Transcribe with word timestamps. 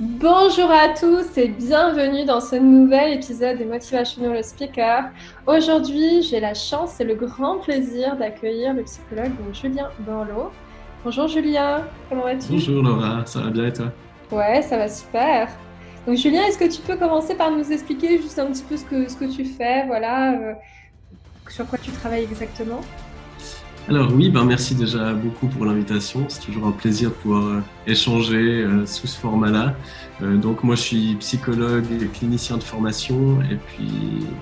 Bonjour 0.00 0.70
à 0.70 0.90
tous 0.90 1.36
et 1.36 1.48
bienvenue 1.48 2.24
dans 2.24 2.40
ce 2.40 2.54
nouvel 2.54 3.14
épisode 3.14 3.58
des 3.58 3.64
Motivational 3.64 4.44
Speaker. 4.44 5.06
Aujourd'hui, 5.44 6.22
j'ai 6.22 6.38
la 6.38 6.54
chance 6.54 7.00
et 7.00 7.04
le 7.04 7.16
grand 7.16 7.58
plaisir 7.58 8.14
d'accueillir 8.16 8.74
le 8.74 8.84
psychologue 8.84 9.32
Julien 9.52 9.88
Borloo. 9.98 10.52
Bonjour 11.04 11.26
Julien, 11.26 11.82
comment 12.08 12.22
vas-tu? 12.22 12.46
Bonjour 12.48 12.80
Laura, 12.80 13.26
ça 13.26 13.40
va 13.40 13.50
bien 13.50 13.66
et 13.66 13.72
toi? 13.72 13.86
Ouais, 14.30 14.62
ça 14.62 14.76
va 14.76 14.88
super. 14.88 15.48
Donc 16.06 16.16
Julien, 16.16 16.44
est-ce 16.44 16.58
que 16.58 16.72
tu 16.72 16.80
peux 16.80 16.96
commencer 16.96 17.34
par 17.34 17.50
nous 17.50 17.72
expliquer 17.72 18.22
juste 18.22 18.38
un 18.38 18.46
petit 18.46 18.62
peu 18.62 18.76
ce 18.76 18.84
que, 18.84 19.08
ce 19.08 19.16
que 19.16 19.24
tu 19.24 19.44
fais, 19.44 19.84
voilà, 19.88 20.34
euh, 20.34 20.52
sur 21.48 21.66
quoi 21.66 21.76
tu 21.76 21.90
travailles 21.90 22.22
exactement? 22.22 22.82
Alors 23.88 24.12
oui, 24.12 24.28
ben 24.28 24.44
merci 24.44 24.74
déjà 24.74 25.14
beaucoup 25.14 25.46
pour 25.46 25.64
l'invitation. 25.64 26.26
C'est 26.28 26.42
toujours 26.42 26.66
un 26.66 26.72
plaisir 26.72 27.08
de 27.08 27.14
pouvoir 27.14 27.44
euh, 27.46 27.60
échanger 27.86 28.62
euh, 28.62 28.84
sous 28.84 29.06
ce 29.06 29.18
format-là. 29.18 29.74
Euh, 30.20 30.36
donc 30.36 30.62
moi 30.62 30.74
je 30.74 30.82
suis 30.82 31.14
psychologue 31.20 31.86
et 31.90 32.06
clinicien 32.08 32.58
de 32.58 32.62
formation 32.62 33.40
et 33.40 33.56
puis 33.56 33.88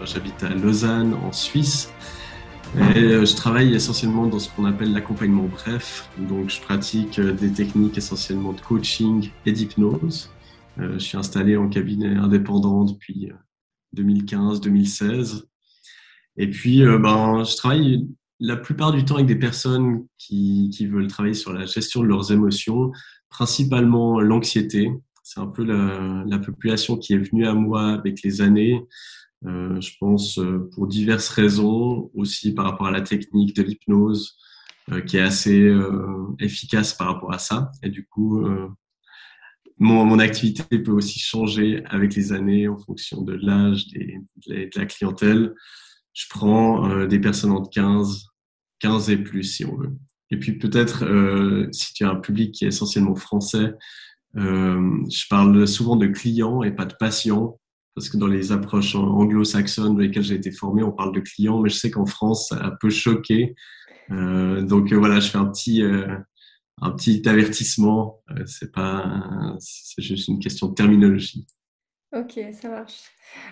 ben, 0.01 0.05
j'habite 0.05 0.43
à 0.43 0.49
Lausanne 0.49 1.15
en 1.15 1.31
Suisse. 1.31 1.93
Et 2.97 3.25
je 3.25 3.37
travaille 3.37 3.73
essentiellement 3.73 4.27
dans 4.27 4.41
ce 4.41 4.51
qu'on 4.51 4.65
appelle 4.65 4.93
l'accompagnement 4.93 5.45
bref. 5.45 6.11
Donc 6.19 6.51
je 6.51 6.61
pratique 6.61 7.21
des 7.21 7.53
techniques 7.53 7.97
essentiellement 7.97 8.53
de 8.53 8.61
coaching 8.61 9.31
et 9.47 9.53
d'hypnose. 9.53 10.29
je 10.77 10.99
suis 10.99 11.17
installé 11.17 11.57
en 11.57 11.69
cabinet 11.69 12.17
indépendant 12.17 12.85
depuis 12.85 13.31
2015-2016. 13.97 15.45
Et 16.37 16.51
puis 16.51 16.83
ben 16.85 17.45
je 17.45 17.57
travaille 17.57 18.09
la 18.41 18.57
plupart 18.57 18.93
du 18.93 19.05
temps 19.05 19.17
avec 19.17 19.27
des 19.27 19.39
personnes 19.39 20.07
qui, 20.19 20.71
qui, 20.73 20.87
veulent 20.87 21.07
travailler 21.07 21.35
sur 21.35 21.53
la 21.53 21.67
gestion 21.67 22.03
de 22.03 22.07
leurs 22.07 22.33
émotions, 22.33 22.93
principalement 23.31 24.21
l'anxiété. 24.21 24.91
C'est 25.23 25.41
un 25.41 25.47
peu 25.47 25.65
la, 25.65 26.25
la, 26.27 26.39
population 26.39 26.97
qui 26.97 27.15
est 27.15 27.19
venue 27.19 27.47
à 27.47 27.55
moi 27.55 27.89
avec 27.89 28.23
les 28.23 28.41
années. 28.41 28.81
Euh, 29.47 29.81
je 29.81 29.93
pense 29.99 30.39
euh, 30.39 30.71
pour 30.75 30.87
diverses 30.87 31.29
raisons, 31.29 32.11
aussi 32.15 32.55
par 32.55 32.65
rapport 32.65 32.87
à 32.87 32.91
la 32.91 33.01
technique 33.01 33.57
de 33.57 33.63
l'hypnose, 33.63 34.37
euh, 34.93 35.01
qui 35.01 35.17
est 35.17 35.21
assez 35.21 35.63
euh, 35.63 36.29
efficace 36.39 36.95
par 36.95 37.09
rapport 37.09 37.33
à 37.33 37.41
ça. 37.41 37.73
Et 37.83 37.91
du 37.91 38.07
coup, 38.07 38.47
euh, 38.47 38.69
mon, 39.79 40.05
mon, 40.05 40.21
activité 40.21 40.79
peut 40.79 40.93
aussi 40.93 41.19
changer 41.19 41.83
avec 41.87 42.15
les 42.15 42.33
années 42.33 42.69
en 42.69 42.79
fonction 42.79 43.23
de 43.23 43.33
l'âge 43.33 43.89
de 43.89 44.71
la 44.77 44.87
clientèle 44.87 45.53
je 46.17 46.25
prends 46.31 46.89
euh, 46.89 47.07
des 47.07 47.21
personnes 47.21 47.53
entre 47.53 47.69
15, 47.71 48.29
15 48.81 49.11
et 49.11 49.19
plus 49.19 49.45
si 49.45 49.65
on 49.67 49.77
veut. 49.77 49.93
Et 50.31 50.39
puis 50.39 50.59
peut-être, 50.59 51.05
euh, 51.05 51.69
si 51.73 51.93
tu 51.93 52.05
as 52.05 52.11
un 52.11 52.17
public 52.17 52.53
qui 52.53 52.65
est 52.65 52.69
essentiellement 52.69 53.15
français, 53.15 53.75
euh, 54.37 54.99
je 55.11 55.25
parle 55.29 55.69
souvent 55.69 55.97
de 55.97 56.07
clients 56.07 56.63
et 56.63 56.73
pas 56.73 56.87
de 56.87 56.95
patients, 56.99 57.61
parce 57.95 58.09
que 58.09 58.17
dans 58.17 58.27
les 58.27 58.51
approches 58.51 58.95
anglo-saxonnes 58.95 59.95
dans 59.95 60.01
lesquelles 60.01 60.23
j'ai 60.23 60.35
été 60.35 60.51
formé, 60.51 60.83
on 60.83 60.93
parle 60.93 61.15
de 61.15 61.21
clients, 61.21 61.61
mais 61.61 61.69
je 61.69 61.77
sais 61.77 61.91
qu'en 61.91 62.07
France, 62.07 62.49
ça 62.49 62.77
peut 62.81 62.91
choquer. 62.91 63.55
Euh, 64.11 64.63
donc 64.63 64.93
euh, 64.93 64.97
voilà, 64.97 65.21
je 65.21 65.29
fais 65.29 65.39
un 65.39 65.47
petit, 65.47 65.83
euh, 65.83 66.17
un 66.81 66.91
petit 66.93 67.27
avertissement. 67.29 68.23
c'est 68.47 68.73
pas, 68.73 69.57
c'est 69.59 70.03
juste 70.03 70.29
une 70.29 70.39
question 70.39 70.69
de 70.69 70.75
terminologie. 70.75 71.47
Ok, 72.17 72.41
ça 72.53 72.69
marche. 72.71 73.03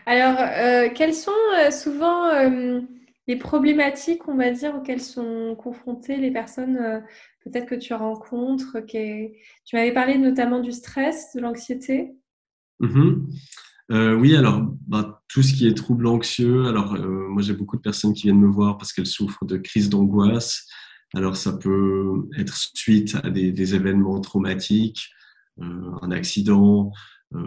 Alors, 0.07 0.39
euh, 0.41 0.89
quelles 0.95 1.15
sont 1.15 1.31
euh, 1.59 1.71
souvent 1.71 2.29
euh, 2.29 2.81
les 3.27 3.37
problématiques, 3.37 4.27
on 4.27 4.37
va 4.37 4.51
dire, 4.51 4.75
auxquelles 4.75 5.03
sont 5.03 5.55
confrontées 5.57 6.17
les 6.17 6.31
personnes 6.31 7.03
peut-être 7.45 7.67
que 7.67 7.75
tu 7.75 7.93
rencontres 7.93 8.79
Tu 8.87 9.77
m'avais 9.77 9.93
parlé 9.93 10.17
notamment 10.17 10.61
du 10.61 10.73
stress, 10.73 11.35
de 11.35 11.41
l'anxiété? 11.41 12.13
Mmh 12.81 13.27
oui, 13.91 14.35
alors 14.35 14.63
bah, 14.87 15.23
tout 15.29 15.43
ce 15.43 15.53
qui 15.53 15.69
est 15.69 15.75
trouble 15.75 16.07
anxieux. 16.07 16.65
Alors 16.65 16.99
moi 16.99 17.43
j'ai 17.43 17.53
beaucoup 17.53 17.77
de 17.77 17.83
personnes 17.83 18.15
qui 18.15 18.23
viennent 18.23 18.41
me 18.41 18.51
voir 18.51 18.79
parce 18.79 18.95
qu'elles 18.95 19.07
souffrent 19.07 19.45
de 19.45 19.59
crises 19.59 19.91
d'angoisse. 19.91 20.67
Alors 21.15 21.37
ça 21.37 21.53
peut 21.53 22.27
être 22.39 22.57
suite 22.57 23.15
à 23.23 23.29
des, 23.29 23.75
événements 23.75 24.23
traumatiques, 24.23 25.11
un 25.61 26.11
accident, 26.11 26.93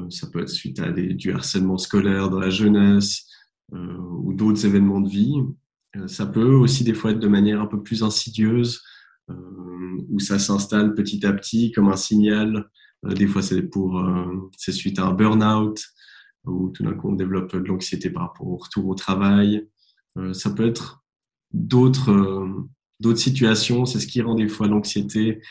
ça 0.09 0.27
peut 0.27 0.41
être 0.41 0.49
suite 0.49 0.79
à 0.79 0.91
du 0.91 1.31
harcèlement 1.31 1.77
scolaire 1.77 2.29
dans 2.29 2.39
la 2.39 2.49
jeunesse 2.49 3.25
euh, 3.73 3.97
ou 4.23 4.33
d'autres 4.33 4.65
événements 4.65 5.01
de 5.01 5.09
vie. 5.09 5.35
Euh, 5.95 6.07
ça 6.07 6.25
peut 6.25 6.53
aussi 6.53 6.83
des 6.83 6.93
fois 6.93 7.11
être 7.11 7.19
de 7.19 7.27
manière 7.27 7.61
un 7.61 7.67
peu 7.67 7.81
plus 7.81 8.03
insidieuse, 8.03 8.81
où 10.09 10.21
ça 10.21 10.39
s'installe 10.39 10.93
petit 10.95 11.25
à 11.25 11.33
petit 11.33 11.73
comme 11.73 11.89
un 11.89 11.97
signal. 11.97 12.69
des 13.03 13.27
fois, 13.27 13.41
c'est 13.41 13.61
pour, 13.61 14.01
c'est 14.57 14.71
suite 14.71 14.99
à 14.99 15.05
un 15.05 15.11
burn-out, 15.11 15.83
où 16.45 16.69
tout 16.69 16.83
d'un 16.83 16.93
coup 16.93 17.09
on 17.09 17.15
développe 17.15 17.53
de 17.53 17.67
l'anxiété 17.67 18.09
par 18.09 18.23
rapport 18.23 18.47
au 18.47 18.55
retour 18.55 18.87
au 18.87 18.95
travail. 18.95 19.67
ça 20.31 20.51
peut 20.51 20.65
être 20.65 21.03
d'autres 21.51 22.15
situations. 23.15 23.85
C'est 23.85 23.99
ce 23.99 24.07
qui 24.07 24.21
rend 24.21 24.35
des 24.35 24.47
fois 24.47 24.69
l'anxiété 24.69 25.41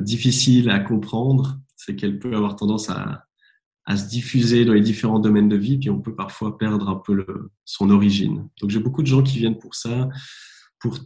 difficile 0.00 0.68
à 0.70 0.80
comprendre, 0.80 1.60
c'est 1.76 1.94
qu'elle 1.94 2.18
peut 2.18 2.34
avoir 2.34 2.56
tendance 2.56 2.90
à, 2.90 3.26
à 3.86 3.96
se 3.96 4.08
diffuser 4.08 4.64
dans 4.64 4.72
les 4.72 4.80
différents 4.80 5.18
domaines 5.18 5.48
de 5.48 5.56
vie, 5.56 5.78
puis 5.78 5.90
on 5.90 6.00
peut 6.00 6.14
parfois 6.14 6.56
perdre 6.56 6.88
un 6.88 6.96
peu 6.96 7.14
le, 7.14 7.50
son 7.64 7.90
origine. 7.90 8.48
Donc 8.60 8.70
j'ai 8.70 8.80
beaucoup 8.80 9.02
de 9.02 9.06
gens 9.06 9.22
qui 9.22 9.38
viennent 9.38 9.58
pour 9.58 9.74
ça, 9.74 10.08
pour 10.78 10.98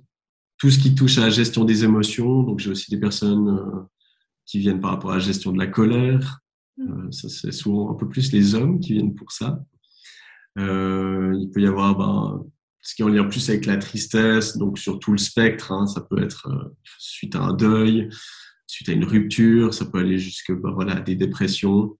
tout 0.59 0.71
ce 0.71 0.79
qui 0.79 0.95
touche 0.95 1.19
à 1.19 1.23
la 1.23 1.31
gestion 1.31 1.65
des 1.65 1.85
émotions. 1.85 2.43
Donc 2.43 2.61
j'ai 2.61 2.71
aussi 2.71 2.91
des 2.91 2.99
personnes 2.99 3.49
euh, 3.49 3.81
qui 4.47 4.59
viennent 4.59 4.81
par 4.81 4.93
rapport 4.93 5.11
à 5.11 5.15
la 5.15 5.21
gestion 5.21 5.53
de 5.53 5.59
la 5.59 5.67
colère. 5.67 6.41
Mm. 6.77 6.91
Euh, 6.91 7.11
ça 7.13 7.29
c'est 7.29 7.53
souvent 7.53 7.91
un 7.91 7.95
peu 7.95 8.09
plus 8.09 8.33
les 8.33 8.55
hommes 8.55 8.81
qui 8.81 8.95
viennent 8.95 9.15
pour 9.15 9.33
ça. 9.33 9.61
Euh, 10.59 11.37
il 11.39 11.51
peut 11.51 11.61
y 11.61 11.67
avoir 11.67 11.97
ben, 11.97 12.45
ce 12.83 12.95
qui 12.95 13.03
est 13.03 13.05
en 13.05 13.09
lien 13.09 13.25
plus 13.25 13.49
avec 13.49 13.67
la 13.67 13.77
tristesse, 13.77 14.57
donc 14.57 14.79
sur 14.79 14.99
tout 14.99 15.13
le 15.13 15.19
spectre. 15.19 15.73
Hein, 15.73 15.87
ça 15.87 16.01
peut 16.01 16.23
être 16.23 16.49
euh, 16.49 16.77
suite 16.99 17.37
à 17.37 17.43
un 17.43 17.53
deuil, 17.53 18.09
suite 18.67 18.89
à 18.89 18.93
une 18.93 19.05
rupture, 19.05 19.75
ça 19.75 19.85
peut 19.85 19.99
aller 19.99 20.19
jusque 20.19 20.53
ben, 20.53 20.71
voilà 20.71 21.01
des 21.01 21.15
dépressions. 21.15 21.97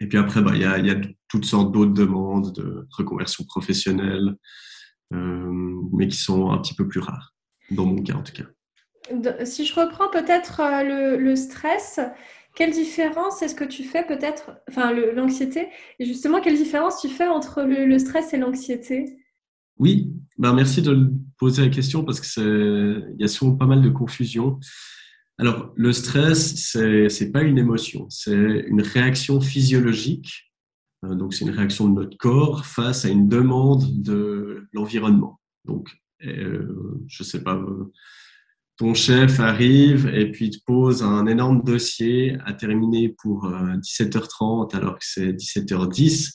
Et 0.00 0.08
puis 0.08 0.18
après, 0.18 0.42
bah, 0.42 0.52
il 0.54 0.62
y, 0.62 0.64
a, 0.64 0.78
y 0.78 0.90
a 0.90 1.00
toutes 1.28 1.44
sortes 1.44 1.72
d'autres 1.72 1.92
demandes 1.92 2.52
de 2.54 2.86
reconversion 2.90 3.44
professionnelle, 3.44 4.34
euh, 5.12 5.80
mais 5.92 6.08
qui 6.08 6.16
sont 6.16 6.50
un 6.50 6.58
petit 6.58 6.74
peu 6.74 6.88
plus 6.88 7.00
rares, 7.00 7.34
dans 7.70 7.86
mon 7.86 8.02
cas 8.02 8.14
en 8.14 8.22
tout 8.22 8.32
cas. 8.32 9.44
Si 9.44 9.66
je 9.66 9.74
reprends 9.74 10.08
peut-être 10.10 10.60
euh, 10.60 10.82
le, 10.82 11.16
le, 11.16 11.36
stress, 11.36 12.00
quelle 12.56 12.72
différence 12.72 13.42
est-ce 13.42 13.54
que 13.54 13.64
tu 13.64 13.84
fais 13.84 14.04
peut-être, 14.04 14.52
enfin 14.68 14.92
l'anxiété, 14.92 15.68
et 15.98 16.04
justement 16.06 16.40
quelle 16.40 16.56
différence 16.56 17.00
tu 17.00 17.08
fais 17.08 17.28
entre 17.28 17.62
le, 17.62 17.84
le 17.84 17.98
stress 17.98 18.32
et 18.32 18.38
l'anxiété? 18.38 19.18
Oui, 19.78 20.12
ben 20.38 20.54
merci 20.54 20.82
de 20.82 21.10
poser 21.38 21.62
la 21.62 21.68
question 21.68 22.04
parce 22.04 22.20
que 22.20 23.04
il 23.14 23.20
y 23.20 23.24
a 23.24 23.28
souvent 23.28 23.56
pas 23.56 23.66
mal 23.66 23.82
de 23.82 23.90
confusion. 23.90 24.58
Alors, 25.38 25.72
le 25.74 25.92
stress, 25.92 26.54
c'est 26.54 27.08
n'est 27.08 27.30
pas 27.30 27.42
une 27.42 27.58
émotion, 27.58 28.06
c'est 28.08 28.64
une 28.68 28.82
réaction 28.82 29.40
physiologique. 29.40 30.52
Euh, 31.04 31.14
donc, 31.14 31.34
c'est 31.34 31.44
une 31.44 31.50
réaction 31.50 31.88
de 31.88 31.94
notre 31.94 32.16
corps 32.16 32.64
face 32.64 33.04
à 33.04 33.08
une 33.08 33.28
demande 33.28 34.02
de 34.02 34.68
l'environnement. 34.72 35.40
Donc, 35.64 35.90
euh, 36.24 37.02
je 37.08 37.24
sais 37.24 37.42
pas, 37.42 37.60
ton 38.76 38.94
chef 38.94 39.40
arrive 39.40 40.08
et 40.08 40.30
puis 40.30 40.50
te 40.50 40.58
pose 40.66 41.02
un 41.02 41.26
énorme 41.26 41.62
dossier 41.62 42.36
à 42.44 42.52
terminer 42.52 43.08
pour 43.08 43.46
17h30 43.48 44.74
euh, 44.74 44.78
alors 44.78 44.98
que 44.98 45.04
c'est 45.04 45.32
17h10 45.32 46.32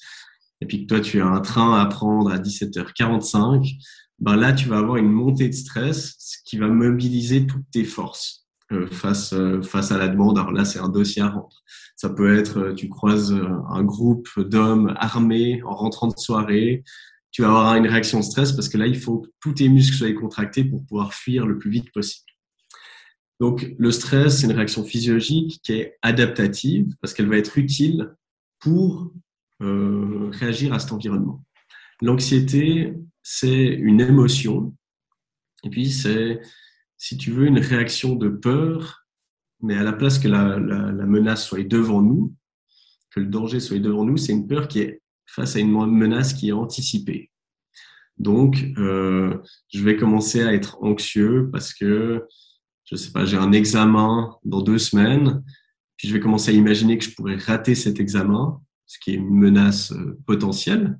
et 0.61 0.65
puis 0.65 0.81
que 0.81 0.87
toi 0.87 1.01
tu 1.01 1.21
as 1.21 1.27
un 1.27 1.41
train 1.41 1.79
à 1.79 1.85
prendre 1.85 2.31
à 2.31 2.37
17h45, 2.37 3.77
ben 4.19 4.35
là 4.35 4.53
tu 4.53 4.67
vas 4.69 4.77
avoir 4.77 4.97
une 4.97 5.11
montée 5.11 5.49
de 5.49 5.53
stress 5.53 6.41
qui 6.45 6.57
va 6.57 6.67
mobiliser 6.67 7.45
toutes 7.45 7.69
tes 7.71 7.85
forces. 7.85 8.48
Euh, 8.71 8.85
face, 8.85 9.33
euh, 9.33 9.63
face 9.63 9.91
à 9.91 9.97
la 9.97 10.07
demande. 10.07 10.37
Alors 10.37 10.51
là, 10.51 10.63
c'est 10.63 10.77
un 10.77 10.89
dossier 10.89 11.23
à 11.23 11.29
rendre. 11.29 11.63
Ça 11.95 12.07
peut 12.07 12.37
être, 12.37 12.59
euh, 12.59 12.73
tu 12.75 12.87
croises 12.87 13.33
un 13.33 13.83
groupe 13.83 14.27
d'hommes 14.39 14.93
armés 14.97 15.63
en 15.63 15.73
rentrant 15.73 16.07
de 16.07 16.17
soirée, 16.17 16.83
tu 17.31 17.41
vas 17.41 17.47
avoir 17.47 17.75
une 17.77 17.87
réaction 17.87 18.19
de 18.19 18.23
stress 18.23 18.51
parce 18.51 18.69
que 18.69 18.77
là, 18.77 18.85
il 18.85 18.99
faut 18.99 19.21
que 19.21 19.29
tous 19.39 19.53
tes 19.53 19.69
muscles 19.69 19.97
soient 19.97 20.13
contractés 20.13 20.63
pour 20.63 20.85
pouvoir 20.85 21.15
fuir 21.15 21.47
le 21.47 21.57
plus 21.57 21.71
vite 21.71 21.91
possible. 21.91 22.27
Donc, 23.39 23.73
le 23.79 23.91
stress, 23.91 24.37
c'est 24.37 24.45
une 24.45 24.53
réaction 24.53 24.83
physiologique 24.83 25.61
qui 25.63 25.73
est 25.73 25.97
adaptative 26.03 26.93
parce 27.01 27.15
qu'elle 27.15 27.27
va 27.27 27.37
être 27.37 27.57
utile 27.57 28.13
pour 28.59 29.11
réagir 29.59 30.73
à 30.73 30.79
cet 30.79 30.91
environnement. 30.91 31.43
L'anxiété, 32.01 32.93
c'est 33.23 33.65
une 33.65 34.01
émotion. 34.01 34.73
Et 35.63 35.69
puis, 35.69 35.89
c'est 35.91 36.39
si 36.99 37.17
tu 37.17 37.31
veux, 37.31 37.47
une 37.47 37.59
réaction 37.59 38.13
de 38.13 38.27
peur, 38.27 39.05
mais 39.61 39.75
à 39.75 39.83
la 39.83 39.93
place 39.93 40.19
que 40.19 40.27
la, 40.27 40.59
la, 40.59 40.91
la, 40.91 41.05
menace 41.05 41.45
soit 41.45 41.63
devant 41.63 42.01
nous, 42.01 42.35
que 43.09 43.21
le 43.21 43.25
danger 43.25 43.59
soit 43.59 43.79
devant 43.79 44.03
nous, 44.03 44.17
c'est 44.17 44.33
une 44.33 44.47
peur 44.47 44.67
qui 44.67 44.81
est 44.81 45.01
face 45.25 45.55
à 45.55 45.59
une 45.59 45.71
menace 45.71 46.33
qui 46.33 46.49
est 46.49 46.53
anticipée. 46.53 47.31
Donc, 48.17 48.65
euh, 48.77 49.37
je 49.73 49.81
vais 49.81 49.95
commencer 49.95 50.43
à 50.43 50.53
être 50.53 50.83
anxieux 50.83 51.49
parce 51.51 51.73
que, 51.73 52.25
je 52.83 52.95
sais 52.97 53.11
pas, 53.11 53.23
j'ai 53.23 53.37
un 53.37 53.53
examen 53.53 54.35
dans 54.43 54.61
deux 54.61 54.77
semaines, 54.77 55.41
puis 55.95 56.09
je 56.09 56.13
vais 56.13 56.19
commencer 56.19 56.51
à 56.51 56.53
imaginer 56.53 56.97
que 56.97 57.05
je 57.05 57.15
pourrais 57.15 57.37
rater 57.37 57.75
cet 57.75 58.01
examen, 58.01 58.61
ce 58.85 58.99
qui 58.99 59.11
est 59.11 59.15
une 59.15 59.33
menace 59.33 59.93
euh, 59.93 60.19
potentielle. 60.25 60.99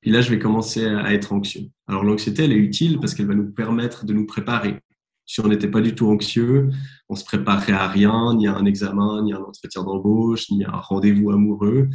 Puis 0.00 0.12
là, 0.12 0.20
je 0.20 0.30
vais 0.30 0.38
commencer 0.38 0.86
à 0.86 1.12
être 1.12 1.32
anxieux. 1.32 1.68
Alors 1.88 2.04
l'anxiété, 2.04 2.44
elle 2.44 2.52
est 2.52 2.56
utile 2.56 3.00
parce 3.00 3.12
qu'elle 3.12 3.26
va 3.26 3.34
nous 3.34 3.50
permettre 3.50 4.04
de 4.04 4.12
nous 4.12 4.26
préparer. 4.26 4.78
Si 5.26 5.40
on 5.40 5.48
n'était 5.48 5.70
pas 5.70 5.80
du 5.80 5.94
tout 5.94 6.08
anxieux, 6.08 6.70
on 7.08 7.16
se 7.16 7.24
préparerait 7.24 7.72
à 7.72 7.88
rien, 7.88 8.34
ni 8.34 8.46
à 8.46 8.54
un 8.54 8.64
examen, 8.64 9.22
ni 9.22 9.32
à 9.32 9.36
un 9.36 9.42
entretien 9.42 9.82
d'embauche, 9.82 10.50
ni 10.50 10.64
à 10.64 10.70
un 10.70 10.80
rendez-vous 10.80 11.30
amoureux. 11.30 11.88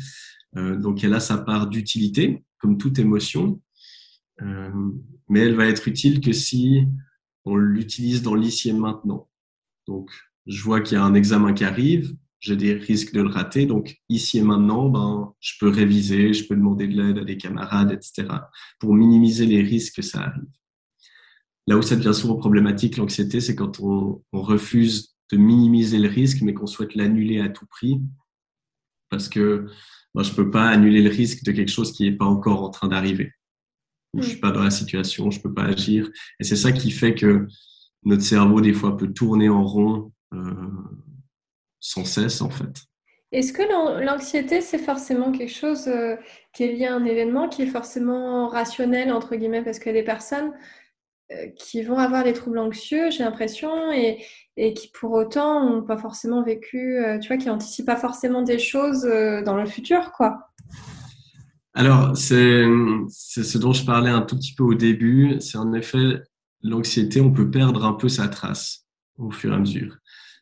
Euh, 0.57 0.75
donc 0.75 1.03
elle 1.03 1.13
a 1.13 1.19
sa 1.19 1.37
part 1.37 1.67
d'utilité, 1.67 2.43
comme 2.57 2.77
toute 2.77 2.99
émotion, 2.99 3.61
euh, 4.41 4.69
mais 5.29 5.39
elle 5.39 5.55
va 5.55 5.67
être 5.67 5.87
utile 5.87 6.19
que 6.19 6.33
si 6.33 6.85
on 7.45 7.55
l'utilise 7.55 8.21
dans 8.21 8.35
l'ici 8.35 8.69
et 8.69 8.73
maintenant. 8.73 9.29
Donc 9.87 10.11
je 10.45 10.61
vois 10.61 10.81
qu'il 10.81 10.97
y 10.97 11.01
a 11.01 11.03
un 11.03 11.13
examen 11.13 11.53
qui 11.53 11.63
arrive, 11.63 12.13
j'ai 12.41 12.55
des 12.55 12.73
risques 12.73 13.13
de 13.13 13.21
le 13.21 13.29
rater. 13.29 13.65
Donc, 13.65 13.97
ici 14.09 14.39
et 14.39 14.41
maintenant, 14.41 14.89
ben, 14.89 15.33
je 15.39 15.53
peux 15.59 15.69
réviser, 15.69 16.33
je 16.33 16.47
peux 16.47 16.55
demander 16.55 16.87
de 16.87 16.99
l'aide 16.99 17.19
à 17.19 17.23
des 17.23 17.37
camarades, 17.37 17.91
etc., 17.91 18.27
pour 18.79 18.93
minimiser 18.93 19.45
les 19.45 19.61
risques 19.61 19.97
que 19.97 20.01
ça 20.01 20.21
arrive. 20.21 20.49
Là 21.67 21.77
où 21.77 21.81
ça 21.81 21.95
devient 21.95 22.13
souvent 22.13 22.35
problématique, 22.35 22.97
l'anxiété, 22.97 23.39
c'est 23.39 23.55
quand 23.55 23.79
on, 23.79 24.21
refuse 24.31 25.15
de 25.31 25.37
minimiser 25.37 25.99
le 25.99 26.09
risque, 26.09 26.41
mais 26.41 26.53
qu'on 26.53 26.67
souhaite 26.67 26.95
l'annuler 26.95 27.39
à 27.39 27.49
tout 27.49 27.65
prix, 27.65 28.01
parce 29.09 29.29
que 29.29 29.67
ben, 30.13 30.23
je 30.23 30.33
peux 30.33 30.51
pas 30.51 30.67
annuler 30.67 31.01
le 31.01 31.09
risque 31.09 31.43
de 31.43 31.51
quelque 31.51 31.71
chose 31.71 31.91
qui 31.93 32.03
n'est 32.03 32.17
pas 32.17 32.25
encore 32.25 32.63
en 32.63 32.69
train 32.69 32.87
d'arriver. 32.87 33.31
Je 34.17 34.23
suis 34.23 34.39
pas 34.39 34.51
dans 34.51 34.63
la 34.63 34.71
situation, 34.71 35.31
je 35.31 35.39
peux 35.39 35.53
pas 35.53 35.63
agir. 35.63 36.09
Et 36.39 36.43
c'est 36.43 36.57
ça 36.57 36.73
qui 36.73 36.91
fait 36.91 37.15
que 37.15 37.47
notre 38.03 38.23
cerveau, 38.23 38.59
des 38.59 38.73
fois, 38.73 38.97
peut 38.97 39.13
tourner 39.13 39.47
en 39.47 39.63
rond 39.63 40.11
euh, 40.33 40.53
sans 41.79 42.03
cesse 42.03 42.41
en 42.41 42.49
fait. 42.49 42.87
Est-ce 43.31 43.53
que 43.53 44.03
l'anxiété, 44.03 44.59
c'est 44.59 44.77
forcément 44.77 45.31
quelque 45.31 45.53
chose 45.53 45.87
euh, 45.87 46.17
qui 46.53 46.63
est 46.63 46.73
lié 46.73 46.87
à 46.87 46.95
un 46.95 47.05
événement 47.05 47.47
qui 47.47 47.61
est 47.61 47.67
forcément 47.67 48.49
rationnel, 48.49 49.13
entre 49.13 49.35
guillemets, 49.37 49.63
parce 49.63 49.79
qu'il 49.79 49.87
y 49.93 49.95
a 49.95 49.99
des 49.99 50.05
personnes 50.05 50.51
qui 51.55 51.81
vont 51.83 51.97
avoir 51.97 52.23
des 52.23 52.33
troubles 52.33 52.59
anxieux, 52.59 53.09
j'ai 53.11 53.23
l'impression, 53.23 53.91
et, 53.91 54.25
qui 54.73 54.89
pour 54.93 55.11
autant 55.13 55.67
n'ont 55.67 55.83
pas 55.83 55.97
forcément 55.97 56.43
vécu, 56.43 56.97
euh, 56.97 57.17
tu 57.19 57.29
vois, 57.29 57.37
qui 57.37 57.47
n'anticipent 57.47 57.85
pas 57.85 57.95
forcément 57.95 58.41
des 58.41 58.59
choses 58.59 59.01
dans 59.01 59.55
le 59.55 59.65
futur, 59.65 60.11
quoi. 60.11 60.51
Alors, 61.73 62.17
c'est 62.17 62.65
ce 63.09 63.57
dont 63.57 63.71
je 63.71 63.85
parlais 63.85 64.09
un 64.09 64.21
tout 64.21 64.35
petit 64.35 64.53
peu 64.53 64.63
au 64.63 64.73
début, 64.73 65.39
c'est 65.39 65.57
en 65.57 65.73
effet 65.73 66.21
l'anxiété, 66.61 67.21
on 67.21 67.31
peut 67.31 67.49
perdre 67.49 67.85
un 67.85 67.93
peu 67.93 68.09
sa 68.09 68.27
trace 68.27 68.85
au 69.17 69.31
fur 69.31 69.51
et 69.51 69.55
à 69.55 69.59
mesure. 69.59 69.97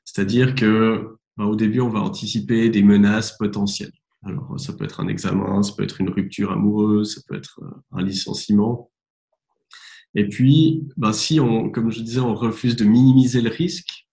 C'est-à-dire 0.06 0.56
que 0.56 1.20
bah, 1.38 1.46
au 1.46 1.56
début, 1.56 1.82
on 1.82 1.90
va 1.90 2.00
anticiper 2.00 2.70
des 2.70 2.84
menaces 2.84 3.38
potentielles. 3.38 3.94
Alors, 4.26 4.60
ça 4.60 4.74
peut 4.74 4.84
être 4.84 5.00
un 5.00 5.08
examen, 5.08 5.64
ça 5.64 5.74
peut 5.78 5.84
être 5.84 6.02
une 6.02 6.10
rupture 6.10 6.52
amoureuse, 6.52 7.16
ça 7.16 7.22
peut 7.28 7.36
être 7.36 7.62
euh, 7.64 7.98
un 7.98 8.04
licenciement. 8.04 8.92
Et 10.16 10.28
puis, 10.28 10.88
bah, 10.98 11.14
si 11.14 11.40
on, 11.40 11.70
comme 11.70 11.92
je 11.92 12.02
disais, 12.02 12.20
on 12.20 12.36
refuse 12.36 12.76
de 12.76 12.84
minimiser 12.84 13.42
le 13.42 13.50
risque, 13.50 14.08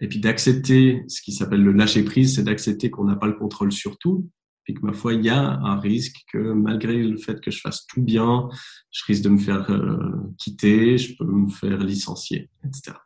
et 0.00 0.08
puis 0.08 0.20
d'accepter 0.20 1.02
ce 1.08 1.22
qui 1.22 1.32
s'appelle 1.32 1.62
le 1.62 1.72
lâcher 1.72 2.02
prise, 2.02 2.34
c'est 2.34 2.42
d'accepter 2.42 2.90
qu'on 2.90 3.04
n'a 3.04 3.16
pas 3.16 3.26
le 3.26 3.32
contrôle 3.32 3.72
sur 3.72 3.98
tout, 3.98 4.28
puis 4.64 4.74
que 4.74 4.80
ma 4.84 4.92
foi, 4.92 5.14
il 5.14 5.24
y 5.24 5.28
a 5.28 5.40
un 5.40 5.78
risque 5.78 6.16
que 6.32 6.52
malgré 6.52 7.02
le 7.02 7.16
fait 7.16 7.40
que 7.40 7.50
je 7.50 7.60
fasse 7.60 7.86
tout 7.86 8.02
bien, 8.02 8.48
je 8.90 9.04
risque 9.06 9.22
de 9.22 9.28
me 9.28 9.38
faire 9.38 9.70
euh, 9.70 10.34
quitter, 10.38 10.98
je 10.98 11.16
peux 11.16 11.24
me 11.24 11.48
faire 11.48 11.78
licencier, 11.78 12.50
etc. 12.64 12.96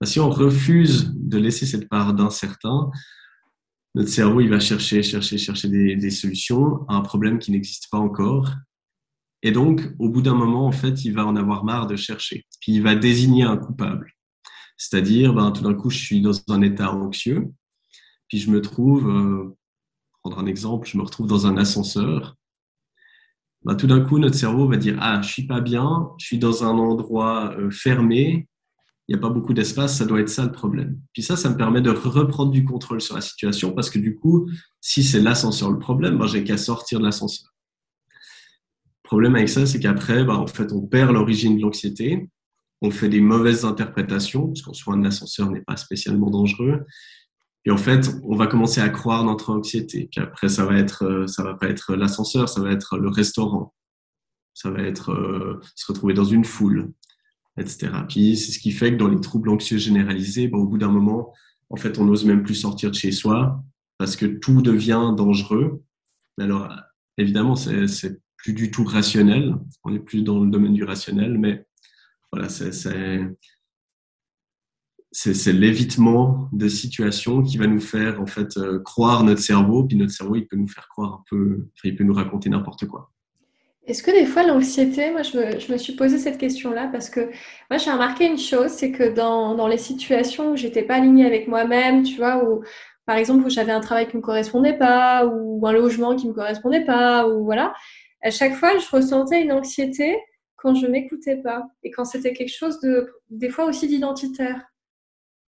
Bah, 0.00 0.06
si 0.06 0.20
on 0.20 0.28
refuse 0.28 1.12
de 1.14 1.38
laisser 1.38 1.66
cette 1.66 1.88
part 1.88 2.14
d'incertain, 2.14 2.90
notre 3.94 4.10
cerveau 4.10 4.40
il 4.40 4.48
va 4.48 4.60
chercher, 4.60 5.02
chercher, 5.02 5.38
chercher 5.38 5.68
des, 5.68 6.10
solutions 6.10 6.86
à 6.88 6.96
un 6.96 7.00
problème 7.00 7.38
qui 7.38 7.52
n'existe 7.52 7.88
pas 7.90 7.98
encore. 7.98 8.54
Et 9.42 9.52
donc, 9.52 9.82
au 9.98 10.08
bout 10.08 10.22
d'un 10.22 10.34
moment, 10.34 10.66
en 10.66 10.72
fait, 10.72 11.04
il 11.04 11.12
va 11.12 11.24
en 11.24 11.36
avoir 11.36 11.64
marre 11.64 11.86
de 11.86 11.96
chercher. 11.96 12.44
Puis 12.60 12.72
il 12.72 12.82
va 12.82 12.94
désigner 12.94 13.44
un 13.44 13.56
coupable. 13.56 14.12
C'est-à-dire, 14.76 15.32
ben, 15.34 15.50
tout 15.52 15.62
d'un 15.62 15.74
coup, 15.74 15.90
je 15.90 15.98
suis 15.98 16.20
dans 16.20 16.32
un 16.48 16.62
état 16.62 16.92
anxieux, 16.92 17.52
puis 18.28 18.38
je 18.38 18.50
me 18.50 18.60
trouve, 18.60 19.08
euh, 19.08 19.56
prendre 20.22 20.38
un 20.38 20.46
exemple, 20.46 20.88
je 20.88 20.96
me 20.98 21.02
retrouve 21.02 21.26
dans 21.26 21.46
un 21.46 21.56
ascenseur. 21.56 22.36
Ben, 23.64 23.74
tout 23.74 23.88
d'un 23.88 24.00
coup, 24.00 24.18
notre 24.18 24.36
cerveau 24.36 24.68
va 24.68 24.76
dire, 24.76 24.96
ah, 25.00 25.20
je 25.22 25.28
suis 25.28 25.46
pas 25.46 25.60
bien, 25.60 26.10
je 26.18 26.26
suis 26.26 26.38
dans 26.38 26.64
un 26.64 26.78
endroit 26.78 27.54
euh, 27.58 27.70
fermé, 27.70 28.48
il 29.08 29.16
n'y 29.16 29.18
a 29.18 29.20
pas 29.20 29.30
beaucoup 29.30 29.54
d'espace, 29.54 29.96
ça 29.96 30.04
doit 30.04 30.20
être 30.20 30.28
ça 30.28 30.44
le 30.44 30.52
problème. 30.52 31.00
Puis 31.12 31.22
ça, 31.22 31.36
ça 31.36 31.48
me 31.48 31.56
permet 31.56 31.80
de 31.80 31.90
reprendre 31.90 32.52
du 32.52 32.64
contrôle 32.64 33.00
sur 33.00 33.14
la 33.14 33.22
situation 33.22 33.72
parce 33.72 33.88
que 33.90 33.98
du 33.98 34.16
coup, 34.16 34.48
si 34.80 35.02
c'est 35.02 35.20
l'ascenseur 35.20 35.70
le 35.70 35.78
problème, 35.78 36.18
ben, 36.18 36.26
j'ai 36.26 36.44
qu'à 36.44 36.58
sortir 36.58 37.00
de 37.00 37.04
l'ascenseur. 37.04 37.47
Problème 39.08 39.36
avec 39.36 39.48
ça, 39.48 39.64
c'est 39.64 39.80
qu'après, 39.80 40.22
ben, 40.22 40.34
en 40.34 40.46
fait, 40.46 40.70
on 40.70 40.82
perd 40.82 41.12
l'origine 41.12 41.56
de 41.56 41.62
l'anxiété, 41.62 42.28
on 42.82 42.90
fait 42.90 43.08
des 43.08 43.22
mauvaises 43.22 43.64
interprétations, 43.64 44.48
parce 44.48 44.60
qu'en 44.60 44.74
soi, 44.74 44.96
un 44.96 45.04
ascenseur 45.04 45.50
n'est 45.50 45.62
pas 45.62 45.78
spécialement 45.78 46.28
dangereux. 46.28 46.84
Et 47.64 47.70
en 47.70 47.78
fait, 47.78 48.10
on 48.22 48.36
va 48.36 48.46
commencer 48.46 48.82
à 48.82 48.90
croire 48.90 49.24
notre 49.24 49.50
anxiété. 49.50 50.10
Puis 50.12 50.20
après, 50.20 50.50
ça 50.50 50.66
va 50.66 50.76
être, 50.76 51.04
euh, 51.04 51.26
ça 51.26 51.42
va 51.42 51.54
pas 51.54 51.68
être 51.68 51.96
l'ascenseur, 51.96 52.50
ça 52.50 52.60
va 52.60 52.70
être 52.70 52.98
le 52.98 53.08
restaurant. 53.08 53.72
Ça 54.52 54.70
va 54.70 54.82
être 54.82 55.12
euh, 55.12 55.58
se 55.74 55.90
retrouver 55.90 56.12
dans 56.12 56.24
une 56.24 56.44
foule 56.44 56.92
etc. 57.60 57.90
C'est 58.08 58.52
ce 58.52 58.58
qui 58.58 58.72
fait 58.72 58.92
que 58.92 58.98
dans 58.98 59.08
les 59.08 59.20
troubles 59.20 59.48
anxieux 59.48 59.78
généralisés, 59.78 60.48
ben, 60.48 60.58
au 60.58 60.66
bout 60.66 60.78
d'un 60.78 60.90
moment, 60.92 61.32
en 61.70 61.76
fait, 61.76 61.98
on 61.98 62.04
n'ose 62.04 62.24
même 62.26 62.42
plus 62.42 62.54
sortir 62.54 62.90
de 62.90 62.94
chez 62.94 63.10
soi 63.10 63.62
parce 63.98 64.16
que 64.16 64.26
tout 64.26 64.62
devient 64.62 65.12
dangereux. 65.16 65.82
Alors, 66.38 66.70
évidemment, 67.16 67.56
c'est 67.56 68.20
du 68.52 68.70
tout 68.70 68.84
rationnel. 68.84 69.54
On 69.84 69.90
n'est 69.90 69.98
plus 69.98 70.22
dans 70.22 70.40
le 70.40 70.50
domaine 70.50 70.74
du 70.74 70.84
rationnel, 70.84 71.38
mais 71.38 71.64
voilà, 72.32 72.48
c'est 72.48 72.72
l'évitement 75.52 76.48
de 76.52 76.68
situations 76.68 77.42
qui 77.42 77.58
va 77.58 77.66
nous 77.66 77.80
faire 77.80 78.20
en 78.20 78.26
fait 78.26 78.56
euh, 78.56 78.80
croire 78.80 79.24
notre 79.24 79.40
cerveau, 79.40 79.84
puis 79.84 79.96
notre 79.96 80.12
cerveau 80.12 80.36
il 80.36 80.46
peut 80.46 80.56
nous 80.56 80.68
faire 80.68 80.88
croire 80.88 81.14
un 81.14 81.24
peu, 81.30 81.66
il 81.84 81.96
peut 81.96 82.04
nous 82.04 82.14
raconter 82.14 82.50
n'importe 82.50 82.86
quoi. 82.86 83.10
Est-ce 83.86 84.02
que 84.02 84.10
des 84.10 84.26
fois 84.26 84.42
l'anxiété, 84.42 85.10
moi 85.10 85.22
je 85.22 85.38
me, 85.38 85.58
je 85.58 85.72
me, 85.72 85.78
suis 85.78 85.94
posé 85.94 86.18
cette 86.18 86.36
question-là 86.36 86.90
parce 86.92 87.08
que 87.08 87.30
moi 87.70 87.78
j'ai 87.78 87.90
remarqué 87.90 88.26
une 88.26 88.36
chose, 88.36 88.68
c'est 88.68 88.92
que 88.92 89.14
dans, 89.14 89.54
dans, 89.54 89.66
les 89.66 89.78
situations 89.78 90.52
où 90.52 90.56
j'étais 90.56 90.82
pas 90.82 90.96
alignée 90.96 91.24
avec 91.24 91.48
moi-même, 91.48 92.02
tu 92.02 92.16
vois, 92.16 92.44
ou 92.44 92.62
par 93.06 93.16
exemple 93.16 93.46
où 93.46 93.48
j'avais 93.48 93.72
un 93.72 93.80
travail 93.80 94.06
qui 94.06 94.18
me 94.18 94.22
correspondait 94.22 94.76
pas, 94.76 95.24
ou 95.24 95.66
un 95.66 95.72
logement 95.72 96.14
qui 96.14 96.28
me 96.28 96.34
correspondait 96.34 96.84
pas, 96.84 97.26
ou 97.26 97.44
voilà, 97.44 97.72
à 98.22 98.30
chaque 98.30 98.54
fois 98.54 98.78
je 98.78 98.88
ressentais 98.90 99.42
une 99.42 99.52
anxiété 99.52 100.18
quand 100.56 100.74
je 100.74 100.86
m'écoutais 100.86 101.36
pas 101.36 101.66
et 101.82 101.90
quand 101.90 102.04
c'était 102.04 102.32
quelque 102.32 102.54
chose 102.54 102.80
de 102.80 103.12
des 103.30 103.48
fois 103.48 103.66
aussi 103.66 103.86
d'identitaire. 103.86 104.64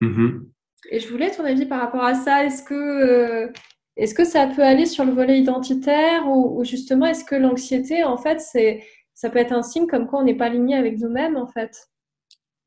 Mm-hmm. 0.01 0.45
Et 0.91 0.99
je 0.99 1.09
voulais 1.09 1.31
ton 1.31 1.43
avis 1.43 1.65
par 1.65 1.81
rapport 1.81 2.03
à 2.03 2.13
ça. 2.13 2.45
Est-ce 2.45 2.63
que 2.63 2.73
euh, 2.73 3.51
est-ce 3.99 4.15
que 4.15 4.23
ça 4.23 4.47
peut 4.47 4.63
aller 4.63 4.85
sur 4.85 5.03
le 5.03 5.11
volet 5.11 5.41
identitaire 5.41 6.25
ou, 6.29 6.63
justement 6.63 7.05
est-ce 7.05 7.25
que 7.25 7.35
l'anxiété, 7.35 8.05
en 8.05 8.17
fait, 8.17 8.39
c'est, 8.39 8.81
ça 9.13 9.29
peut 9.29 9.39
être 9.39 9.51
un 9.51 9.61
signe 9.61 9.87
comme 9.87 10.07
quoi 10.07 10.21
on 10.21 10.23
n'est 10.23 10.37
pas 10.37 10.45
aligné 10.45 10.75
avec 10.75 10.97
nous-mêmes, 10.99 11.35
en 11.35 11.47
fait? 11.47 11.89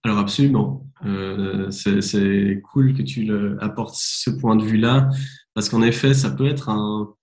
Alors 0.05 0.19
absolument. 0.19 0.85
Euh, 1.07 1.71
c'est, 1.71 2.61
cool 2.71 2.93
que 2.93 3.03
tu 3.03 3.23
le, 3.23 3.57
apportes 3.63 3.95
ce 3.97 4.29
point 4.29 4.57
de 4.57 4.65
vue-là 4.65 5.09
parce 5.55 5.71
qu'en 5.71 5.81
effet, 5.81 6.13
ça 6.13 6.31
peut 6.31 6.47
être 6.47 6.69
un, 6.69 7.15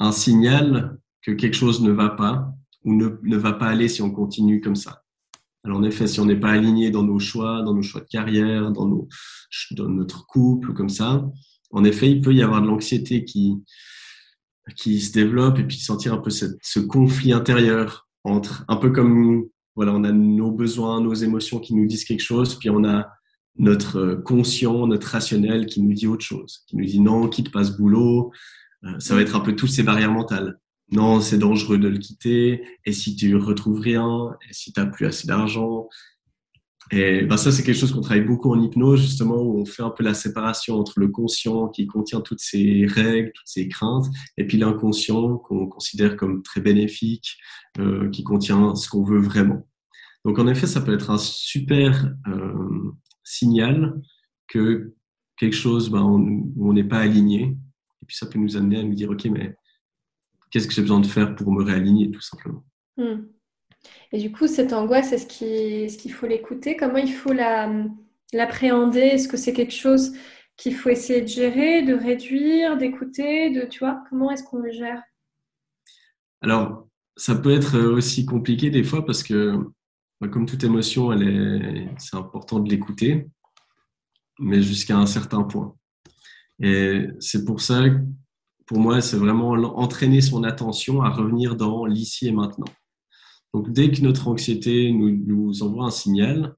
un 0.00 0.12
signal 0.12 0.98
que 1.22 1.32
quelque 1.32 1.54
chose 1.54 1.82
ne 1.82 1.90
va 1.90 2.10
pas 2.10 2.52
ou 2.84 2.94
ne, 2.94 3.08
ne 3.22 3.36
va 3.36 3.52
pas 3.52 3.66
aller 3.66 3.88
si 3.88 4.02
on 4.02 4.10
continue 4.10 4.60
comme 4.60 4.76
ça. 4.76 5.02
Alors 5.64 5.78
en 5.78 5.82
effet, 5.82 6.06
si 6.06 6.20
on 6.20 6.24
n'est 6.24 6.40
pas 6.40 6.50
aligné 6.50 6.90
dans 6.90 7.02
nos 7.02 7.18
choix, 7.18 7.62
dans 7.62 7.74
nos 7.74 7.82
choix 7.82 8.00
de 8.00 8.06
carrière, 8.06 8.70
dans, 8.72 8.86
nos, 8.86 9.08
dans 9.72 9.88
notre 9.88 10.26
couple, 10.26 10.72
comme 10.72 10.88
ça, 10.88 11.22
en 11.70 11.84
effet, 11.84 12.10
il 12.10 12.20
peut 12.20 12.32
y 12.32 12.42
avoir 12.42 12.62
de 12.62 12.66
l'anxiété 12.66 13.24
qui, 13.24 13.56
qui 14.76 15.00
se 15.00 15.12
développe 15.12 15.58
et 15.58 15.64
puis 15.64 15.78
sentir 15.78 16.14
un 16.14 16.18
peu 16.18 16.30
ce 16.30 16.80
conflit 16.80 17.32
intérieur 17.32 18.08
entre, 18.24 18.64
un 18.68 18.76
peu 18.76 18.90
comme, 18.90 19.44
voilà, 19.76 19.92
on 19.92 20.04
a 20.04 20.12
nos 20.12 20.50
besoins, 20.50 21.00
nos 21.00 21.14
émotions 21.14 21.58
qui 21.58 21.74
nous 21.74 21.86
disent 21.86 22.04
quelque 22.04 22.22
chose, 22.22 22.58
puis 22.58 22.70
on 22.70 22.84
a 22.84 23.06
notre 23.56 24.14
conscient, 24.14 24.86
notre 24.86 25.08
rationnel 25.08 25.66
qui 25.66 25.82
nous 25.82 25.92
dit 25.92 26.06
autre 26.06 26.24
chose, 26.24 26.64
qui 26.66 26.76
nous 26.76 26.84
dit 26.84 27.00
non, 27.00 27.28
quitte 27.28 27.52
pas 27.52 27.64
ce 27.64 27.76
boulot. 27.76 28.32
Euh, 28.84 28.98
ça 28.98 29.14
va 29.14 29.20
être 29.20 29.36
un 29.36 29.40
peu 29.40 29.54
toutes 29.54 29.70
ces 29.70 29.82
barrières 29.82 30.12
mentales. 30.12 30.58
Non, 30.92 31.20
c'est 31.20 31.38
dangereux 31.38 31.78
de 31.78 31.88
le 31.88 31.98
quitter. 31.98 32.64
Et 32.84 32.92
si 32.92 33.14
tu 33.14 33.36
retrouves 33.36 33.80
rien, 33.80 34.36
et 34.48 34.52
si 34.52 34.72
tu 34.72 34.80
n'as 34.80 34.86
plus 34.86 35.06
assez 35.06 35.26
d'argent, 35.26 35.88
et 36.92 37.22
ben 37.22 37.36
ça, 37.36 37.52
c'est 37.52 37.62
quelque 37.62 37.78
chose 37.78 37.92
qu'on 37.92 38.00
travaille 38.00 38.24
beaucoup 38.24 38.52
en 38.52 38.60
hypnose, 38.60 39.00
justement, 39.00 39.40
où 39.40 39.60
on 39.60 39.64
fait 39.64 39.82
un 39.82 39.90
peu 39.90 40.02
la 40.02 40.14
séparation 40.14 40.74
entre 40.74 40.98
le 40.98 41.06
conscient 41.08 41.68
qui 41.68 41.86
contient 41.86 42.20
toutes 42.20 42.40
ces 42.40 42.84
règles, 42.86 43.30
toutes 43.32 43.46
ces 43.46 43.68
craintes, 43.68 44.06
et 44.36 44.44
puis 44.44 44.58
l'inconscient 44.58 45.36
qu'on 45.38 45.68
considère 45.68 46.16
comme 46.16 46.42
très 46.42 46.60
bénéfique, 46.60 47.36
euh, 47.78 48.10
qui 48.10 48.24
contient 48.24 48.74
ce 48.74 48.88
qu'on 48.88 49.04
veut 49.04 49.20
vraiment. 49.20 49.68
Donc, 50.24 50.40
en 50.40 50.48
effet, 50.48 50.66
ça 50.66 50.80
peut 50.80 50.92
être 50.92 51.10
un 51.10 51.18
super 51.18 52.12
euh, 52.26 52.92
signal 53.22 54.00
que 54.48 54.92
quelque 55.36 55.56
chose 55.56 55.90
ben, 55.90 56.02
où 56.02 56.68
on 56.68 56.72
n'est 56.72 56.84
pas 56.84 56.98
aligné. 56.98 57.56
Et 58.02 58.06
puis 58.06 58.16
ça 58.16 58.26
peut 58.26 58.38
nous 58.38 58.56
amener 58.56 58.80
à 58.80 58.82
nous 58.82 58.94
dire, 58.94 59.10
OK, 59.10 59.26
mais 59.26 59.54
qu'est-ce 60.50 60.66
que 60.66 60.74
j'ai 60.74 60.82
besoin 60.82 61.00
de 61.00 61.06
faire 61.06 61.34
pour 61.34 61.52
me 61.52 61.62
réaligner, 61.62 62.10
tout 62.10 62.20
simplement. 62.20 62.64
Hmm. 62.96 63.26
Et 64.12 64.18
du 64.18 64.32
coup, 64.32 64.46
cette 64.46 64.72
angoisse, 64.72 65.12
est-ce 65.12 65.26
qu'il 65.96 66.12
faut 66.12 66.26
l'écouter? 66.26 66.76
Comment 66.76 66.98
il 66.98 67.12
faut 67.12 67.32
l'appréhender? 68.32 69.00
Est-ce 69.00 69.28
que 69.28 69.36
c'est 69.36 69.52
quelque 69.52 69.74
chose 69.74 70.12
qu'il 70.56 70.74
faut 70.74 70.90
essayer 70.90 71.22
de 71.22 71.26
gérer, 71.26 71.82
de 71.82 71.94
réduire, 71.94 72.76
d'écouter 72.76 73.50
de, 73.50 73.66
Tu 73.66 73.78
vois, 73.78 74.02
comment 74.10 74.30
est-ce 74.30 74.42
qu'on 74.42 74.58
le 74.58 74.70
gère? 74.72 75.02
Alors, 76.42 76.88
ça 77.16 77.34
peut 77.34 77.52
être 77.52 77.78
aussi 77.78 78.26
compliqué 78.26 78.70
des 78.70 78.82
fois 78.82 79.06
parce 79.06 79.22
que, 79.22 79.56
bah, 80.20 80.28
comme 80.28 80.46
toute 80.46 80.64
émotion, 80.64 81.10
c'est 81.98 82.16
important 82.16 82.60
de 82.60 82.68
l'écouter, 82.68 83.28
mais 84.38 84.60
jusqu'à 84.60 84.96
un 84.98 85.06
certain 85.06 85.42
point. 85.44 85.74
Et 86.62 87.06
c'est 87.20 87.44
pour 87.44 87.60
ça, 87.62 87.82
pour 88.70 88.78
moi, 88.78 89.00
c'est 89.00 89.16
vraiment 89.16 89.50
entraîner 89.50 90.20
son 90.20 90.44
attention 90.44 91.02
à 91.02 91.10
revenir 91.10 91.56
dans 91.56 91.86
l'ici 91.86 92.28
et 92.28 92.30
maintenant. 92.30 92.72
Donc, 93.52 93.72
dès 93.72 93.90
que 93.90 94.00
notre 94.00 94.28
anxiété 94.28 94.92
nous, 94.92 95.64
envoie 95.64 95.86
un 95.86 95.90
signal, 95.90 96.54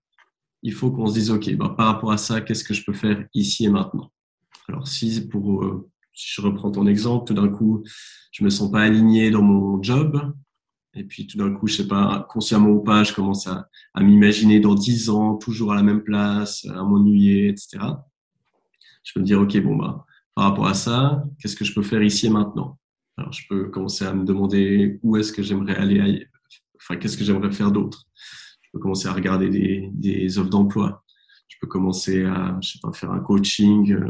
il 0.62 0.74
faut 0.74 0.90
qu'on 0.90 1.06
se 1.06 1.14
dise, 1.14 1.30
OK, 1.30 1.50
bah, 1.54 1.74
par 1.74 1.86
rapport 1.86 2.12
à 2.12 2.18
ça, 2.18 2.42
qu'est-ce 2.42 2.64
que 2.64 2.74
je 2.74 2.84
peux 2.84 2.92
faire 2.92 3.24
ici 3.32 3.64
et 3.64 3.70
maintenant? 3.70 4.12
Alors, 4.68 4.86
si, 4.86 5.26
pour, 5.26 5.64
euh, 5.64 5.88
je 6.12 6.42
reprends 6.42 6.70
ton 6.70 6.86
exemple, 6.86 7.28
tout 7.28 7.32
d'un 7.32 7.48
coup, 7.48 7.82
je 8.30 8.44
me 8.44 8.50
sens 8.50 8.70
pas 8.70 8.82
aligné 8.82 9.30
dans 9.30 9.40
mon 9.40 9.82
job, 9.82 10.34
et 10.92 11.04
puis 11.04 11.26
tout 11.26 11.38
d'un 11.38 11.50
coup, 11.54 11.66
je 11.66 11.76
sais 11.76 11.88
pas, 11.88 12.26
consciemment 12.28 12.72
ou 12.72 12.80
pas, 12.80 13.04
je 13.04 13.14
commence 13.14 13.46
à, 13.46 13.70
à 13.94 14.02
m'imaginer 14.02 14.60
dans 14.60 14.74
dix 14.74 15.08
ans, 15.08 15.36
toujours 15.36 15.72
à 15.72 15.76
la 15.76 15.82
même 15.82 16.02
place, 16.02 16.66
à 16.66 16.82
m'ennuyer, 16.82 17.48
etc. 17.48 17.78
Je 19.02 19.14
peux 19.14 19.20
me 19.20 19.24
dire, 19.24 19.40
OK, 19.40 19.56
bon, 19.62 19.76
bah, 19.76 20.04
par 20.34 20.44
rapport 20.44 20.66
à 20.66 20.74
ça, 20.74 21.24
qu'est-ce 21.38 21.56
que 21.56 21.64
je 21.64 21.74
peux 21.74 21.82
faire 21.82 22.02
ici 22.02 22.26
et 22.26 22.30
maintenant? 22.30 22.78
Alors, 23.16 23.32
je 23.32 23.46
peux 23.48 23.68
commencer 23.68 24.04
à 24.04 24.14
me 24.14 24.24
demander 24.24 24.98
où 25.02 25.16
est-ce 25.16 25.32
que 25.32 25.42
j'aimerais 25.42 25.76
aller, 25.76 26.26
enfin, 26.76 26.96
qu'est-ce 26.96 27.16
que 27.16 27.24
j'aimerais 27.24 27.52
faire 27.52 27.70
d'autre? 27.70 28.04
Je 28.62 28.70
peux 28.72 28.78
commencer 28.78 29.08
à 29.08 29.12
regarder 29.12 29.50
des, 29.50 29.90
des 29.92 30.38
offres 30.38 30.50
d'emploi. 30.50 31.04
Je 31.48 31.56
peux 31.60 31.66
commencer 31.66 32.24
à, 32.24 32.58
je 32.62 32.70
sais 32.70 32.78
pas, 32.82 32.92
faire 32.92 33.12
un 33.12 33.20
coaching 33.20 33.92
euh, 33.92 34.08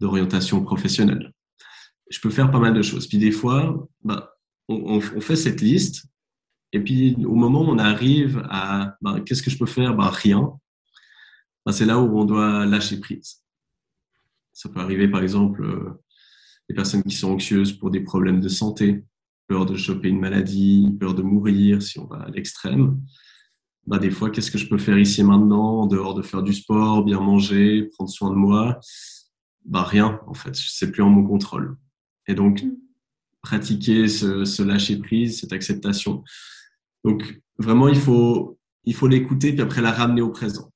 d'orientation 0.00 0.64
professionnelle. 0.64 1.32
Je 2.10 2.18
peux 2.20 2.30
faire 2.30 2.50
pas 2.50 2.58
mal 2.58 2.72
de 2.72 2.82
choses. 2.82 3.06
Puis 3.06 3.18
des 3.18 3.32
fois, 3.32 3.86
bah, 4.02 4.34
on, 4.68 4.96
on, 4.96 5.20
fait 5.20 5.36
cette 5.36 5.60
liste, 5.60 6.06
et 6.72 6.80
puis 6.80 7.16
au 7.26 7.34
moment 7.34 7.60
où 7.60 7.68
on 7.68 7.78
arrive 7.78 8.42
à 8.48 8.96
bah, 9.02 9.20
qu'est-ce 9.20 9.42
que 9.42 9.50
je 9.50 9.58
peux 9.58 9.66
faire? 9.66 9.94
Bah, 9.94 10.08
Rien. 10.10 10.58
Bah, 11.66 11.72
c'est 11.72 11.86
là 11.86 11.98
où 11.98 12.18
on 12.18 12.24
doit 12.24 12.66
lâcher 12.66 12.98
prise. 12.98 13.43
Ça 14.54 14.70
peut 14.70 14.80
arriver 14.80 15.08
par 15.08 15.22
exemple 15.22 15.62
euh, 15.64 16.02
des 16.68 16.74
personnes 16.74 17.02
qui 17.02 17.14
sont 17.14 17.32
anxieuses 17.32 17.72
pour 17.72 17.90
des 17.90 18.00
problèmes 18.00 18.40
de 18.40 18.48
santé, 18.48 19.04
peur 19.46 19.66
de 19.66 19.76
choper 19.76 20.08
une 20.08 20.20
maladie, 20.20 20.96
peur 20.98 21.14
de 21.14 21.22
mourir 21.22 21.82
si 21.82 21.98
on 21.98 22.06
va 22.06 22.22
à 22.22 22.30
l'extrême. 22.30 23.00
Bah, 23.86 23.98
des 23.98 24.10
fois, 24.10 24.30
qu'est-ce 24.30 24.50
que 24.50 24.56
je 24.56 24.66
peux 24.66 24.78
faire 24.78 24.98
ici 24.98 25.20
et 25.20 25.24
maintenant, 25.24 25.82
en 25.82 25.86
dehors 25.86 26.14
de 26.14 26.22
faire 26.22 26.42
du 26.42 26.54
sport, 26.54 27.04
bien 27.04 27.20
manger, 27.20 27.82
prendre 27.92 28.08
soin 28.08 28.30
de 28.30 28.36
moi? 28.36 28.80
Bah, 29.66 29.82
Rien, 29.82 30.20
en 30.26 30.32
fait. 30.32 30.56
C'est 30.56 30.90
plus 30.90 31.02
en 31.02 31.10
mon 31.10 31.22
contrôle. 31.22 31.76
Et 32.26 32.34
donc, 32.34 32.62
mm 32.62 32.78
pratiquer 33.44 34.08
ce, 34.08 34.62
lâcher 34.62 34.96
prise, 34.96 35.40
cette 35.40 35.52
acceptation. 35.52 36.24
Donc 37.04 37.40
vraiment, 37.58 37.88
il 37.88 37.98
faut 37.98 38.58
il 38.86 38.94
faut 38.94 39.06
l'écouter 39.06 39.52
puis 39.52 39.62
après 39.62 39.82
la 39.82 39.92
ramener 39.92 40.20
au 40.20 40.30
présent. 40.30 40.72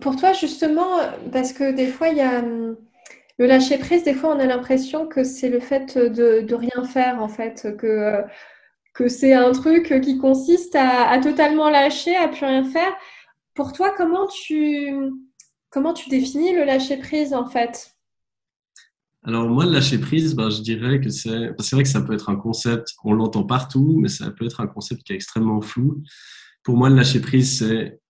Pour 0.00 0.16
toi, 0.16 0.32
justement, 0.32 0.98
parce 1.32 1.52
que 1.52 1.72
des 1.72 1.88
fois, 1.88 2.08
il 2.08 2.18
y 2.18 2.20
a 2.20 2.40
hum, 2.40 2.76
le 3.38 3.46
lâcher 3.46 3.78
prise, 3.78 4.04
des 4.04 4.14
fois, 4.14 4.34
on 4.34 4.38
a 4.38 4.46
l'impression 4.46 5.06
que 5.06 5.24
c'est 5.24 5.48
le 5.48 5.60
fait 5.60 5.98
de, 5.98 6.40
de, 6.40 6.54
rien 6.54 6.84
faire, 6.84 7.20
en 7.20 7.28
fait, 7.28 7.76
que, 7.78 8.22
que 8.94 9.08
c'est 9.08 9.32
un 9.32 9.52
truc 9.52 10.00
qui 10.02 10.18
consiste 10.18 10.76
à, 10.76 11.18
totalement 11.18 11.70
lâcher, 11.70 12.14
à 12.14 12.28
plus 12.28 12.44
rien 12.44 12.64
faire. 12.64 12.92
Pour 13.54 13.72
toi, 13.72 13.92
comment 13.96 14.28
tu, 14.28 14.94
comment 15.70 15.94
tu 15.94 16.08
définis 16.10 16.54
le 16.54 16.64
lâcher 16.64 16.98
prise, 16.98 17.34
en 17.34 17.46
fait? 17.48 17.94
Alors 19.24 19.48
moi, 19.48 19.64
le 19.64 19.72
lâcher 19.72 19.98
prise, 19.98 20.34
ben, 20.34 20.50
je 20.50 20.62
dirais 20.62 21.00
que 21.00 21.08
c'est, 21.08 21.50
c'est 21.60 21.76
vrai 21.76 21.84
que 21.84 21.88
ça 21.88 22.02
peut 22.02 22.12
être 22.12 22.28
un 22.28 22.36
concept, 22.36 22.94
on 23.04 23.12
l'entend 23.12 23.44
partout, 23.44 23.96
mais 24.00 24.08
ça 24.08 24.30
peut 24.30 24.44
être 24.44 24.60
un 24.60 24.66
concept 24.66 25.04
qui 25.04 25.12
est 25.12 25.16
extrêmement 25.16 25.60
flou. 25.60 26.02
Pour 26.64 26.76
moi, 26.76 26.90
le 26.90 26.96
lâcher 26.96 27.20
prise, 27.20 27.58
c'est 27.58 28.00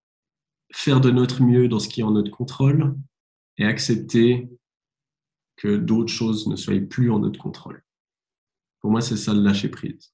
faire 0.73 1.00
de 1.00 1.11
notre 1.11 1.43
mieux 1.43 1.69
dans 1.69 1.79
ce 1.79 1.88
qui 1.88 2.00
est 2.00 2.05
en 2.05 2.12
notre 2.12 2.31
contrôle 2.31 2.95
et 3.59 3.64
accepter 3.64 4.49
que 5.57 5.76
d'autres 5.76 6.12
choses 6.12 6.47
ne 6.49 6.57
soient 6.57 6.81
plus 6.81 7.11
en 7.11 7.21
notre 7.21 7.38
contrôle. 7.38 7.83
Pour 8.81 8.91
moi, 8.91 9.00
c'est 9.00 9.17
ça 9.17 9.33
le 9.33 9.43
lâcher 9.43 9.69
prise. 9.69 10.12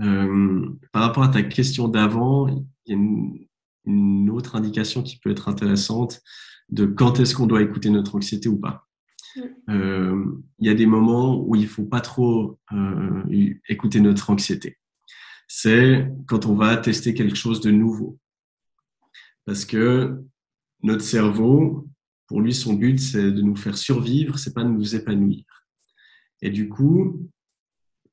Euh, 0.00 0.70
par 0.92 1.02
rapport 1.02 1.22
à 1.22 1.28
ta 1.28 1.42
question 1.42 1.88
d'avant, 1.88 2.48
il 2.48 2.64
y 2.86 2.92
a 2.92 2.96
une, 2.96 3.46
une 3.84 4.30
autre 4.30 4.56
indication 4.56 5.02
qui 5.02 5.18
peut 5.18 5.30
être 5.30 5.48
intéressante 5.48 6.22
de 6.70 6.86
quand 6.86 7.20
est-ce 7.20 7.34
qu'on 7.34 7.46
doit 7.46 7.62
écouter 7.62 7.90
notre 7.90 8.14
anxiété 8.14 8.48
ou 8.48 8.58
pas. 8.58 8.88
Euh, 9.68 10.24
il 10.58 10.66
y 10.66 10.70
a 10.70 10.74
des 10.74 10.86
moments 10.86 11.40
où 11.40 11.56
il 11.56 11.66
faut 11.66 11.84
pas 11.84 12.00
trop 12.00 12.58
euh, 12.72 13.24
écouter 13.68 14.00
notre 14.00 14.30
anxiété. 14.30 14.78
C'est 15.48 16.08
quand 16.26 16.46
on 16.46 16.54
va 16.54 16.76
tester 16.76 17.14
quelque 17.14 17.36
chose 17.36 17.60
de 17.60 17.70
nouveau. 17.70 18.18
Parce 19.46 19.64
que 19.64 20.22
notre 20.82 21.02
cerveau, 21.02 21.88
pour 22.26 22.40
lui, 22.40 22.54
son 22.54 22.74
but, 22.74 22.98
c'est 22.98 23.30
de 23.30 23.42
nous 23.42 23.56
faire 23.56 23.76
survivre, 23.76 24.38
c'est 24.38 24.54
pas 24.54 24.64
de 24.64 24.70
nous 24.70 24.94
épanouir. 24.94 25.44
Et 26.42 26.50
du 26.50 26.68
coup, 26.68 27.28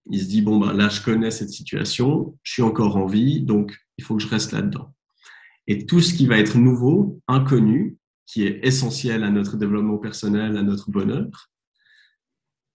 il 0.09 0.21
se 0.21 0.27
dit, 0.27 0.41
bon, 0.41 0.59
ben 0.59 0.73
là, 0.73 0.89
je 0.89 1.01
connais 1.01 1.31
cette 1.31 1.49
situation, 1.49 2.37
je 2.43 2.53
suis 2.53 2.61
encore 2.61 2.97
en 2.97 3.05
vie, 3.05 3.41
donc 3.41 3.77
il 3.97 4.03
faut 4.03 4.15
que 4.15 4.23
je 4.23 4.27
reste 4.27 4.51
là-dedans. 4.51 4.93
Et 5.67 5.85
tout 5.85 6.01
ce 6.01 6.13
qui 6.13 6.27
va 6.27 6.37
être 6.37 6.57
nouveau, 6.57 7.21
inconnu, 7.27 7.97
qui 8.25 8.43
est 8.43 8.65
essentiel 8.65 9.23
à 9.23 9.29
notre 9.29 9.57
développement 9.57 9.97
personnel, 9.97 10.57
à 10.57 10.63
notre 10.63 10.89
bonheur, 10.89 11.49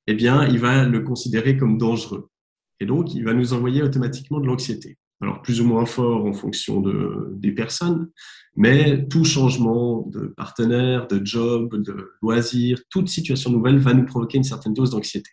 eh 0.07 0.15
bien, 0.15 0.47
il 0.47 0.59
va 0.59 0.85
le 0.85 1.01
considérer 1.01 1.57
comme 1.57 1.79
dangereux. 1.79 2.31
Et 2.79 2.87
donc, 2.87 3.15
il 3.15 3.25
va 3.25 3.33
nous 3.33 3.55
envoyer 3.55 3.83
automatiquement 3.83 4.39
de 4.39 4.47
l'anxiété. 4.47 4.99
Alors, 5.23 5.41
plus 5.41 5.61
ou 5.61 5.67
moins 5.67 5.87
fort 5.87 6.27
en 6.27 6.33
fonction 6.35 6.81
de, 6.81 7.31
des 7.33 7.53
personnes, 7.53 8.11
mais 8.55 9.07
tout 9.09 9.25
changement 9.25 10.03
de 10.09 10.27
partenaire, 10.27 11.07
de 11.09 11.25
job, 11.25 11.75
de 11.83 12.13
loisir, 12.21 12.79
toute 12.91 13.09
situation 13.09 13.51
nouvelle 13.51 13.79
va 13.79 13.95
nous 13.95 14.05
provoquer 14.05 14.39
une 14.39 14.45
certaine 14.45 14.75
dose 14.75 14.91
d'anxiété. 14.91 15.31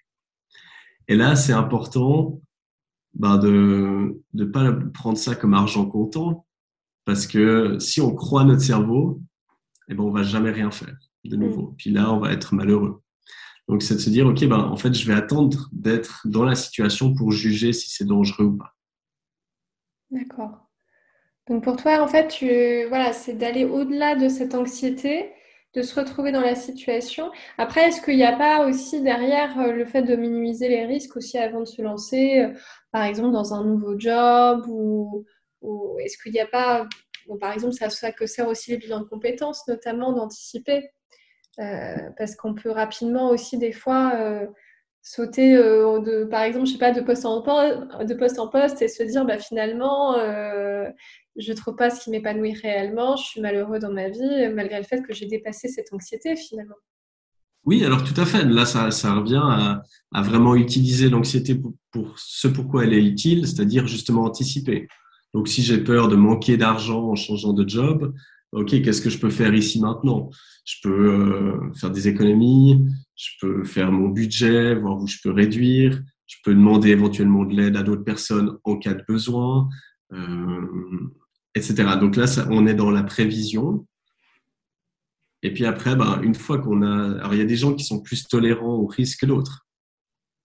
Et 1.10 1.16
là, 1.16 1.36
c'est 1.36 1.54
important 1.54 2.42
ben, 3.14 3.38
de 3.38 4.22
ne 4.34 4.46
pas 4.46 4.72
prendre 4.94 5.18
ça 5.18 5.36
comme 5.36 5.54
argent 5.54 5.86
comptant, 5.86 6.46
parce 7.06 7.28
que 7.28 7.78
si 7.80 8.00
on 8.00 8.16
croit 8.16 8.46
notre 8.46 8.62
cerveau, 8.62 9.22
eh 9.90 9.96
ben, 9.96 10.04
on 10.04 10.12
va 10.12 10.24
jamais 10.24 10.52
rien 10.52 10.72
faire 10.72 10.96
de 11.26 11.36
nouveau. 11.36 11.72
Mm. 11.72 11.76
Puis 11.78 11.90
là, 11.92 12.14
on 12.14 12.20
va 12.20 12.32
être 12.32 12.56
malheureux. 12.56 13.02
Donc, 13.68 13.82
c'est 13.82 13.96
de 13.96 14.00
se 14.00 14.10
dire, 14.10 14.28
OK, 14.28 14.46
ben, 14.46 14.60
en 14.60 14.76
fait, 14.76 14.94
je 14.94 15.08
vais 15.08 15.14
attendre 15.14 15.70
d'être 15.72 16.22
dans 16.26 16.44
la 16.44 16.56
situation 16.56 17.14
pour 17.14 17.32
juger 17.32 17.74
si 17.74 17.90
c'est 17.90 18.06
dangereux 18.06 18.46
ou 18.46 18.58
pas. 18.58 18.73
D'accord. 20.14 20.70
Donc, 21.48 21.64
pour 21.64 21.76
toi, 21.76 22.02
en 22.02 22.08
fait, 22.08 22.28
tu, 22.28 22.86
voilà, 22.88 23.14
c'est 23.14 23.34
d'aller 23.34 23.66
au-delà 23.66 24.16
de 24.16 24.30
cette 24.30 24.54
anxiété, 24.54 25.34
de 25.74 25.82
se 25.82 26.00
retrouver 26.00 26.32
dans 26.32 26.42
la 26.42 26.56
situation. 26.56 27.32
Après, 27.58 27.88
est-ce 27.88 28.00
qu'il 28.02 28.16
n'y 28.16 28.24
a 28.24 28.38
pas 28.38 28.68
aussi 28.68 29.02
derrière 29.02 29.60
euh, 29.60 29.72
le 29.72 29.86
fait 29.86 30.04
de 30.04 30.16
minimiser 30.16 30.70
les 30.70 30.86
risques 30.86 31.18
aussi 31.18 31.40
avant 31.40 31.62
de 31.62 31.66
se 31.66 31.82
lancer, 31.82 32.42
euh, 32.42 32.54
par 32.92 33.04
exemple, 33.06 33.32
dans 33.32 33.56
un 33.56 33.64
nouveau 33.64 34.00
job 34.00 34.66
ou, 34.70 35.26
est-ce 36.04 36.18
qu'il 36.22 36.34
n'y 36.34 36.40
a 36.42 36.48
pas 36.48 36.88
par 37.40 37.54
exemple, 37.54 37.74
ça, 37.74 38.12
que 38.12 38.26
sert 38.26 38.50
aussi 38.50 38.72
les 38.72 38.78
bilans 38.78 39.00
de 39.00 39.06
compétences, 39.06 39.66
notamment 39.70 40.12
d'anticiper. 40.12 40.90
Euh, 41.60 41.96
parce 42.18 42.36
qu'on 42.36 42.54
peut 42.54 42.72
rapidement 42.72 43.30
aussi 43.30 43.58
des 43.58 43.72
fois 43.72 44.12
sauter 45.04 45.56
euh, 45.56 46.00
de, 46.00 46.24
par 46.24 46.42
exemple, 46.42 46.66
je 46.66 46.72
sais 46.72 46.78
pas, 46.80 46.92
de 46.92 47.02
poste 47.02 47.26
en 47.26 47.42
poste, 47.42 48.08
de 48.08 48.14
poste 48.16 48.40
en 48.40 48.48
poste 48.48 48.82
et 48.82 48.88
se 48.88 49.04
dire, 49.04 49.26
bah, 49.26 49.38
finalement, 49.38 50.16
je 51.36 51.52
ne 51.52 51.56
trouve 51.56 51.76
pas 51.76 51.90
ce 51.90 52.04
qui 52.04 52.10
m'épanouit 52.10 52.54
réellement, 52.54 53.16
je 53.16 53.24
suis 53.24 53.42
malheureux 53.42 53.80
dans 53.80 53.92
ma 53.92 54.10
vie, 54.10 54.50
malgré 54.54 54.78
le 54.80 54.86
fait 54.86 55.02
que 55.02 55.14
j'ai 55.14 55.26
dépassé 55.26 55.68
cette 55.68 55.92
anxiété 55.94 56.36
finalement. 56.36 56.76
Oui, 57.66 57.86
alors 57.86 58.04
tout 58.04 58.20
à 58.20 58.26
fait. 58.26 58.44
Là, 58.44 58.66
ça, 58.66 58.92
ça 58.92 59.14
revient 59.14 59.42
à, 59.42 59.84
à 60.14 60.22
vraiment 60.22 60.56
utiliser 60.56 61.10
l'anxiété 61.10 61.56
pour, 61.56 61.74
pour, 61.92 62.14
ce 62.18 62.48
pourquoi 62.48 62.84
elle 62.84 62.94
est 62.94 63.04
utile, 63.04 63.48
c'est-à-dire 63.48 63.88
justement 63.88 64.24
anticiper. 64.26 64.88
Donc, 65.34 65.48
si 65.48 65.64
j'ai 65.64 65.78
peur 65.78 66.10
de 66.10 66.16
manquer 66.16 66.58
d'argent 66.58 67.10
en 67.10 67.16
changeant 67.16 67.54
de 67.54 67.68
job, 67.68 68.14
OK, 68.54 68.70
qu'est-ce 68.84 69.02
que 69.02 69.10
je 69.10 69.18
peux 69.18 69.32
faire 69.32 69.54
ici 69.54 69.82
maintenant? 69.82 70.30
Je 70.64 70.76
peux 70.84 71.10
euh, 71.10 71.74
faire 71.74 71.90
des 71.90 72.08
économies, 72.08 72.86
je 73.16 73.32
peux 73.42 73.64
faire 73.64 73.92
mon 73.92 74.10
budget, 74.10 74.76
voir 74.76 74.98
où 75.02 75.08
je 75.08 75.18
peux 75.24 75.32
réduire, 75.32 76.00
je 76.28 76.38
peux 76.44 76.54
demander 76.54 76.90
éventuellement 76.90 77.46
de 77.46 77.56
l'aide 77.56 77.76
à 77.78 77.84
d'autres 77.84 78.04
personnes 78.04 78.58
en 78.64 78.78
cas 78.78 78.94
de 78.94 79.04
besoin, 79.08 79.70
euh, 80.14 81.10
etc. 81.56 81.98
Donc 82.00 82.16
là, 82.16 82.26
on 82.52 82.68
est 82.68 82.76
dans 82.76 82.92
la 82.92 83.04
prévision. 83.04 83.88
Et 85.42 85.52
puis 85.52 85.66
après, 85.66 85.96
ben, 85.96 86.22
une 86.22 86.36
fois 86.36 86.60
qu'on 86.60 86.84
a... 86.84 87.18
Alors, 87.20 87.34
il 87.34 87.40
y 87.40 87.44
a 87.44 87.46
des 87.46 87.58
gens 87.58 87.74
qui 87.74 87.84
sont 87.84 88.02
plus 88.02 88.28
tolérants 88.28 88.76
au 88.76 88.86
risque 88.86 89.22
que 89.22 89.26
d'autres. 89.26 89.68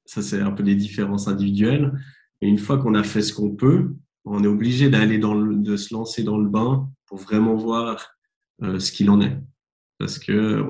Ça, 0.07 0.23
c'est 0.23 0.41
un 0.41 0.51
peu 0.51 0.63
des 0.63 0.75
différences 0.75 1.29
individuelles. 1.29 1.93
Et 2.41 2.49
une 2.49 2.59
fois 2.59 2.79
qu'on 2.79 2.95
a 2.95 3.05
fait 3.05 3.23
ce 3.23 3.35
qu'on 3.35 3.55
peut, 3.55 3.95
on 4.31 4.45
est 4.45 4.49
obligé 4.49 4.89
d'aller 4.89 5.19
dans 5.19 5.35
le, 5.35 5.57
de 5.57 5.77
se 5.77 5.95
lancer 5.95 6.23
dans 6.23 6.39
le 6.39 6.49
bain 6.49 6.89
pour 7.07 7.19
vraiment 7.19 7.57
voir 7.57 8.11
euh, 8.63 8.79
ce 8.79 8.93
qu'il 8.93 9.11
en 9.11 9.21
est. 9.21 9.37
Parce 9.99 10.19
que 10.19 10.65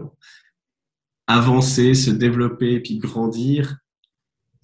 avancer, 1.26 1.94
se 1.94 2.10
développer, 2.10 2.80
puis 2.80 2.98
grandir, 2.98 3.78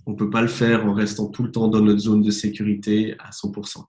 on 0.07 0.15
peut 0.15 0.31
pas 0.31 0.43
le 0.43 0.49
faire 0.49 0.87
en 0.87 0.95
restant 0.95 1.29
tout 1.29 1.43
le 1.43 1.51
temps 1.51 1.69
dans 1.69 1.81
notre 1.81 2.01
zone 2.01 2.23
de 2.23 2.31
sécurité 2.31 3.15
à 3.19 3.31
100%. 3.31 3.85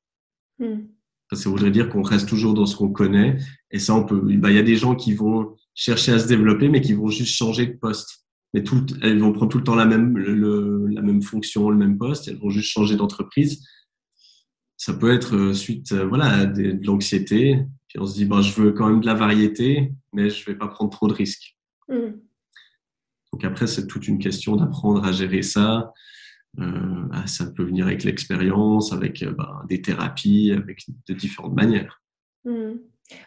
Hmm. 0.59 0.88
Ça 1.33 1.50
voudrait 1.50 1.71
dire 1.71 1.89
qu'on 1.89 2.03
reste 2.03 2.29
toujours 2.29 2.53
dans 2.53 2.65
ce 2.65 2.75
qu'on 2.75 2.91
connaît. 2.91 3.38
Et 3.71 3.79
ça, 3.79 3.95
on 3.95 4.05
peut. 4.05 4.19
Bah, 4.38 4.51
il 4.51 4.55
y 4.55 4.59
a 4.59 4.63
des 4.63 4.75
gens 4.75 4.95
qui 4.95 5.13
vont 5.13 5.55
chercher 5.74 6.13
à 6.13 6.19
se 6.19 6.27
développer, 6.27 6.69
mais 6.69 6.81
qui 6.81 6.93
vont 6.93 7.09
juste 7.09 7.35
changer 7.35 7.65
de 7.65 7.74
poste. 7.74 8.25
Mais 8.53 8.63
tout, 8.63 8.85
elles 9.01 9.19
vont 9.19 9.33
prendre 9.33 9.51
tout 9.51 9.57
le 9.57 9.63
temps 9.63 9.75
la 9.75 9.85
même, 9.85 10.17
la 10.17 11.01
même 11.01 11.21
fonction, 11.21 11.69
le 11.69 11.77
même 11.77 11.97
poste. 11.97 12.27
Elles 12.27 12.38
vont 12.38 12.51
juste 12.51 12.69
changer 12.69 12.95
d'entreprise. 12.95 13.65
Ça 14.86 14.94
peut 14.94 15.12
être 15.12 15.36
euh, 15.36 15.54
suite, 15.56 15.94
euh, 15.94 16.06
voilà, 16.06 16.46
de, 16.46 16.80
l'anxiété. 16.86 17.58
Puis 17.88 17.98
on 17.98 18.06
se 18.06 18.13
dit, 18.13 18.25
ben, 18.25 18.44
je 18.44 18.54
veux 18.54 18.72
quand 18.72 18.88
même 18.88 19.01
de 19.01 19.08
la 19.08 19.15
variété, 19.15 19.92
mais 20.13 20.30
je 20.30 20.46
vais 20.46 20.54
pas 20.54 20.68
prendre 20.68 20.92
trop 20.92 21.08
de 21.08 21.13
risques. 21.13 21.58
Hmm. 21.88 22.12
Donc 23.34 23.44
après, 23.44 23.65
c'est 23.65 23.88
toute 23.88 24.08
une 24.08 24.20
question 24.20 24.56
d'apprendre 24.56 25.04
à 25.04 25.12
gérer 25.12 25.42
ça. 25.42 25.92
Euh, 26.60 27.08
ah, 27.13 27.25
ça 27.25 27.48
peut 27.48 27.63
venir 27.63 27.88
avec 27.88 28.04
l'expérience, 28.04 28.94
avec 28.94 29.24
ben, 29.24 29.65
des 29.68 29.82
thérapies, 29.82 30.51
avec 30.56 30.86
de 31.08 31.15
différentes 31.15 31.56
manières. 31.56 32.04
Mmh. 32.44 32.74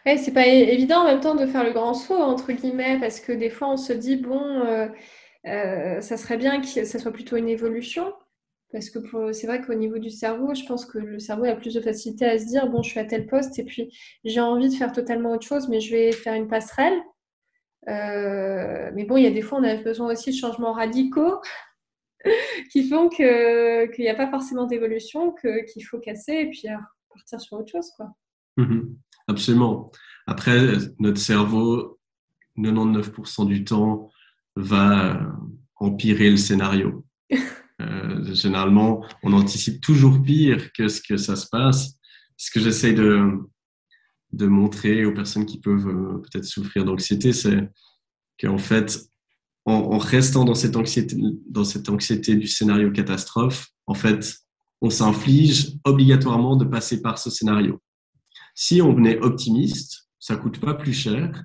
Ouais, 0.05 0.15
c'est 0.15 0.33
pas 0.33 0.47
évident 0.47 1.01
en 1.01 1.07
même 1.07 1.19
temps 1.19 1.35
de 1.35 1.45
faire 1.45 1.65
le 1.65 1.73
grand 1.73 1.93
saut, 1.93 2.21
entre 2.21 2.53
guillemets, 2.53 3.01
parce 3.01 3.19
que 3.19 3.33
des 3.33 3.49
fois 3.49 3.69
on 3.69 3.77
se 3.77 3.91
dit, 3.91 4.15
bon, 4.15 4.63
euh, 5.45 5.99
ça 5.99 6.15
serait 6.15 6.37
bien 6.37 6.61
que 6.61 6.67
ça 6.67 6.99
soit 6.99 7.11
plutôt 7.11 7.35
une 7.35 7.49
évolution. 7.49 8.13
Parce 8.71 8.91
que 8.91 8.99
c'est 9.33 9.47
vrai 9.47 9.61
qu'au 9.61 9.73
niveau 9.73 9.97
du 9.97 10.11
cerveau, 10.11 10.53
je 10.53 10.63
pense 10.65 10.85
que 10.85 10.99
le 10.99 11.19
cerveau 11.19 11.45
a 11.45 11.55
plus 11.55 11.73
de 11.73 11.81
facilité 11.81 12.25
à 12.25 12.37
se 12.37 12.45
dire, 12.45 12.67
bon, 12.67 12.83
je 12.83 12.89
suis 12.91 12.99
à 12.99 13.05
tel 13.05 13.25
poste 13.25 13.57
et 13.57 13.63
puis 13.63 13.91
j'ai 14.23 14.41
envie 14.41 14.69
de 14.69 14.75
faire 14.75 14.91
totalement 14.91 15.31
autre 15.31 15.47
chose, 15.47 15.67
mais 15.69 15.81
je 15.81 15.91
vais 15.91 16.11
faire 16.11 16.35
une 16.35 16.47
passerelle. 16.47 16.99
Euh, 17.87 18.91
mais 18.93 19.05
bon, 19.05 19.17
il 19.17 19.23
y 19.23 19.27
a 19.27 19.31
des 19.31 19.41
fois, 19.41 19.59
on 19.59 19.63
a 19.63 19.75
besoin 19.75 20.11
aussi 20.11 20.29
de 20.29 20.35
changements 20.35 20.73
radicaux 20.73 21.41
qui 22.71 22.87
font 22.87 23.09
qu'il 23.09 23.89
n'y 23.97 24.09
a 24.09 24.15
pas 24.15 24.29
forcément 24.29 24.65
d'évolution, 24.65 25.33
qu'il 25.33 25.85
faut 25.85 25.99
casser 25.99 26.33
et 26.33 26.49
puis 26.49 26.67
partir 27.11 27.41
sur 27.41 27.57
autre 27.57 27.71
chose. 27.71 27.89
Quoi. 27.97 28.11
Mhm. 28.57 28.97
absolument. 29.27 29.91
Après, 30.27 30.59
notre 30.99 31.19
cerveau, 31.19 31.99
99% 32.57 33.47
du 33.47 33.63
temps, 33.63 34.11
va 34.55 35.33
empirer 35.77 36.29
le 36.29 36.37
scénario. 36.37 37.03
Euh, 37.81 38.33
généralement, 38.33 39.05
on 39.23 39.33
anticipe 39.33 39.81
toujours 39.81 40.21
pire 40.21 40.71
que 40.73 40.87
ce 40.87 41.01
que 41.01 41.17
ça 41.17 41.35
se 41.35 41.47
passe. 41.47 41.93
Ce 42.37 42.51
que 42.51 42.59
j'essaie 42.59 42.93
de, 42.93 43.39
montrer 44.33 45.05
aux 45.05 45.13
personnes 45.13 45.45
qui 45.45 45.59
peuvent 45.59 45.87
euh, 45.87 46.17
peut-être 46.19 46.45
souffrir 46.45 46.85
d'anxiété, 46.85 47.33
c'est 47.33 47.69
qu'en 48.39 48.57
fait, 48.57 48.99
en, 49.65 49.97
restant 49.97 50.45
dans 50.45 50.55
cette 50.55 50.75
anxiété, 50.75 51.15
dans 51.47 51.63
cette 51.63 51.89
anxiété 51.89 52.35
du 52.35 52.47
scénario 52.47 52.91
catastrophe, 52.91 53.67
en 53.85 53.93
fait, 53.93 54.35
on 54.81 54.89
s'inflige 54.89 55.73
obligatoirement 55.83 56.55
de 56.55 56.65
passer 56.65 57.01
par 57.01 57.17
ce 57.17 57.29
scénario. 57.29 57.81
Si 58.55 58.81
on 58.81 59.03
est 59.03 59.19
optimiste, 59.19 60.09
ça 60.19 60.35
coûte 60.35 60.59
pas 60.59 60.73
plus 60.73 60.93
cher. 60.93 61.43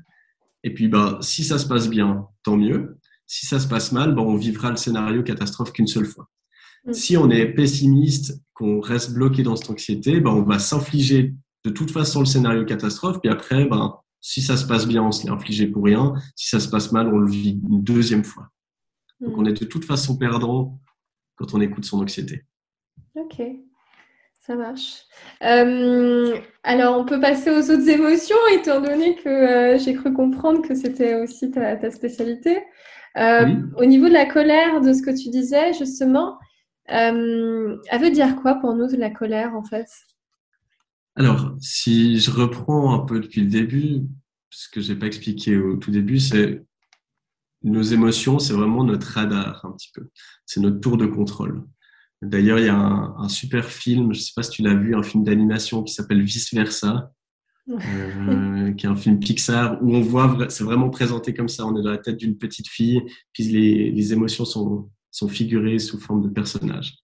Et 0.62 0.72
puis, 0.72 0.88
ben, 0.88 1.18
si 1.20 1.44
ça 1.44 1.58
se 1.58 1.66
passe 1.66 1.88
bien, 1.88 2.26
tant 2.42 2.56
mieux. 2.56 2.98
Si 3.26 3.46
ça 3.46 3.58
se 3.58 3.68
passe 3.68 3.92
mal, 3.92 4.14
ben, 4.14 4.22
on 4.22 4.36
vivra 4.36 4.70
le 4.70 4.76
scénario 4.76 5.22
catastrophe 5.22 5.72
qu'une 5.72 5.86
seule 5.86 6.06
fois. 6.06 6.28
Mm. 6.84 6.92
Si 6.92 7.16
on 7.16 7.30
est 7.30 7.46
pessimiste, 7.46 8.40
qu'on 8.52 8.80
reste 8.80 9.12
bloqué 9.14 9.42
dans 9.42 9.56
cette 9.56 9.70
anxiété, 9.70 10.20
ben, 10.20 10.30
on 10.30 10.42
va 10.42 10.58
s'infliger 10.58 11.34
de 11.64 11.70
toute 11.70 11.90
façon 11.90 12.20
le 12.20 12.26
scénario 12.26 12.64
catastrophe, 12.64 13.20
puis 13.20 13.30
après, 13.30 13.64
ben, 13.64 13.96
si 14.20 14.40
ça 14.40 14.56
se 14.56 14.66
passe 14.66 14.86
bien, 14.86 15.02
on 15.02 15.12
se 15.12 15.24
l'est 15.24 15.32
infligé 15.32 15.66
pour 15.66 15.84
rien. 15.84 16.14
Si 16.34 16.48
ça 16.48 16.58
se 16.58 16.68
passe 16.68 16.92
mal, 16.92 17.08
on 17.08 17.18
le 17.18 17.30
vit 17.30 17.60
une 17.68 17.82
deuxième 17.82 18.24
fois. 18.24 18.48
Donc, 19.20 19.36
on 19.36 19.42
hmm. 19.42 19.48
est 19.48 19.60
de 19.60 19.66
toute 19.66 19.84
façon 19.84 20.16
perdant 20.16 20.80
quand 21.36 21.52
on 21.52 21.60
écoute 21.60 21.84
son 21.84 22.00
anxiété. 22.00 22.44
Ok, 23.14 23.42
ça 24.40 24.54
marche. 24.54 25.02
Euh, 25.42 26.38
alors, 26.62 26.98
on 26.98 27.04
peut 27.04 27.20
passer 27.20 27.50
aux 27.50 27.70
autres 27.70 27.88
émotions, 27.88 28.36
étant 28.52 28.80
donné 28.80 29.16
que 29.16 29.28
euh, 29.28 29.78
j'ai 29.78 29.94
cru 29.94 30.12
comprendre 30.12 30.66
que 30.66 30.74
c'était 30.74 31.20
aussi 31.22 31.50
ta, 31.50 31.90
spécialité. 31.90 32.62
Euh, 33.16 33.54
au 33.76 33.84
niveau 33.84 34.08
de 34.08 34.12
la 34.12 34.26
colère, 34.26 34.80
de 34.80 34.92
ce 34.92 35.02
que 35.02 35.10
tu 35.10 35.30
disais, 35.30 35.72
justement, 35.72 36.38
elle 36.86 37.78
veut 38.00 38.10
dire 38.10 38.36
quoi 38.36 38.56
pour 38.56 38.74
nous 38.74 38.88
de 38.88 38.96
la 38.96 39.10
colère, 39.10 39.54
en 39.54 39.62
fait? 39.62 39.86
Alors, 41.16 41.54
si 41.60 42.18
je 42.18 42.30
reprends 42.30 42.92
un 42.92 43.06
peu 43.06 43.20
depuis 43.20 43.40
le 43.40 43.46
début, 43.46 44.02
ce 44.50 44.68
que 44.68 44.80
j'ai 44.80 44.96
pas 44.96 45.06
expliqué 45.06 45.56
au 45.56 45.76
tout 45.76 45.90
début, 45.90 46.18
c'est 46.18 46.62
nos 47.62 47.82
émotions, 47.82 48.38
c'est 48.38 48.52
vraiment 48.52 48.84
notre 48.84 49.06
radar 49.06 49.64
un 49.64 49.72
petit 49.72 49.90
peu. 49.94 50.08
C'est 50.44 50.60
notre 50.60 50.80
tour 50.80 50.96
de 50.96 51.06
contrôle. 51.06 51.64
D'ailleurs, 52.20 52.58
il 52.58 52.66
y 52.66 52.68
a 52.68 52.76
un, 52.76 53.28
super 53.28 53.66
film, 53.66 54.12
je 54.12 54.20
sais 54.20 54.32
pas 54.34 54.42
si 54.42 54.50
tu 54.50 54.62
l'as 54.62 54.74
vu, 54.74 54.94
un 54.94 55.02
film 55.02 55.24
d'animation 55.24 55.82
qui 55.82 55.92
s'appelle 55.92 56.22
Vice 56.22 56.52
Versa, 56.54 57.12
euh, 57.70 58.72
qui 58.72 58.84
est 58.84 58.88
un 58.88 58.96
film 58.96 59.18
Pixar 59.18 59.82
où 59.82 59.94
on 59.94 60.02
voit, 60.02 60.46
c'est 60.50 60.64
vraiment 60.64 60.90
présenté 60.90 61.32
comme 61.32 61.48
ça. 61.48 61.66
On 61.66 61.76
est 61.78 61.82
dans 61.82 61.90
la 61.90 61.98
tête 61.98 62.18
d'une 62.18 62.36
petite 62.36 62.68
fille, 62.68 63.02
puis 63.32 63.44
les, 63.44 64.12
émotions 64.12 64.44
sont, 64.44 64.90
sont 65.10 65.28
figurées 65.28 65.78
sous 65.78 65.98
forme 65.98 66.22
de 66.22 66.28
personnages. 66.28 66.98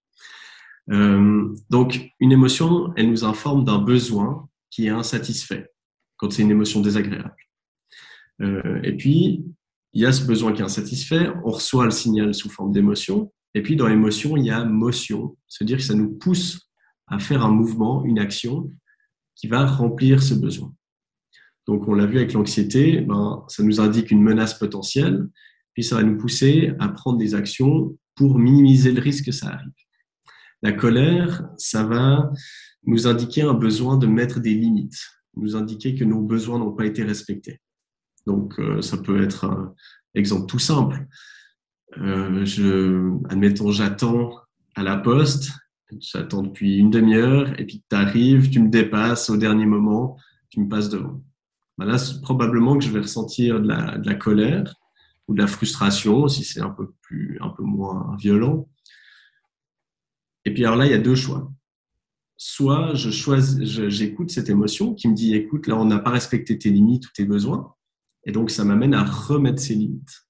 Euh, 0.90 1.55
donc, 1.70 2.11
une 2.20 2.33
émotion, 2.33 2.92
elle 2.96 3.09
nous 3.11 3.25
informe 3.25 3.64
d'un 3.64 3.79
besoin 3.79 4.49
qui 4.70 4.87
est 4.87 4.90
insatisfait 4.90 5.70
quand 6.16 6.31
c'est 6.31 6.42
une 6.42 6.51
émotion 6.51 6.81
désagréable. 6.81 7.35
Euh, 8.42 8.81
et 8.83 8.96
puis, 8.96 9.44
il 9.92 10.03
y 10.03 10.07
a 10.07 10.12
ce 10.12 10.25
besoin 10.25 10.53
qui 10.53 10.61
est 10.61 10.64
insatisfait, 10.64 11.29
on 11.44 11.51
reçoit 11.51 11.85
le 11.85 11.90
signal 11.90 12.35
sous 12.35 12.51
forme 12.51 12.73
d'émotion, 12.73 13.33
et 13.55 13.62
puis 13.62 13.77
dans 13.77 13.88
l'émotion, 13.88 14.37
il 14.37 14.44
y 14.44 14.51
a 14.51 14.64
motion, 14.64 15.37
c'est-à-dire 15.49 15.79
que 15.79 15.83
ça 15.83 15.94
nous 15.94 16.11
pousse 16.11 16.70
à 17.09 17.18
faire 17.18 17.44
un 17.44 17.51
mouvement, 17.51 18.05
une 18.05 18.18
action 18.18 18.70
qui 19.40 19.48
va 19.48 19.64
remplir 19.64 20.22
ce 20.22 20.35
besoin. 20.35 20.72
Donc, 21.66 21.88
on 21.88 21.94
l'a 21.94 22.05
vu 22.05 22.18
avec 22.18 22.35
l'anxiété, 22.35 23.00
ben, 23.00 23.44
ça 23.48 23.62
nous 23.62 23.81
indique 23.81 24.11
une 24.11 24.22
menace 24.22 24.59
potentielle, 24.59 25.26
puis 25.72 25.83
ça 25.83 25.96
va 25.96 26.03
nous 26.03 26.18
pousser 26.18 26.72
à 26.79 26.88
prendre 26.88 27.16
des 27.16 27.35
actions 27.35 27.96
pour 28.16 28.38
minimiser 28.38 28.92
le 28.92 29.00
risque 29.00 29.26
que 29.26 29.33
ça 29.33 29.48
arrive. 29.48 29.72
La 30.62 30.72
colère, 30.72 31.48
ça 31.57 31.85
va 31.85 32.31
nous 32.85 33.07
indiquer 33.07 33.42
un 33.42 33.55
besoin 33.55 33.96
de 33.96 34.07
mettre 34.07 34.40
des 34.40 34.55
limites, 34.55 34.98
nous 35.37 35.57
indiquer 35.57 35.94
que 35.94 36.05
nos 36.05 36.20
besoins 36.20 36.59
n'ont 36.59 36.72
pas 36.72 36.85
été 36.85 37.03
respectés. 37.03 37.61
Donc, 38.26 38.59
euh, 38.59 38.83
ça 38.83 38.98
peut 38.98 39.22
être 39.22 39.44
un 39.46 39.74
exemple 40.14 40.46
tout 40.46 40.59
simple. 40.59 41.07
Euh, 41.98 43.18
admettons, 43.31 43.70
j'attends 43.70 44.33
à 44.74 44.83
la 44.83 44.98
poste, 44.98 45.50
j'attends 45.98 46.42
depuis 46.42 46.76
une 46.76 46.90
demi-heure, 46.90 47.59
et 47.59 47.66
puis 47.66 47.83
tu 47.88 47.96
arrives, 47.96 48.50
tu 48.50 48.61
me 48.61 48.68
dépasses 48.68 49.31
au 49.31 49.37
dernier 49.37 49.66
moment, 49.66 50.16
tu 50.50 50.61
me 50.61 50.68
passes 50.68 50.88
devant. 50.88 51.22
Ben 51.79 51.87
là, 51.87 51.96
probablement 52.22 52.76
que 52.76 52.85
je 52.85 52.90
vais 52.90 53.00
ressentir 53.00 53.61
de 53.61 53.66
la, 53.66 54.14
colère 54.14 54.74
ou 55.29 55.35
de 55.35 55.40
la 55.40 55.46
frustration, 55.46 56.29
si 56.29 56.44
c'est 56.44 56.61
un 56.61 56.70
peu 56.70 56.92
plus, 57.00 57.38
un 57.40 57.48
peu 57.48 57.62
moins 57.62 58.16
violent. 58.18 58.68
Et 60.44 60.53
puis 60.53 60.64
alors 60.64 60.76
là, 60.76 60.87
il 60.87 60.92
y 60.92 60.94
a 60.94 60.98
deux 60.98 61.14
choix. 61.14 61.50
Soit 62.37 62.94
je 62.94 63.11
choisis, 63.11 63.64
j'écoute 63.88 64.31
cette 64.31 64.48
émotion 64.48 64.94
qui 64.94 65.09
me 65.09 65.14
dit, 65.14 65.35
écoute, 65.35 65.66
là, 65.66 65.76
on 65.76 65.85
n'a 65.85 65.98
pas 65.98 66.11
respecté 66.11 66.59
tes 66.59 66.70
limites 66.70 67.07
ou 67.07 67.11
tes 67.14 67.24
besoins. 67.24 67.74
Et 68.24 68.33
donc, 68.33 68.50
ça 68.50 68.64
m'amène 68.64 68.94
à 68.94 69.05
remettre 69.05 69.61
ces 69.61 69.74
limites. 69.74 70.26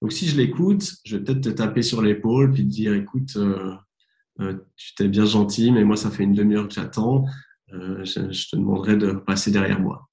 Donc, 0.00 0.12
si 0.12 0.28
je 0.28 0.36
l'écoute, 0.36 0.94
je 1.04 1.16
vais 1.16 1.24
peut-être 1.24 1.42
te 1.42 1.48
taper 1.48 1.82
sur 1.82 2.02
l'épaule 2.02 2.52
puis 2.52 2.64
te 2.64 2.70
dire, 2.70 2.94
écoute, 2.94 3.36
euh, 3.36 3.74
tu 4.76 4.94
t'es 4.94 5.08
bien 5.08 5.24
gentil, 5.24 5.72
mais 5.72 5.84
moi, 5.84 5.96
ça 5.96 6.10
fait 6.10 6.22
une 6.24 6.34
demi-heure 6.34 6.68
que 6.68 6.74
j'attends. 6.74 7.24
Euh, 7.72 8.04
je, 8.04 8.48
te 8.50 8.56
demanderai 8.56 8.96
de 8.96 9.12
passer 9.12 9.50
derrière 9.50 9.80
moi. 9.80 10.08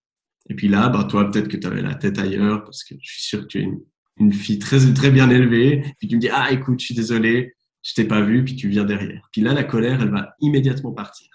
Et 0.50 0.56
puis 0.56 0.68
là, 0.68 0.90
bah, 0.90 1.06
toi, 1.06 1.30
peut-être 1.32 1.48
que 1.48 1.58
tu 1.58 1.68
avais 1.68 1.82
la 1.82 1.96
tête 1.96 2.20
ailleurs 2.20 2.64
parce 2.64 2.84
que 2.84 2.96
je 3.02 3.12
suis 3.12 3.24
sûr 3.24 3.42
que 3.42 3.48
tu 3.48 3.60
es 3.60 3.62
une, 3.62 3.82
une, 4.18 4.34
fille 4.34 4.60
très, 4.60 4.94
très 4.94 5.12
bien 5.12 5.30
élevée. 5.30 5.84
Puis 6.00 6.08
tu 6.08 6.16
me 6.16 6.22
dis, 6.22 6.30
ah, 6.30 6.52
écoute, 6.52 6.80
je 6.80 6.86
suis 6.86 6.96
désolé, 6.96 7.56
je 7.84 7.94
t'ai 7.94 8.06
pas 8.06 8.22
vu, 8.22 8.44
puis 8.44 8.56
tu 8.56 8.68
viens 8.68 8.84
derrière. 8.84 9.30
Puis 9.32 9.42
là, 9.42 9.54
la 9.54 9.64
colère, 9.64 10.02
elle 10.02 10.10
va 10.10 10.36
immédiatement 10.42 10.92
partir. 10.92 11.28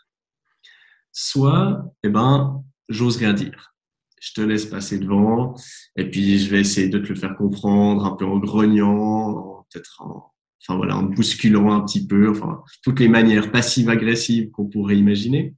Soit, 1.13 1.85
eh 2.03 2.09
ben, 2.09 2.63
j'ose 2.89 3.17
rien 3.17 3.33
dire. 3.33 3.75
Je 4.21 4.33
te 4.35 4.41
laisse 4.43 4.67
passer 4.67 4.99
devant, 4.99 5.55
et 5.97 6.11
puis 6.11 6.39
je 6.39 6.51
vais 6.51 6.61
essayer 6.61 6.89
de 6.89 6.99
te 6.99 7.09
le 7.09 7.15
faire 7.15 7.35
comprendre, 7.37 8.05
un 8.05 8.17
peu 8.17 8.27
en 8.27 8.39
grognant, 8.39 9.67
peut-être 9.73 10.03
en, 10.03 10.31
enfin 10.63 10.77
voilà, 10.77 10.97
en 10.97 11.03
bousculant 11.05 11.73
un 11.73 11.81
petit 11.81 12.07
peu, 12.07 12.31
enfin, 12.31 12.63
toutes 12.83 13.01
les 13.01 13.09
manières 13.09 13.51
passives-agressives 13.51 14.51
qu'on 14.51 14.67
pourrait 14.67 14.97
imaginer. 14.97 15.55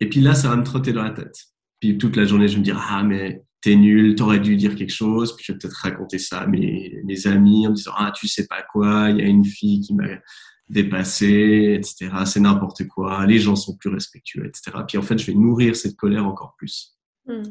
Et 0.00 0.08
puis 0.08 0.20
là, 0.20 0.34
ça 0.34 0.48
va 0.48 0.56
me 0.56 0.64
trotter 0.64 0.92
dans 0.92 1.02
la 1.02 1.10
tête. 1.10 1.36
Puis 1.80 1.98
toute 1.98 2.16
la 2.16 2.24
journée, 2.24 2.48
je 2.48 2.54
vais 2.54 2.60
me 2.60 2.64
dire, 2.64 2.86
ah, 2.90 3.02
mais 3.02 3.42
t'es 3.60 3.76
nul, 3.76 4.14
t'aurais 4.14 4.40
dû 4.40 4.56
dire 4.56 4.74
quelque 4.74 4.92
chose, 4.92 5.36
puis 5.36 5.44
je 5.46 5.52
vais 5.52 5.58
peut-être 5.58 5.76
raconter 5.76 6.18
ça 6.18 6.40
à 6.40 6.46
mes, 6.46 7.00
mes 7.04 7.26
amis 7.26 7.66
en 7.66 7.70
me 7.70 7.74
disant 7.74 7.92
ah 7.96 8.12
tu 8.14 8.26
sais 8.26 8.46
pas 8.46 8.62
quoi, 8.72 9.10
il 9.10 9.18
y 9.18 9.20
a 9.20 9.26
une 9.26 9.44
fille 9.44 9.80
qui 9.80 9.94
m'a 9.94 10.08
dépassé, 10.68 11.76
etc. 11.76 12.10
C'est 12.24 12.40
n'importe 12.40 12.86
quoi, 12.86 13.26
les 13.26 13.38
gens 13.38 13.56
sont 13.56 13.76
plus 13.76 13.90
respectueux, 13.90 14.46
etc. 14.46 14.78
Puis 14.86 14.98
en 14.98 15.02
fait, 15.02 15.18
je 15.18 15.26
vais 15.26 15.34
nourrir 15.34 15.76
cette 15.76 15.96
colère 15.96 16.26
encore 16.26 16.54
plus. 16.56 16.96
Hmm. 17.26 17.42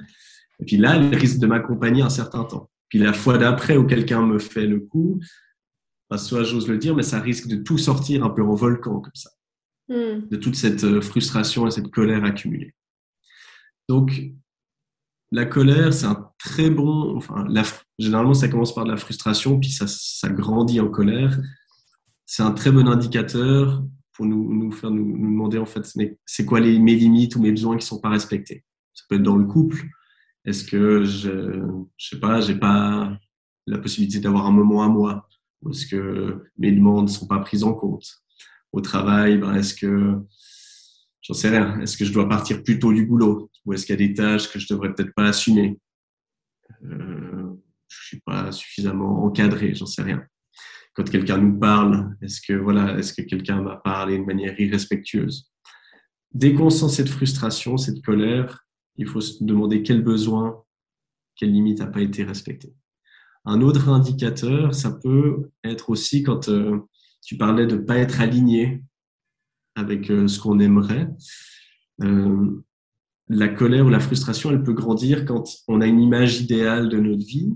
Et 0.59 0.65
puis 0.65 0.77
là, 0.77 0.95
elle 0.95 1.13
risque 1.15 1.39
de 1.39 1.47
m'accompagner 1.47 2.01
un 2.01 2.09
certain 2.09 2.43
temps. 2.43 2.69
Puis 2.87 2.97
la 2.97 3.13
fois 3.13 3.37
d'après 3.37 3.77
où 3.77 3.85
quelqu'un 3.85 4.25
me 4.25 4.39
fait 4.39 4.65
le 4.65 4.79
coup, 4.79 5.19
bah, 6.09 6.17
soit 6.17 6.43
j'ose 6.43 6.67
le 6.67 6.77
dire, 6.77 6.95
mais 6.95 7.03
ça 7.03 7.19
risque 7.19 7.47
de 7.47 7.55
tout 7.55 7.77
sortir 7.77 8.23
un 8.23 8.29
peu 8.29 8.43
en 8.43 8.55
volcan 8.55 8.99
comme 8.99 9.15
ça, 9.15 9.29
hmm. 9.89 10.27
de 10.29 10.35
toute 10.35 10.55
cette 10.55 10.83
euh, 10.83 11.01
frustration 11.01 11.67
et 11.67 11.71
cette 11.71 11.91
colère 11.91 12.23
accumulée. 12.23 12.73
Donc, 13.87 14.21
la 15.31 15.45
colère, 15.45 15.93
c'est 15.93 16.05
un 16.05 16.31
très 16.39 16.69
bon. 16.69 17.15
Enfin, 17.15 17.45
généralement, 17.99 18.33
ça 18.33 18.47
commence 18.47 18.73
par 18.73 18.85
de 18.85 18.91
la 18.91 18.97
frustration, 18.97 19.59
puis 19.59 19.71
ça, 19.71 19.85
ça 19.87 20.29
grandit 20.29 20.79
en 20.79 20.89
colère. 20.89 21.39
C'est 22.25 22.43
un 22.43 22.51
très 22.51 22.71
bon 22.71 22.87
indicateur 22.87 23.83
pour 24.13 24.25
nous, 24.25 24.53
nous 24.53 24.71
faire 24.71 24.91
nous, 24.91 25.05
demander 25.05 25.59
en 25.59 25.65
fait, 25.65 25.91
c'est 26.25 26.45
quoi 26.45 26.59
les, 26.59 26.79
mes 26.79 26.95
limites 26.95 27.35
ou 27.35 27.41
mes 27.41 27.51
besoins 27.51 27.77
qui 27.77 27.85
sont 27.85 27.99
pas 27.99 28.09
respectés? 28.09 28.65
Ça 28.93 29.05
peut 29.07 29.15
être 29.15 29.23
dans 29.23 29.37
le 29.37 29.45
couple. 29.45 29.85
Est-ce 30.45 30.63
que 30.63 31.03
je, 31.03 31.63
je 31.97 32.07
sais 32.09 32.19
pas, 32.19 32.41
j'ai 32.41 32.55
pas 32.55 33.17
la 33.67 33.77
possibilité 33.77 34.19
d'avoir 34.19 34.47
un 34.47 34.51
moment 34.51 34.83
à 34.83 34.89
moi? 34.89 35.28
Est-ce 35.69 35.85
que 35.85 36.43
mes 36.57 36.71
demandes 36.71 37.07
ne 37.07 37.13
sont 37.13 37.27
pas 37.27 37.39
prises 37.39 37.63
en 37.63 37.73
compte 37.73 38.05
Au 38.71 38.81
travail, 38.81 39.37
ben, 39.37 39.55
est-ce 39.55 39.73
que 39.73 40.19
J'en 41.29 41.35
sais 41.35 41.49
rien. 41.49 41.79
Est-ce 41.79 41.95
que 41.95 42.05
je 42.05 42.11
dois 42.11 42.27
partir 42.27 42.63
plus 42.63 42.79
tôt 42.79 42.91
du 42.91 43.05
boulot? 43.05 43.51
Ou 43.65 43.73
est-ce 43.73 43.85
qu'il 43.85 43.99
y 43.99 44.03
a 44.03 44.07
des 44.07 44.15
tâches 44.15 44.51
que 44.51 44.57
je 44.57 44.65
devrais 44.67 44.93
peut-être 44.93 45.13
pas 45.13 45.27
assumer? 45.27 45.79
Euh, 46.83 47.53
Je 47.87 48.05
suis 48.07 48.19
pas 48.21 48.51
suffisamment 48.51 49.23
encadré, 49.23 49.75
j'en 49.75 49.85
sais 49.85 50.01
rien. 50.01 50.23
Quand 50.95 51.07
quelqu'un 51.07 51.37
nous 51.37 51.59
parle, 51.59 52.15
est-ce 52.23 52.41
que 52.41 52.53
voilà, 52.53 52.97
est-ce 52.97 53.13
que 53.13 53.21
quelqu'un 53.21 53.61
m'a 53.61 53.75
parlé 53.75 54.17
de 54.17 54.23
manière 54.23 54.59
irrespectueuse? 54.59 55.51
Dès 56.33 56.55
qu'on 56.55 56.71
sent 56.71 56.89
cette 56.89 57.09
frustration, 57.09 57.77
cette 57.77 58.03
colère, 58.03 58.65
il 58.95 59.05
faut 59.05 59.21
se 59.21 59.43
demander 59.43 59.83
quel 59.83 60.01
besoin, 60.01 60.63
quelle 61.35 61.51
limite 61.51 61.79
n'a 61.79 61.87
pas 61.87 62.01
été 62.01 62.23
respectée. 62.23 62.73
Un 63.45 63.61
autre 63.61 63.89
indicateur, 63.89 64.75
ça 64.75 64.91
peut 64.91 65.49
être 65.63 65.89
aussi 65.89 66.23
quand 66.23 66.49
euh, 66.49 66.79
tu 67.23 67.37
parlais 67.37 67.65
de 67.65 67.75
ne 67.75 67.81
pas 67.81 67.97
être 67.97 68.21
aligné 68.21 68.83
avec 69.75 70.09
euh, 70.11 70.27
ce 70.27 70.39
qu'on 70.39 70.59
aimerait. 70.59 71.09
Euh, 72.03 72.63
la 73.29 73.47
colère 73.47 73.85
ou 73.85 73.89
la 73.89 73.99
frustration, 73.99 74.51
elle 74.51 74.63
peut 74.63 74.73
grandir 74.73 75.25
quand 75.25 75.43
on 75.67 75.81
a 75.81 75.87
une 75.87 76.01
image 76.01 76.41
idéale 76.41 76.89
de 76.89 76.99
notre 76.99 77.25
vie, 77.25 77.53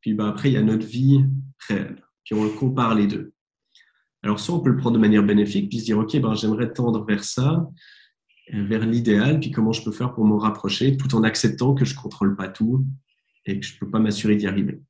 puis 0.00 0.14
bah, 0.14 0.28
après, 0.28 0.50
il 0.50 0.54
y 0.54 0.58
a 0.58 0.62
notre 0.62 0.86
vie 0.86 1.24
réelle, 1.68 2.02
puis 2.24 2.34
on 2.34 2.48
compare 2.50 2.94
les 2.94 3.06
deux. 3.06 3.32
Alors, 4.22 4.38
soit 4.38 4.54
on 4.54 4.60
peut 4.60 4.70
le 4.70 4.76
prendre 4.76 4.96
de 4.96 5.00
manière 5.00 5.24
bénéfique, 5.24 5.68
puis 5.68 5.80
se 5.80 5.84
dire, 5.84 5.98
OK, 5.98 6.16
ben, 6.20 6.34
j'aimerais 6.34 6.72
tendre 6.72 7.04
vers 7.04 7.24
ça, 7.24 7.66
vers 8.52 8.86
l'idéal, 8.86 9.40
puis 9.40 9.50
comment 9.50 9.72
je 9.72 9.82
peux 9.82 9.92
faire 9.92 10.14
pour 10.14 10.24
m'en 10.24 10.38
rapprocher, 10.38 10.96
tout 10.96 11.14
en 11.14 11.22
acceptant 11.22 11.74
que 11.74 11.84
je 11.84 11.94
ne 11.94 12.00
contrôle 12.00 12.36
pas 12.36 12.48
tout 12.48 12.84
et 13.46 13.60
que 13.60 13.66
je 13.66 13.74
ne 13.74 13.78
peux 13.78 13.90
pas 13.90 13.98
m'assurer 13.98 14.36
d'y 14.36 14.46
arriver. 14.46 14.80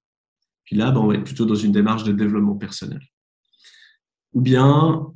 Puis 0.65 0.77
là, 0.77 0.91
ben, 0.91 1.01
on 1.01 1.07
va 1.07 1.15
être 1.15 1.25
plutôt 1.25 1.47
dans 1.47 1.55
une 1.55 1.73
démarche 1.73 2.05
de 2.05 2.13
développement 2.13 2.57
personnel. 2.57 3.01
Ou 4.33 4.41
bien, 4.41 5.07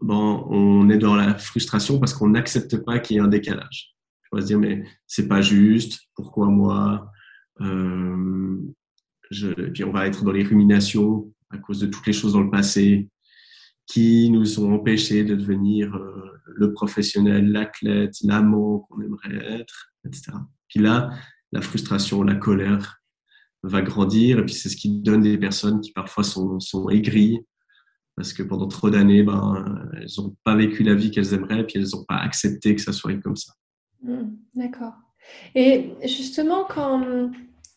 bon, 0.00 0.46
on 0.50 0.90
est 0.90 0.98
dans 0.98 1.14
la 1.14 1.36
frustration 1.38 1.98
parce 2.00 2.12
qu'on 2.12 2.30
n'accepte 2.30 2.78
pas 2.84 2.98
qu'il 2.98 3.16
y 3.16 3.18
ait 3.18 3.22
un 3.22 3.28
décalage. 3.28 3.94
On 4.32 4.36
va 4.36 4.42
se 4.42 4.48
dire, 4.48 4.58
mais 4.58 4.84
c'est 5.06 5.28
pas 5.28 5.40
juste, 5.40 6.00
pourquoi 6.14 6.48
moi 6.48 7.10
euh, 7.60 8.58
Puis 9.30 9.84
on 9.84 9.92
va 9.92 10.06
être 10.06 10.24
dans 10.24 10.32
les 10.32 10.42
ruminations 10.42 11.32
à 11.50 11.58
cause 11.58 11.80
de 11.80 11.86
toutes 11.86 12.06
les 12.06 12.12
choses 12.12 12.32
dans 12.32 12.42
le 12.42 12.50
passé 12.50 13.08
qui 13.86 14.28
nous 14.30 14.58
ont 14.58 14.74
empêchés 14.74 15.22
de 15.22 15.36
devenir 15.36 15.94
euh, 15.94 16.32
le 16.46 16.72
professionnel, 16.72 17.52
l'athlète, 17.52 18.16
l'amant 18.24 18.80
qu'on 18.80 19.00
aimerait 19.00 19.60
être, 19.60 19.92
etc. 20.04 20.32
Puis 20.68 20.80
là, 20.80 21.10
la 21.56 21.62
frustration, 21.62 22.22
la 22.22 22.34
colère 22.34 23.02
va 23.62 23.80
grandir, 23.80 24.38
et 24.38 24.44
puis 24.44 24.54
c'est 24.54 24.68
ce 24.68 24.76
qui 24.76 24.90
donne 24.90 25.22
des 25.22 25.38
personnes 25.38 25.80
qui 25.80 25.90
parfois 25.92 26.22
sont, 26.22 26.60
sont 26.60 26.90
aigries, 26.90 27.40
parce 28.14 28.32
que 28.32 28.42
pendant 28.42 28.68
trop 28.68 28.90
d'années, 28.90 29.22
ben, 29.22 29.88
elles 29.94 30.06
n'ont 30.18 30.36
pas 30.44 30.54
vécu 30.54 30.82
la 30.82 30.94
vie 30.94 31.10
qu'elles 31.10 31.32
aimeraient, 31.32 31.60
et 31.60 31.64
puis 31.64 31.78
elles 31.78 31.88
n'ont 31.94 32.04
pas 32.04 32.18
accepté 32.18 32.74
que 32.74 32.82
ça 32.82 32.92
soit 32.92 33.14
comme 33.22 33.36
ça. 33.36 33.54
Hmm, 34.02 34.36
d'accord. 34.54 34.92
Et 35.54 35.94
justement, 36.04 36.64
quand, 36.64 37.30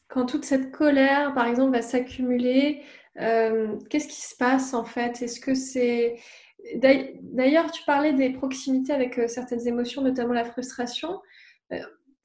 quand 0.10 0.26
toute 0.26 0.44
cette 0.44 0.72
colère, 0.72 1.34
par 1.34 1.48
exemple, 1.48 1.72
va 1.72 1.82
s'accumuler, 1.82 2.82
euh, 3.22 3.78
qu'est-ce 3.90 4.10
qui 4.10 4.22
se 4.22 4.36
passe 4.36 4.74
en 4.74 4.84
fait? 4.84 5.22
Est-ce 5.22 5.40
que 5.40 5.56
c'est... 5.56 6.18
D'ailleurs, 6.76 7.72
tu 7.72 7.82
parlais 7.86 8.14
des 8.14 8.32
proximités 8.32 8.92
avec 8.92 9.18
euh, 9.18 9.28
certaines 9.28 9.66
émotions, 9.66 10.02
notamment 10.02 10.34
la 10.34 10.44
frustration. 10.44 11.22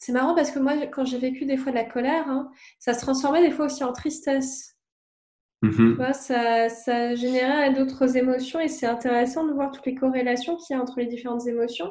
C'est 0.04 0.12
marrant 0.12 0.34
parce 0.34 0.50
que 0.50 0.58
moi, 0.58 0.74
quand 0.88 1.06
j'ai 1.06 1.16
vécu 1.16 1.46
des 1.46 1.56
fois 1.56 1.72
de 1.72 1.78
la 1.78 1.84
colère, 1.84 2.28
hein, 2.28 2.50
ça 2.78 2.92
se 2.92 3.00
transformait 3.00 3.40
des 3.40 3.50
fois 3.50 3.64
aussi 3.64 3.82
en 3.84 3.92
tristesse. 3.94 4.76
Mm-hmm. 5.62 6.12
ça, 6.12 6.68
ça 6.68 7.14
générait 7.14 7.72
d'autres 7.72 8.18
émotions 8.18 8.60
et 8.60 8.68
c'est 8.68 8.84
intéressant 8.84 9.46
de 9.46 9.54
voir 9.54 9.70
toutes 9.70 9.86
les 9.86 9.94
corrélations 9.94 10.56
qu'il 10.56 10.76
y 10.76 10.78
a 10.78 10.82
entre 10.82 11.00
les 11.00 11.06
différentes 11.06 11.46
émotions. 11.46 11.90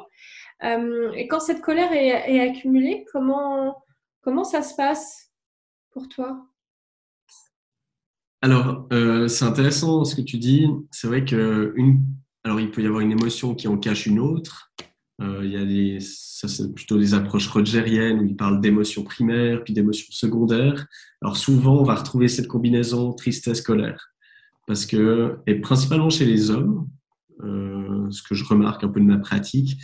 Euh, 0.62 1.10
et 1.16 1.26
quand 1.26 1.40
cette 1.40 1.60
colère 1.60 1.92
est, 1.92 2.38
accumulée, 2.38 3.04
comment, 3.10 3.82
comment 4.20 4.44
ça 4.44 4.62
se 4.62 4.76
passe 4.76 5.32
pour 5.90 6.08
toi? 6.08 6.46
Alors, 8.42 8.86
euh, 8.92 9.26
c'est 9.26 9.44
intéressant 9.44 10.04
ce 10.04 10.14
que 10.14 10.22
tu 10.22 10.38
dis. 10.38 10.68
C'est 10.92 11.08
vrai 11.08 11.24
que 11.24 11.72
une, 11.74 12.00
alors 12.44 12.60
il 12.60 12.70
peut 12.70 12.80
y 12.80 12.86
avoir 12.86 13.00
une 13.00 13.10
émotion 13.10 13.56
qui 13.56 13.66
en 13.66 13.76
cache 13.76 14.06
une 14.06 14.20
autre. 14.20 14.72
Euh, 15.20 15.42
il 15.44 15.52
y 15.52 15.56
a 15.56 15.64
des, 15.64 15.98
ça 16.00 16.48
c'est 16.48 16.74
plutôt 16.74 16.98
des 16.98 17.14
approches 17.14 17.46
rogeriennes 17.46 18.18
où 18.18 18.24
il 18.24 18.34
parle 18.34 18.60
d'émotions 18.60 19.04
primaires 19.04 19.62
puis 19.62 19.72
d'émotions 19.72 20.10
secondaires. 20.10 20.86
Alors 21.22 21.36
souvent, 21.36 21.78
on 21.78 21.84
va 21.84 21.94
retrouver 21.94 22.28
cette 22.28 22.48
combinaison 22.48 23.12
tristesse-colère 23.12 24.14
parce 24.66 24.86
que, 24.86 25.38
et 25.46 25.56
principalement 25.60 26.10
chez 26.10 26.24
les 26.24 26.50
hommes, 26.50 26.88
euh, 27.42 28.10
ce 28.10 28.22
que 28.22 28.34
je 28.34 28.44
remarque 28.44 28.84
un 28.84 28.88
peu 28.88 29.00
de 29.00 29.04
ma 29.04 29.18
pratique, 29.18 29.78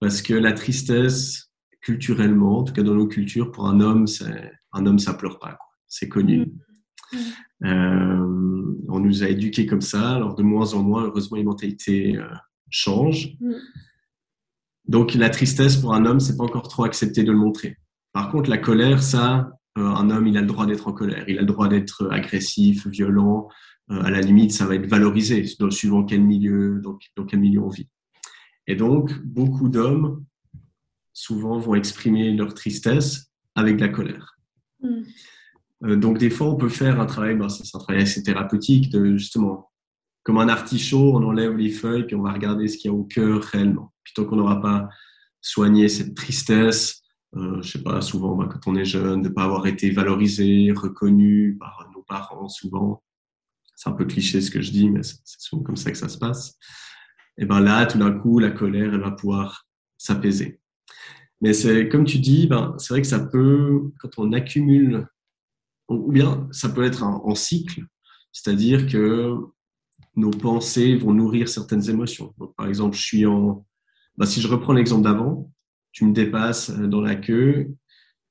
parce 0.00 0.22
que 0.22 0.34
la 0.34 0.52
tristesse, 0.52 1.52
culturellement, 1.80 2.58
en 2.58 2.64
tout 2.64 2.72
cas 2.72 2.82
dans 2.82 2.94
nos 2.94 3.06
cultures, 3.06 3.52
pour 3.52 3.68
un 3.68 3.80
homme, 3.80 4.06
c'est 4.06 4.52
un 4.72 4.86
homme 4.86 4.98
ça 4.98 5.14
pleure 5.14 5.38
pas, 5.38 5.58
c'est 5.86 6.08
connu. 6.08 6.52
Mmh. 7.12 7.16
Euh, 7.64 8.76
on 8.88 9.00
nous 9.00 9.22
a 9.22 9.28
éduqués 9.28 9.66
comme 9.66 9.80
ça, 9.80 10.16
alors 10.16 10.34
de 10.34 10.42
moins 10.42 10.74
en 10.74 10.82
moins, 10.82 11.04
heureusement, 11.04 11.36
les 11.36 11.44
mentalités 11.44 12.16
euh, 12.16 12.26
changent. 12.70 13.36
Mmh. 13.40 13.52
Donc 14.88 15.14
la 15.14 15.30
tristesse 15.30 15.76
pour 15.76 15.94
un 15.94 16.06
homme, 16.06 16.18
c'est 16.18 16.36
pas 16.36 16.44
encore 16.44 16.68
trop 16.68 16.84
accepté 16.84 17.22
de 17.22 17.30
le 17.30 17.38
montrer. 17.38 17.76
Par 18.12 18.30
contre, 18.30 18.48
la 18.48 18.58
colère, 18.58 19.02
ça, 19.02 19.52
euh, 19.76 19.82
un 19.82 20.10
homme, 20.10 20.26
il 20.26 20.36
a 20.36 20.40
le 20.40 20.46
droit 20.46 20.66
d'être 20.66 20.88
en 20.88 20.92
colère, 20.92 21.24
il 21.28 21.38
a 21.38 21.42
le 21.42 21.46
droit 21.46 21.68
d'être 21.68 22.08
agressif, 22.10 22.86
violent. 22.86 23.48
Euh, 23.90 24.02
à 24.02 24.10
la 24.10 24.20
limite, 24.20 24.52
ça 24.52 24.66
va 24.66 24.74
être 24.74 24.86
valorisé, 24.86 25.46
dans, 25.60 25.70
suivant 25.70 26.04
quel 26.04 26.22
milieu, 26.22 26.80
dans, 26.82 26.98
dans 27.16 27.24
quel 27.24 27.40
milieu 27.40 27.60
on 27.60 27.68
vit. 27.68 27.88
Et 28.66 28.76
donc, 28.76 29.12
beaucoup 29.24 29.68
d'hommes, 29.68 30.24
souvent, 31.12 31.58
vont 31.58 31.74
exprimer 31.74 32.34
leur 32.34 32.54
tristesse 32.54 33.30
avec 33.54 33.76
de 33.76 33.82
la 33.82 33.88
colère. 33.88 34.38
Mm. 34.82 35.02
Euh, 35.84 35.96
donc, 35.96 36.18
des 36.18 36.30
fois, 36.30 36.48
on 36.48 36.56
peut 36.56 36.68
faire 36.68 36.98
un 37.00 37.06
travail, 37.06 37.36
ben, 37.36 37.48
c'est 37.48 37.76
un 37.76 37.78
travail 37.78 38.02
assez 38.02 38.22
thérapeutique, 38.22 38.90
de 38.90 39.16
justement 39.16 39.70
comme 40.22 40.38
un 40.38 40.48
artichaut, 40.48 41.14
on 41.14 41.22
enlève 41.22 41.56
les 41.56 41.70
feuilles, 41.70 42.04
puis 42.04 42.14
on 42.14 42.20
va 42.20 42.32
regarder 42.32 42.68
ce 42.68 42.76
qu'il 42.76 42.90
y 42.90 42.94
a 42.94 42.96
au 42.96 43.04
cœur 43.04 43.42
réellement. 43.42 43.94
Puis 44.08 44.14
tant 44.14 44.24
qu'on 44.24 44.36
n'aura 44.36 44.62
pas 44.62 44.88
soigné 45.42 45.86
cette 45.90 46.14
tristesse, 46.14 47.02
euh, 47.36 47.60
je 47.60 47.72
sais 47.72 47.82
pas, 47.82 48.00
souvent 48.00 48.34
bah, 48.36 48.48
quand 48.50 48.70
on 48.70 48.74
est 48.74 48.86
jeune, 48.86 49.20
de 49.20 49.28
ne 49.28 49.34
pas 49.34 49.44
avoir 49.44 49.66
été 49.66 49.90
valorisé, 49.90 50.72
reconnu 50.72 51.58
par 51.60 51.90
nos 51.94 52.02
parents, 52.02 52.48
souvent, 52.48 53.02
c'est 53.76 53.90
un 53.90 53.92
peu 53.92 54.06
cliché 54.06 54.40
ce 54.40 54.50
que 54.50 54.62
je 54.62 54.70
dis, 54.70 54.88
mais 54.88 55.02
c'est 55.02 55.20
souvent 55.26 55.62
comme 55.62 55.76
ça 55.76 55.90
que 55.90 55.98
ça 55.98 56.08
se 56.08 56.16
passe. 56.16 56.56
Et 57.36 57.44
ben 57.44 57.60
là, 57.60 57.84
tout 57.84 57.98
d'un 57.98 58.18
coup, 58.18 58.38
la 58.38 58.50
colère, 58.50 58.94
elle 58.94 59.02
va 59.02 59.10
pouvoir 59.10 59.66
s'apaiser. 59.98 60.58
Mais 61.42 61.52
c'est 61.52 61.90
comme 61.90 62.06
tu 62.06 62.18
dis, 62.18 62.46
ben, 62.46 62.74
c'est 62.78 62.94
vrai 62.94 63.02
que 63.02 63.08
ça 63.08 63.20
peut, 63.20 63.92
quand 64.00 64.08
on 64.16 64.32
accumule, 64.32 65.06
ou 65.90 66.10
bien 66.12 66.48
ça 66.50 66.70
peut 66.70 66.82
être 66.82 67.02
en 67.02 67.34
cycle, 67.34 67.84
c'est-à-dire 68.32 68.86
que 68.86 69.36
nos 70.18 70.30
pensées 70.30 70.96
vont 70.96 71.14
nourrir 71.14 71.48
certaines 71.48 71.88
émotions. 71.88 72.34
par 72.56 72.66
exemple, 72.66 72.96
je 72.96 73.02
suis 73.02 73.26
en. 73.26 73.64
Bah, 74.18 74.26
si 74.26 74.40
je 74.40 74.48
reprends 74.48 74.72
l'exemple 74.72 75.04
d'avant, 75.04 75.52
tu 75.92 76.04
me 76.04 76.12
dépasses 76.12 76.70
euh, 76.70 76.88
dans 76.88 77.00
la 77.00 77.14
queue, 77.14 77.70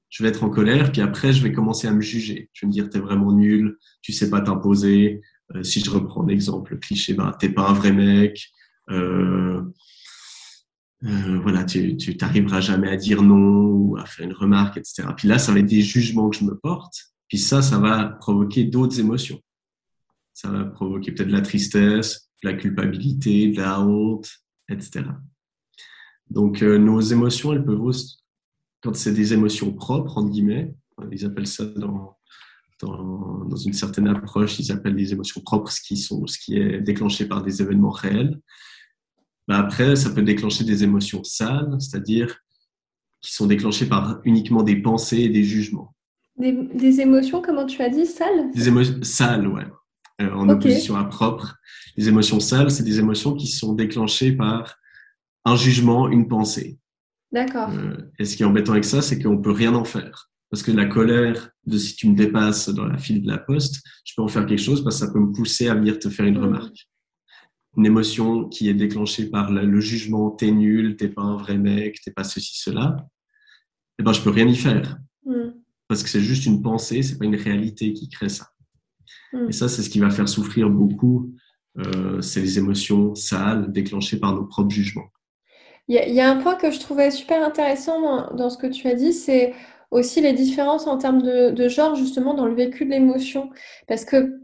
je 0.10 0.22
vais 0.22 0.30
être 0.30 0.44
en 0.44 0.50
colère, 0.50 0.92
puis 0.92 1.02
après, 1.02 1.32
je 1.32 1.42
vais 1.42 1.54
commencer 1.54 1.88
à 1.88 1.94
me 1.94 2.02
juger. 2.02 2.50
Je 2.54 2.66
vais 2.66 2.68
me 2.68 2.74
dire, 2.74 2.90
t'es 2.90 3.00
vraiment 3.00 3.32
nul, 3.32 3.78
tu 4.02 4.12
sais 4.12 4.30
pas 4.30 4.42
t'imposer. 4.42 5.22
Euh, 5.56 5.64
si 5.64 5.80
je 5.80 5.90
reprends 5.90 6.24
l'exemple 6.24 6.78
cliché, 6.78 7.14
bah, 7.14 7.36
t'es 7.40 7.50
pas 7.50 7.70
un 7.70 7.74
vrai 7.74 7.94
mec. 7.94 8.50
Euh, 8.90 9.62
voilà, 11.02 11.64
tu 11.64 11.96
tu 11.96 12.18
t'arriveras 12.18 12.60
jamais 12.60 12.90
à 12.90 12.98
dire 12.98 13.22
non 13.22 13.68
ou 13.68 13.98
à 13.98 14.06
faire 14.06 14.26
une 14.26 14.34
remarque, 14.34 14.78
etc. 14.78 15.08
Puis 15.16 15.28
là, 15.28 15.40
ça 15.40 15.54
va 15.54 15.60
être 15.60 15.66
des 15.66 15.82
jugements 15.82 16.30
que 16.30 16.38
je 16.38 16.44
me 16.44 16.58
porte. 16.58 17.14
Puis 17.30 17.38
ça, 17.38 17.62
ça 17.62 17.78
va 17.80 18.06
provoquer 18.20 18.66
d'autres 18.66 19.00
émotions. 19.00 19.40
Ça 20.34 20.50
va 20.50 20.66
provoquer 20.66 21.12
peut-être 21.12 21.30
de 21.30 21.34
la 21.34 21.42
tristesse, 21.42 22.30
de 22.44 22.50
la 22.50 22.56
culpabilité, 22.56 23.50
de 23.50 23.58
la 23.58 23.80
honte, 23.82 24.30
etc. 24.70 25.06
Donc, 26.30 26.62
euh, 26.62 26.78
nos 26.78 27.00
émotions, 27.00 27.54
elles 27.54 27.64
peuvent 27.64 27.82
aussi, 27.82 28.18
quand 28.82 28.96
c'est 28.96 29.14
des 29.14 29.34
émotions 29.34 29.74
propres, 29.74 30.18
entre 30.18 30.30
guillemets, 30.30 30.74
ils 31.12 31.26
appellent 31.26 31.48
ça 31.48 31.66
dans, 31.66 32.18
dans, 32.82 33.46
dans, 33.46 33.56
une 33.56 33.74
certaine 33.74 34.08
approche, 34.08 34.60
ils 34.60 34.72
appellent 34.72 34.96
les 34.96 35.14
émotions 35.14 35.42
propres 35.42 35.72
ce 35.72 35.82
qui, 35.82 35.98
sont, 35.98 36.26
ce 36.28 36.38
qui 36.38 36.58
est 36.58 36.82
déclenché 36.82 37.26
par 37.26 37.44
des 37.44 37.62
événements 37.62 37.92
réels. 37.92 38.40
Mais 39.48 39.56
après, 39.56 39.96
ça 39.96 40.10
peut 40.10 40.22
déclencher 40.22 40.64
des 40.64 40.84
émotions 40.84 41.24
sales, 41.24 41.78
c'est-à-dire 41.80 42.38
qui 43.22 43.34
sont 43.34 43.48
déclenchées 43.48 43.88
par 43.88 44.20
uniquement 44.26 44.64
des 44.64 44.76
pensées 44.82 45.22
et 45.22 45.30
des 45.30 45.44
jugements. 45.44 45.96
Des, 46.38 46.52
des 46.52 47.02
émotions, 47.02 47.42
comment 47.42 47.66
tu 47.66 47.82
as 47.82 47.90
dit, 47.90 48.06
sales? 48.06 48.52
Des 48.54 48.68
émotions 48.68 49.02
sales, 49.02 49.48
ouais. 49.48 49.66
Euh, 50.22 50.32
en 50.32 50.50
okay. 50.50 50.54
opposition 50.54 50.96
à 50.96 51.04
propre. 51.04 51.56
Les 51.96 52.08
émotions 52.08 52.40
sales, 52.40 52.72
c'est 52.72 52.84
des 52.84 53.00
émotions 53.00 53.36
qui 53.36 53.48
sont 53.48 53.74
déclenchées 53.74 54.32
par 54.32 54.76
un 55.48 55.56
jugement, 55.56 56.10
une 56.10 56.28
pensée. 56.28 56.80
D'accord. 57.32 57.70
Euh, 57.72 57.98
et 58.20 58.26
ce 58.26 58.38
qui 58.38 58.44
est 58.44 58.46
embêtant 58.46 58.74
avec 58.74 58.86
ça, 58.86 59.02
c'est 59.02 59.22
qu'on 59.22 59.38
peut 59.38 59.52
rien 59.52 59.74
en 59.76 59.84
faire. 59.84 60.30
Parce 60.50 60.64
que 60.64 60.72
la 60.72 60.86
colère 60.86 61.50
de 61.66 61.78
si 61.78 61.96
tu 61.96 62.08
me 62.10 62.16
dépasses 62.16 62.70
dans 62.70 62.86
la 62.86 62.98
file 62.98 63.22
de 63.22 63.28
la 63.28 63.38
poste, 63.38 63.84
je 64.06 64.14
peux 64.16 64.22
en 64.22 64.28
faire 64.28 64.46
quelque 64.46 64.62
chose 64.62 64.84
parce 64.84 65.00
que 65.00 65.06
ça 65.06 65.12
peut 65.12 65.20
me 65.20 65.34
pousser 65.34 65.68
à 65.68 65.76
venir 65.76 66.00
te 66.00 66.10
faire 66.10 66.26
une 66.26 66.40
mmh. 66.40 66.44
remarque 66.44 66.88
une 67.78 67.86
émotion 67.86 68.50
qui 68.50 68.68
est 68.70 68.74
déclenchée 68.74 69.30
par 69.30 69.52
le, 69.52 69.80
jugement 69.80 70.32
t'es 70.32 70.52
nul, 70.52 70.98
t'es 70.98 71.08
pas 71.08 71.22
un 71.22 71.38
vrai 71.38 71.58
mec, 71.58 72.02
t'es 72.04 72.12
pas 72.12 72.24
ceci, 72.24 72.58
cela, 72.60 73.08
eh 74.00 74.04
ben, 74.04 74.14
je 74.14 74.22
peux 74.22 74.32
rien 74.32 74.48
y 74.48 74.56
faire. 74.56 74.98
Mm. 75.26 75.52
Parce 75.88 76.04
que 76.04 76.10
c'est 76.10 76.22
juste 76.22 76.46
une 76.48 76.62
pensée, 76.62 77.04
c'est 77.04 77.18
pas 77.18 77.26
une 77.26 77.36
réalité 77.36 77.94
qui 77.94 78.10
crée 78.10 78.30
ça. 78.30 78.50
Mm. 79.32 79.50
Et 79.50 79.52
ça, 79.52 79.70
c'est 79.70 79.84
ce 79.84 79.92
qui 79.92 80.00
va 80.00 80.10
faire 80.10 80.28
souffrir 80.28 80.70
beaucoup, 80.72 81.36
euh, 81.78 82.20
c'est 82.22 82.42
les 82.42 82.58
émotions 82.58 83.14
sales 83.14 83.72
déclenchées 83.72 84.20
par 84.20 84.34
nos 84.34 84.46
propres 84.46 84.72
jugements. 84.72 85.10
Il 85.88 85.96
y, 85.96 86.14
y, 86.14 86.22
a 86.22 86.30
un 86.30 86.38
point 86.38 86.56
que 86.56 86.70
je 86.72 86.80
trouvais 86.80 87.12
super 87.12 87.44
intéressant 87.44 88.02
dans, 88.02 88.36
dans 88.36 88.50
ce 88.50 88.58
que 88.58 88.68
tu 88.68 88.88
as 88.88 88.94
dit, 88.94 89.14
c'est 89.14 89.54
aussi 89.92 90.22
les 90.22 90.34
différences 90.34 90.88
en 90.88 90.98
termes 90.98 91.22
de, 91.22 91.52
de, 91.52 91.70
genre, 91.70 91.96
justement, 91.96 92.34
dans 92.34 92.46
le 92.46 92.56
vécu 92.56 92.86
de 92.86 92.92
l'émotion. 92.92 93.50
Parce 93.88 94.04
que 94.04 94.42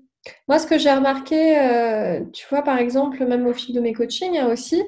moi, 0.48 0.58
ce 0.58 0.68
que 0.68 0.78
j'ai 0.78 0.92
remarqué, 0.92 1.58
euh, 1.60 2.22
tu 2.32 2.46
vois, 2.50 2.62
par 2.62 2.78
exemple, 2.78 3.26
même 3.26 3.46
au 3.46 3.54
fil 3.54 3.76
de 3.76 3.82
mes 3.82 3.94
coachings 3.94 4.38
hein, 4.38 4.48
aussi, 4.48 4.82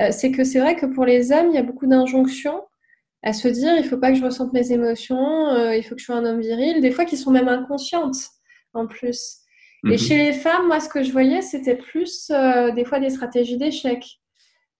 euh, 0.00 0.08
c'est 0.10 0.32
que 0.32 0.44
c'est 0.44 0.60
vrai 0.60 0.76
que 0.76 0.86
pour 0.86 1.04
les 1.04 1.30
hommes, 1.32 1.48
il 1.50 1.54
y 1.54 1.58
a 1.58 1.62
beaucoup 1.62 1.86
d'injonctions 1.86 2.62
à 3.22 3.32
se 3.32 3.48
dire 3.48 3.74
il 3.74 3.82
ne 3.82 3.88
faut 3.88 3.98
pas 3.98 4.12
que 4.12 4.18
je 4.18 4.24
ressente 4.24 4.52
mes 4.52 4.72
émotions, 4.72 5.48
euh, 5.48 5.76
il 5.76 5.82
faut 5.82 5.94
que 5.94 6.00
je 6.00 6.06
sois 6.06 6.14
un 6.14 6.24
homme 6.24 6.40
viril, 6.40 6.80
des 6.80 6.92
fois 6.92 7.04
qui 7.04 7.16
sont 7.16 7.32
même 7.32 7.48
inconscientes 7.48 8.16
en 8.74 8.86
plus. 8.86 9.38
Et 9.84 9.90
mhm. 9.90 9.98
chez 9.98 10.16
les 10.16 10.32
femmes, 10.32 10.68
moi, 10.68 10.80
ce 10.80 10.88
que 10.88 11.02
je 11.02 11.12
voyais, 11.12 11.42
c'était 11.42 11.76
plus 11.76 12.32
des 12.74 12.84
fois 12.84 12.98
des 12.98 13.10
stratégies 13.10 13.58
d'échec, 13.58 14.04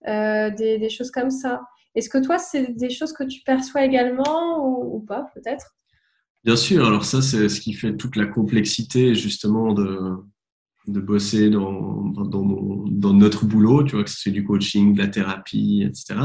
des, 0.07 0.79
des, 0.79 0.91
choses 0.91 1.11
comme 1.11 1.31
ça. 1.31 1.63
Est-ce 1.95 2.09
que 2.09 2.19
toi, 2.19 2.39
c'est 2.39 2.77
des 2.77 2.91
choses 2.91 3.13
que 3.13 3.25
tu 3.25 3.41
perçois 3.45 3.85
également 3.85 4.95
ou, 4.95 5.01
pas, 5.01 5.31
peut-être? 5.35 5.75
Bien 6.45 6.57
sûr, 6.57 6.87
alors 6.87 7.05
ça, 7.05 7.21
c'est 7.21 7.49
ce 7.49 7.61
qui 7.61 7.73
fait 7.73 7.97
toute 7.97 8.17
la 8.17 8.27
complexité 8.27 9.15
justement 9.15 9.75
de, 9.75 10.17
de 10.87 11.01
bosser 11.01 11.51
dans, 11.51 12.05
dans, 12.05 13.13
notre 13.13 13.45
boulot, 13.45 13.85
tu 13.85 13.97
vois, 13.97 14.05
que 14.05 14.11
c'est 14.11 14.31
du 14.31 14.45
coaching, 14.45 14.95
de 14.95 14.99
la 14.99 15.09
thérapie, 15.09 15.85
etc. 15.85 16.21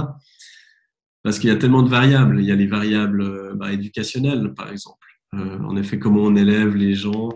Parce 1.23 1.39
qu'il 1.39 1.49
y 1.49 1.53
a 1.53 1.55
tellement 1.55 1.83
de 1.83 1.89
variables. 1.89 2.39
Il 2.39 2.45
y 2.45 2.51
a 2.51 2.55
les 2.55 2.67
variables 2.67 3.55
bah, 3.55 3.71
éducationnelles, 3.71 4.53
par 4.53 4.69
exemple. 4.71 5.07
Euh, 5.33 5.59
en 5.63 5.75
effet, 5.75 5.97
comment 5.99 6.21
on 6.21 6.35
élève 6.35 6.75
les 6.75 6.93
gens 6.93 7.29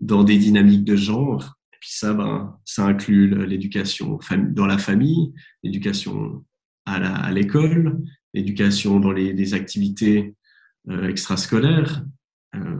dans 0.00 0.24
des 0.24 0.38
dynamiques 0.38 0.84
de 0.84 0.96
genre. 0.96 1.54
Puis 1.80 1.90
ça, 1.92 2.12
ben, 2.12 2.58
ça 2.64 2.84
inclut 2.84 3.46
l'éducation 3.46 4.18
dans 4.50 4.66
la 4.66 4.78
famille, 4.78 5.32
l'éducation 5.62 6.44
à 6.86 7.32
l'école, 7.32 8.00
l'éducation 8.34 9.00
dans 9.00 9.12
les, 9.12 9.54
activités 9.54 10.34
euh, 10.88 11.08
extrascolaires, 11.08 12.04
euh, 12.54 12.76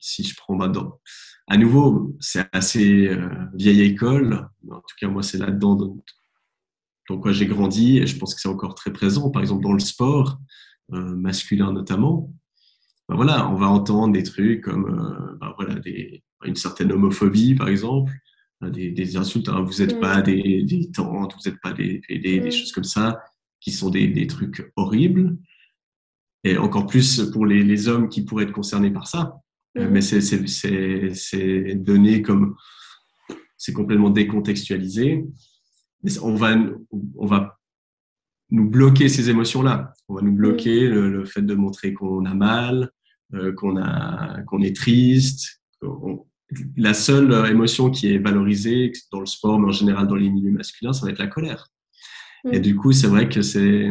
si 0.00 0.22
je 0.22 0.36
prends 0.36 0.54
maintenant, 0.54 1.00
à 1.48 1.56
nouveau, 1.56 2.16
c'est 2.20 2.46
assez 2.52 3.08
euh, 3.08 3.28
vieille 3.54 3.82
école. 3.82 4.48
En 4.70 4.76
tout 4.80 4.96
cas, 5.00 5.08
moi, 5.08 5.22
c'est 5.22 5.38
là-dedans 5.38 5.76
dans 5.76 7.18
quoi 7.18 7.32
j'ai 7.32 7.46
grandi 7.46 7.98
et 7.98 8.06
je 8.06 8.16
pense 8.16 8.34
que 8.34 8.40
c'est 8.40 8.48
encore 8.48 8.74
très 8.74 8.92
présent. 8.92 9.30
Par 9.30 9.42
exemple, 9.42 9.62
dans 9.62 9.74
le 9.74 9.80
sport, 9.80 10.38
masculin 10.88 11.72
notamment, 11.72 12.30
ben 13.08 13.16
voilà, 13.16 13.48
on 13.48 13.56
va 13.56 13.68
entendre 13.68 14.12
des 14.12 14.22
trucs 14.22 14.62
comme 14.62 15.36
ben 15.40 15.54
voilà, 15.56 15.76
des, 15.80 16.22
une 16.44 16.56
certaine 16.56 16.92
homophobie, 16.92 17.54
par 17.54 17.68
exemple, 17.68 18.12
des, 18.62 18.90
des 18.90 19.16
insultes. 19.16 19.48
Hein, 19.48 19.62
vous 19.62 19.82
n'êtes 19.82 20.00
pas 20.00 20.22
des, 20.22 20.62
des, 20.62 20.90
tantes, 20.90 21.34
vous 21.34 21.50
n'êtes 21.50 21.60
pas 21.60 21.72
des, 21.72 22.00
des, 22.08 22.18
des, 22.18 22.50
choses 22.50 22.72
comme 22.72 22.84
ça, 22.84 23.20
qui 23.60 23.70
sont 23.70 23.90
des, 23.90 24.26
trucs 24.26 24.70
horribles 24.76 25.36
et 26.44 26.56
encore 26.58 26.86
plus 26.86 27.30
pour 27.32 27.46
les, 27.46 27.62
les, 27.62 27.88
hommes 27.88 28.08
qui 28.08 28.24
pourraient 28.24 28.44
être 28.44 28.52
concernés 28.52 28.90
par 28.90 29.06
ça. 29.06 29.40
Euh, 29.78 29.86
mhm. 29.86 29.92
Mais 29.92 30.00
c'est 31.14 31.74
donné 31.76 32.22
comme 32.22 32.56
c'est 33.56 33.72
complètement 33.72 34.10
décontextualisé. 34.10 35.24
On 36.20 36.34
va, 36.34 36.56
on 37.16 37.26
va 37.26 37.60
nous 38.50 38.68
bloquer 38.68 39.08
ces 39.08 39.30
émotions-là. 39.30 39.94
On 40.08 40.14
va 40.14 40.22
nous 40.22 40.32
bloquer 40.32 40.88
le, 40.88 41.08
le, 41.10 41.24
fait 41.24 41.42
de 41.42 41.54
montrer 41.54 41.94
qu'on 41.94 42.24
a 42.24 42.34
mal, 42.34 42.90
euh, 43.34 43.52
qu'on 43.52 43.76
a 43.76 44.42
qu'on 44.42 44.60
est 44.62 44.74
triste. 44.74 45.62
La 46.76 46.94
seule 46.94 47.32
émotion 47.50 47.90
qui 47.90 48.12
est 48.12 48.18
valorisée 48.18 48.92
dans 49.10 49.20
le 49.20 49.26
sport, 49.26 49.58
mais 49.58 49.68
en 49.68 49.72
général 49.72 50.06
dans 50.06 50.16
les 50.16 50.30
milieux 50.30 50.50
masculins, 50.50 50.92
ça 50.92 51.06
va 51.06 51.12
être 51.12 51.18
la 51.18 51.26
colère. 51.26 51.68
Et 52.50 52.60
du 52.60 52.74
coup, 52.74 52.92
c'est 52.92 53.06
vrai 53.06 53.28
que 53.28 53.42
c'est 53.42 53.90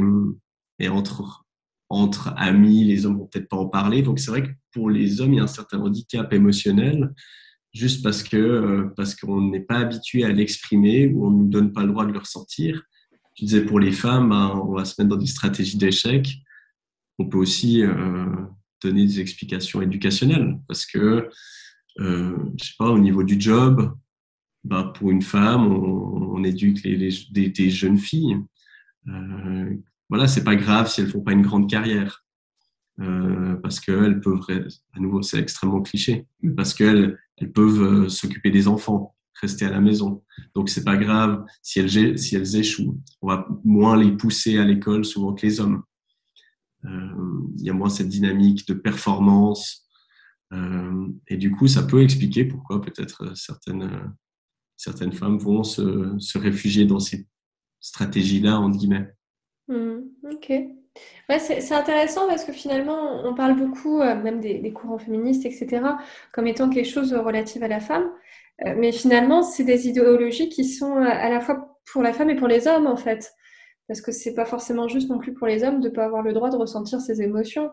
et 0.80 0.90
entre 0.90 1.46
entre 1.90 2.34
amis, 2.38 2.86
les 2.86 3.06
hommes 3.06 3.18
vont 3.18 3.28
peut-être 3.28 3.50
pas 3.50 3.58
en 3.58 3.68
parler. 3.68 4.02
Donc 4.02 4.20
c'est 4.20 4.32
vrai 4.32 4.44
que 4.44 4.52
pour 4.74 4.90
les 4.90 5.20
hommes, 5.20 5.34
il 5.34 5.38
y 5.38 5.40
a 5.40 5.44
un 5.44 5.48
certain 5.48 5.80
handicap 5.80 6.32
émotionnel, 6.32 7.14
juste 7.74 8.02
parce 8.02 8.24
que 8.24 8.38
euh, 8.38 8.94
parce 8.96 9.14
qu'on 9.14 9.42
n'est 9.50 9.60
pas 9.60 9.80
habitué 9.80 10.24
à 10.24 10.30
l'exprimer 10.30 11.08
ou 11.08 11.28
on 11.28 11.32
nous 11.32 11.50
donne 11.50 11.74
pas 11.74 11.84
le 11.84 11.90
droit 11.90 12.06
de 12.06 12.14
le 12.14 12.20
ressentir. 12.20 12.82
Tu 13.36 13.46
disais 13.46 13.66
pour 13.66 13.80
les 13.80 13.92
femmes, 13.92 14.30
ben, 14.30 14.62
on 14.66 14.74
va 14.74 14.86
se 14.86 15.02
mettre 15.02 15.10
dans 15.10 15.22
des 15.22 15.28
stratégies 15.28 15.78
d'échec. 15.78 16.38
On 17.20 17.28
peut 17.28 17.38
aussi 17.38 17.84
euh, 17.84 18.26
donner 18.82 19.06
des 19.06 19.20
explications 19.20 19.82
éducationnelles 19.82 20.60
parce 20.68 20.86
que 20.86 21.30
euh, 22.00 22.38
je 22.60 22.66
sais 22.66 22.74
pas 22.78 22.90
au 22.90 23.00
niveau 23.00 23.24
du 23.24 23.40
job, 23.40 23.94
ben, 24.64 24.84
pour 24.84 25.12
une 25.12 25.22
femme, 25.22 25.72
on, 25.72 26.44
éduque 26.44 26.82
des, 26.82 27.70
jeunes 27.70 27.98
filles. 27.98 28.38
Euh, 29.08 29.76
voilà, 30.10 30.28
c'est 30.28 30.44
pas 30.44 30.56
grave 30.56 30.90
si 30.90 31.02
elles 31.02 31.10
font 31.10 31.22
pas 31.22 31.34
une 31.34 31.42
grande 31.42 31.70
carrière. 31.70 32.26
Euh, 33.00 33.56
parce 33.56 33.80
qu'elles 33.80 34.20
peuvent, 34.22 34.42
à 34.94 35.00
nouveau, 35.00 35.22
c'est 35.22 35.40
extrêmement 35.40 35.82
cliché, 35.82 36.28
parce 36.56 36.74
qu'elles 36.74 37.18
elles 37.38 37.52
peuvent 37.52 37.82
euh, 37.82 38.10
s'occuper 38.10 38.52
des 38.52 38.68
enfants, 38.68 39.16
rester 39.42 39.66
à 39.66 39.72
la 39.72 39.82
maison. 39.82 40.24
Donc 40.54 40.70
c'est 40.70 40.84
pas 40.84 40.98
grave 40.98 41.44
si 41.64 41.80
elles, 41.80 42.20
si 42.20 42.36
elles 42.36 42.56
échouent. 42.56 43.00
On 43.22 43.28
va 43.28 43.48
moins 43.64 43.98
les 43.98 44.12
pousser 44.12 44.60
à 44.60 44.66
l'école 44.66 45.06
souvent 45.06 45.34
que 45.34 45.46
les 45.46 45.60
hommes. 45.60 45.82
Euh, 46.86 47.50
il 47.58 47.66
y 47.66 47.70
a 47.70 47.74
moins 47.74 47.90
cette 47.90 48.10
dynamique 48.10 48.68
de 48.68 48.74
performance. 48.74 49.81
Euh, 50.54 51.08
et 51.28 51.38
du 51.38 51.52
coup, 51.52 51.68
ça 51.68 51.84
peut 51.84 52.02
expliquer 52.02 52.46
pourquoi 52.46 52.82
peut-être 52.82 53.36
certaines, 53.38 54.14
certaines 54.78 55.14
femmes 55.14 55.38
vont 55.38 55.64
se, 55.64 56.18
se 56.20 56.38
réfugier 56.38 56.86
dans 56.86 57.00
ces 57.00 57.28
stratégies-là, 57.80 58.60
entre 58.60 58.78
guillemets. 58.78 59.14
Mmh, 59.68 60.00
ok. 60.32 60.52
Ouais, 61.30 61.40
c'est 61.40 61.74
intéressant 61.74 62.28
parce 62.28 62.44
que 62.44 62.52
finalement, 62.52 63.26
on 63.26 63.34
parle 63.34 63.56
beaucoup, 63.56 64.02
euh, 64.02 64.16
même 64.22 64.42
des, 64.42 64.74
courants 64.74 64.98
féministes, 64.98 65.46
etc., 65.46 65.82
comme 66.34 66.48
étant 66.48 66.70
quelque 66.70 66.90
chose 66.90 67.14
relatif 67.14 67.64
à 67.64 67.68
la 67.68 67.80
femme. 67.80 68.12
Euh, 68.66 68.76
mais 68.78 68.92
finalement, 68.92 69.42
c'est 69.44 69.64
des 69.64 69.88
idéologies 69.88 70.50
qui 70.50 70.66
sont 70.66 70.98
euh, 70.98 71.06
à 71.06 71.30
la 71.30 71.40
fois 71.40 71.80
pour 71.92 72.04
la 72.04 72.14
femme 72.14 72.30
et 72.30 72.36
pour 72.36 72.48
les 72.48 72.68
hommes, 72.68 72.88
en 72.88 72.98
fait. 72.98 73.34
Parce 73.88 74.02
que 74.02 74.12
c'est 74.12 74.34
pas 74.34 74.46
forcément 74.46 74.88
juste 74.88 75.10
non 75.10 75.20
plus 75.20 75.34
pour 75.34 75.48
les 75.48 75.64
hommes 75.64 75.80
de 75.80 75.90
ne 75.90 75.94
pas 75.94 76.06
avoir 76.06 76.22
le 76.22 76.34
droit 76.34 76.50
de 76.50 76.58
ressentir 76.58 77.00
ses 77.00 77.22
émotions. 77.22 77.72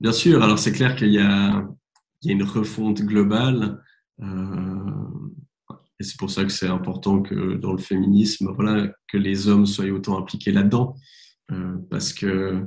Bien 0.00 0.12
sûr. 0.12 0.42
Alors, 0.42 0.58
c'est 0.58 0.72
clair 0.72 0.94
qu'il 0.96 1.08
y, 1.08 1.14
y, 1.14 1.18
a 1.18 1.66
une 2.22 2.42
refonte 2.42 3.02
globale. 3.02 3.82
Euh, 4.20 4.86
et 5.98 6.04
c'est 6.04 6.18
pour 6.18 6.30
ça 6.30 6.44
que 6.44 6.52
c'est 6.52 6.68
important 6.68 7.22
que 7.22 7.54
dans 7.54 7.72
le 7.72 7.78
féminisme, 7.78 8.52
voilà, 8.54 8.92
que 9.08 9.16
les 9.16 9.48
hommes 9.48 9.66
soient 9.66 9.86
autant 9.86 10.18
impliqués 10.18 10.52
là-dedans. 10.52 10.96
Euh, 11.52 11.76
parce 11.90 12.12
que, 12.12 12.64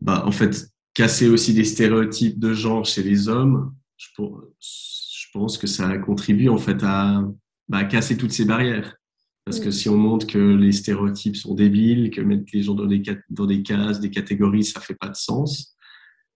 bah, 0.00 0.24
en 0.26 0.32
fait, 0.32 0.68
casser 0.94 1.28
aussi 1.28 1.54
des 1.54 1.64
stéréotypes 1.64 2.38
de 2.38 2.52
genre 2.52 2.84
chez 2.84 3.02
les 3.02 3.28
hommes, 3.28 3.74
je, 3.96 4.08
je 4.18 5.26
pense 5.32 5.58
que 5.58 5.66
ça 5.66 5.98
contribue 5.98 6.48
en 6.48 6.58
fait 6.58 6.82
à, 6.82 7.22
bah, 7.68 7.78
à 7.78 7.84
casser 7.84 8.16
toutes 8.16 8.32
ces 8.32 8.44
barrières. 8.44 8.96
Parce 9.44 9.60
que 9.60 9.70
si 9.70 9.90
on 9.90 9.96
montre 9.96 10.26
que 10.26 10.38
les 10.38 10.72
stéréotypes 10.72 11.36
sont 11.36 11.54
débiles, 11.54 12.10
que 12.10 12.22
mettre 12.22 12.44
les 12.54 12.62
gens 12.62 12.74
dans 12.74 12.86
des, 12.86 13.02
dans 13.28 13.46
des 13.46 13.62
cases, 13.62 14.00
des 14.00 14.10
catégories, 14.10 14.64
ça 14.64 14.80
fait 14.80 14.94
pas 14.94 15.10
de 15.10 15.16
sens, 15.16 15.73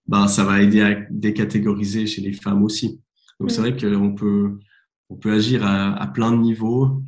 ben, 0.08 0.26
ça 0.26 0.44
va 0.44 0.62
aider 0.62 0.80
à 0.80 0.94
décatégoriser 1.10 2.06
chez 2.06 2.22
les 2.22 2.32
femmes 2.32 2.62
aussi. 2.62 3.00
Donc, 3.38 3.50
c'est 3.50 3.60
vrai 3.60 3.76
qu'on 3.76 4.14
peut, 4.14 4.58
on 5.10 5.16
peut 5.16 5.32
agir 5.32 5.64
à, 5.64 5.92
à 5.94 6.06
plein 6.08 6.32
de 6.32 6.38
niveaux. 6.38 7.02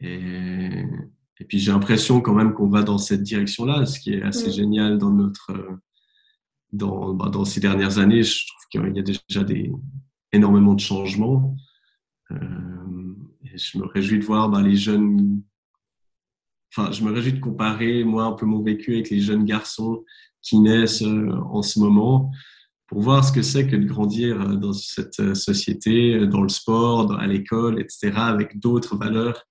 Et, 0.00 0.82
et 1.38 1.44
puis, 1.44 1.58
j'ai 1.58 1.70
l'impression 1.70 2.20
quand 2.20 2.34
même 2.34 2.54
qu'on 2.54 2.68
va 2.68 2.82
dans 2.82 2.98
cette 2.98 3.22
direction-là, 3.22 3.84
ce 3.84 4.00
qui 4.00 4.14
est 4.14 4.22
assez 4.22 4.50
génial 4.50 4.98
dans 4.98 5.12
notre, 5.12 5.52
dans, 6.72 7.12
ben, 7.14 7.28
dans 7.28 7.44
ces 7.44 7.60
dernières 7.60 7.98
années. 7.98 8.22
Je 8.22 8.46
trouve 8.46 8.66
qu'il 8.70 8.96
y 8.96 9.00
a 9.00 9.02
déjà 9.02 9.44
des, 9.44 9.70
énormément 10.32 10.74
de 10.74 10.80
changements. 10.80 11.56
Euh, 12.30 12.36
je 13.54 13.78
me 13.78 13.86
réjouis 13.86 14.18
de 14.18 14.24
voir 14.24 14.48
ben, 14.48 14.62
les 14.62 14.76
jeunes. 14.76 15.42
Enfin, 16.74 16.90
je 16.90 17.04
me 17.04 17.12
réjouis 17.12 17.34
de 17.34 17.40
comparer, 17.40 18.02
moi, 18.02 18.24
un 18.24 18.32
peu 18.32 18.46
mon 18.46 18.62
vécu 18.62 18.94
avec 18.94 19.10
les 19.10 19.20
jeunes 19.20 19.44
garçons 19.44 20.04
qui 20.46 20.58
naissent 20.58 21.02
euh, 21.02 21.30
en 21.50 21.62
ce 21.62 21.78
moment 21.78 22.30
pour 22.86 23.00
voir 23.00 23.24
ce 23.24 23.32
que 23.32 23.42
c'est 23.42 23.66
que 23.66 23.76
de 23.76 23.84
grandir 23.84 24.40
euh, 24.40 24.54
dans 24.54 24.72
cette 24.72 25.34
société, 25.34 26.26
dans 26.26 26.42
le 26.42 26.48
sport, 26.48 27.18
à 27.18 27.26
l'école, 27.26 27.80
etc., 27.80 28.12
avec 28.16 28.58
d'autres 28.60 28.96
valeurs. 28.96 29.44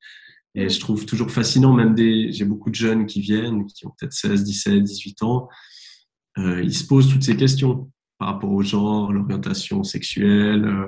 Et 0.55 0.69
je 0.69 0.79
trouve 0.79 1.05
toujours 1.05 1.31
fascinant, 1.31 1.73
même 1.73 1.93
des, 1.95 2.31
j'ai 2.31 2.45
beaucoup 2.45 2.69
de 2.69 2.75
jeunes 2.75 3.05
qui 3.05 3.19
viennent, 3.19 3.65
qui 3.67 3.85
ont 3.85 3.93
peut-être 3.99 4.13
16, 4.13 4.43
17, 4.43 4.83
18 4.83 5.23
ans, 5.23 5.49
euh, 6.37 6.61
ils 6.61 6.75
se 6.75 6.85
posent 6.85 7.09
toutes 7.09 7.23
ces 7.23 7.37
questions 7.37 7.91
par 8.17 8.29
rapport 8.29 8.51
au 8.51 8.61
genre, 8.61 9.11
l'orientation 9.11 9.83
sexuelle, 9.83 10.65
euh, 10.65 10.87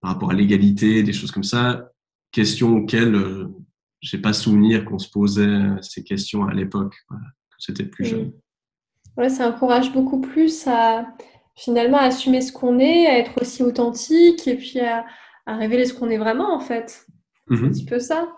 par 0.00 0.12
rapport 0.12 0.30
à 0.30 0.34
l'égalité, 0.34 1.02
des 1.02 1.12
choses 1.12 1.30
comme 1.30 1.44
ça 1.44 1.88
questions 2.30 2.78
auxquelles 2.78 3.14
euh, 3.14 3.46
j'ai 4.00 4.18
pas 4.18 4.32
souvenir 4.32 4.84
qu'on 4.84 4.98
se 4.98 5.08
posait 5.08 5.80
ces 5.82 6.02
questions 6.02 6.44
à 6.44 6.52
l'époque, 6.52 6.96
quand 7.08 7.16
c'était 7.58 7.86
plus 7.86 8.04
jeune. 8.04 8.32
Ouais, 9.16 9.28
ça 9.28 9.48
encourage 9.48 9.92
beaucoup 9.92 10.20
plus 10.20 10.66
à 10.66 11.06
finalement 11.54 11.98
assumer 11.98 12.40
ce 12.40 12.52
qu'on 12.52 12.78
est, 12.78 13.06
à 13.06 13.18
être 13.18 13.40
aussi 13.40 13.62
authentique 13.62 14.46
et 14.48 14.56
puis 14.56 14.80
à, 14.80 15.04
révéler 15.46 15.84
ce 15.84 15.94
qu'on 15.94 16.08
est 16.08 16.18
vraiment 16.18 16.54
en 16.54 16.60
fait. 16.60 17.06
Un 17.50 17.56
mhm. 17.56 17.70
petit 17.70 17.84
peu 17.84 17.98
ça. 17.98 18.28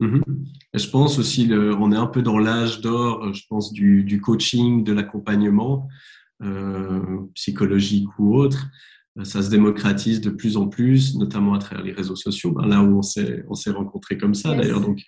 Mhm. 0.00 0.24
je 0.74 0.88
pense 0.88 1.20
aussi, 1.20 1.46
le, 1.46 1.72
on 1.76 1.92
est 1.92 1.96
un 1.96 2.08
peu 2.08 2.20
dans 2.20 2.38
l'âge 2.38 2.80
d'or, 2.80 3.32
je 3.32 3.42
pense, 3.48 3.72
du, 3.72 4.02
du 4.02 4.20
coaching, 4.20 4.82
de 4.82 4.92
l'accompagnement 4.92 5.86
euh, 6.42 7.20
psychologique 7.34 8.08
ou 8.18 8.34
autre 8.36 8.66
ça 9.22 9.42
se 9.42 9.50
démocratise 9.50 10.20
de 10.20 10.30
plus 10.30 10.56
en 10.56 10.66
plus, 10.66 11.14
notamment 11.14 11.54
à 11.54 11.58
travers 11.58 11.84
les 11.84 11.92
réseaux 11.92 12.16
sociaux, 12.16 12.50
ben 12.50 12.66
là 12.66 12.82
où 12.82 12.98
on 12.98 13.02
s'est, 13.02 13.44
on 13.48 13.54
s'est 13.54 13.70
rencontrés 13.70 14.18
comme 14.18 14.34
ça 14.34 14.54
d'ailleurs. 14.54 14.80
Donc, 14.80 15.00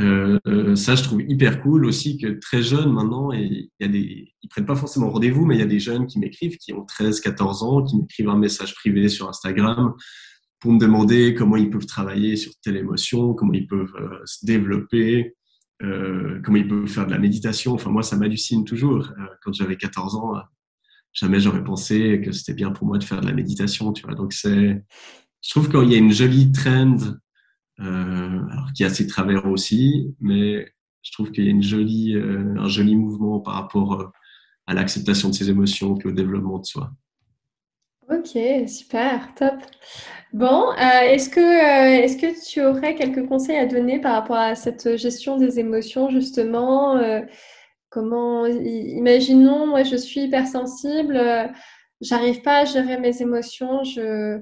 euh, 0.00 0.38
euh, 0.46 0.74
ça, 0.74 0.94
je 0.94 1.02
trouve 1.02 1.22
hyper 1.22 1.60
cool 1.62 1.84
aussi 1.84 2.16
que 2.16 2.38
très 2.40 2.62
jeunes 2.62 2.92
maintenant, 2.92 3.32
et 3.32 3.70
y 3.78 3.84
a 3.84 3.88
des, 3.88 4.32
ils 4.42 4.48
prennent 4.48 4.66
pas 4.66 4.76
forcément 4.76 5.10
rendez-vous, 5.10 5.44
mais 5.44 5.56
il 5.56 5.58
y 5.58 5.62
a 5.62 5.66
des 5.66 5.80
jeunes 5.80 6.06
qui 6.06 6.18
m'écrivent, 6.18 6.56
qui 6.56 6.72
ont 6.72 6.84
13, 6.84 7.20
14 7.20 7.62
ans, 7.62 7.82
qui 7.82 7.96
m'écrivent 7.96 8.30
un 8.30 8.38
message 8.38 8.74
privé 8.74 9.08
sur 9.08 9.28
Instagram 9.28 9.92
pour 10.60 10.72
me 10.72 10.78
demander 10.78 11.34
comment 11.34 11.56
ils 11.56 11.70
peuvent 11.70 11.86
travailler 11.86 12.36
sur 12.36 12.52
telle 12.62 12.76
émotion, 12.76 13.34
comment 13.34 13.52
ils 13.52 13.66
peuvent 13.66 13.94
euh, 13.96 14.20
se 14.24 14.46
développer, 14.46 15.34
comment 16.44 16.58
ils 16.58 16.68
peuvent 16.68 16.86
faire 16.86 17.06
de 17.06 17.10
la 17.10 17.18
méditation. 17.18 17.72
Enfin, 17.72 17.90
moi, 17.90 18.04
ça 18.04 18.16
m'hallucine 18.16 18.64
toujours. 18.64 19.10
Quand 19.42 19.52
j'avais 19.52 19.76
14 19.76 20.14
ans, 20.14 20.34
jamais 21.12 21.40
j'aurais 21.40 21.64
pensé 21.64 22.22
que 22.24 22.30
c'était 22.30 22.54
bien 22.54 22.70
pour 22.70 22.86
moi 22.86 22.98
de 22.98 23.04
faire 23.04 23.20
de 23.20 23.26
la 23.26 23.32
méditation. 23.32 23.92
Donc 24.16 24.32
c'est, 24.32 24.80
je 25.40 25.50
trouve 25.50 25.68
qu'il 25.68 25.90
y 25.90 25.96
a 25.96 25.98
une 25.98 26.12
jolie 26.12 26.52
trend, 26.52 26.98
alors 27.78 28.72
qui 28.74 28.84
a 28.84 28.90
ses 28.90 29.06
travers 29.06 29.46
aussi, 29.46 30.14
mais 30.20 30.66
je 31.02 31.12
trouve 31.12 31.32
qu'il 31.32 31.44
y 31.44 31.50
a 31.50 31.76
euh, 31.76 32.54
un 32.58 32.68
joli 32.68 32.96
mouvement 32.96 33.40
par 33.40 33.54
rapport 33.54 34.00
euh, 34.00 34.06
à 34.66 34.74
l'acceptation 34.74 35.30
de 35.30 35.34
ses 35.34 35.50
émotions 35.50 35.98
et 35.98 36.06
au 36.06 36.12
développement 36.12 36.58
de 36.58 36.64
soi. 36.64 36.92
Ok, 38.08 38.38
super, 38.68 39.34
top. 39.34 39.54
Bon, 40.32 40.70
euh, 40.70 41.00
est-ce 41.10 41.28
que, 41.28 41.40
euh, 41.40 42.04
est-ce 42.04 42.16
que 42.16 42.50
tu 42.50 42.64
aurais 42.64 42.94
quelques 42.94 43.26
conseils 43.26 43.56
à 43.56 43.66
donner 43.66 44.00
par 44.00 44.14
rapport 44.14 44.36
à 44.36 44.54
cette 44.54 44.96
gestion 44.96 45.36
des 45.36 45.58
émotions, 45.58 46.08
justement 46.08 47.00
Comment, 47.92 48.46
imaginons, 48.46 49.66
moi 49.66 49.82
je 49.82 49.96
suis 49.96 50.22
hypersensible, 50.22 51.14
euh, 51.14 51.46
j'arrive 52.00 52.40
pas 52.40 52.60
à 52.60 52.64
gérer 52.64 52.96
mes 52.96 53.20
émotions, 53.20 53.84
je, 53.84 54.40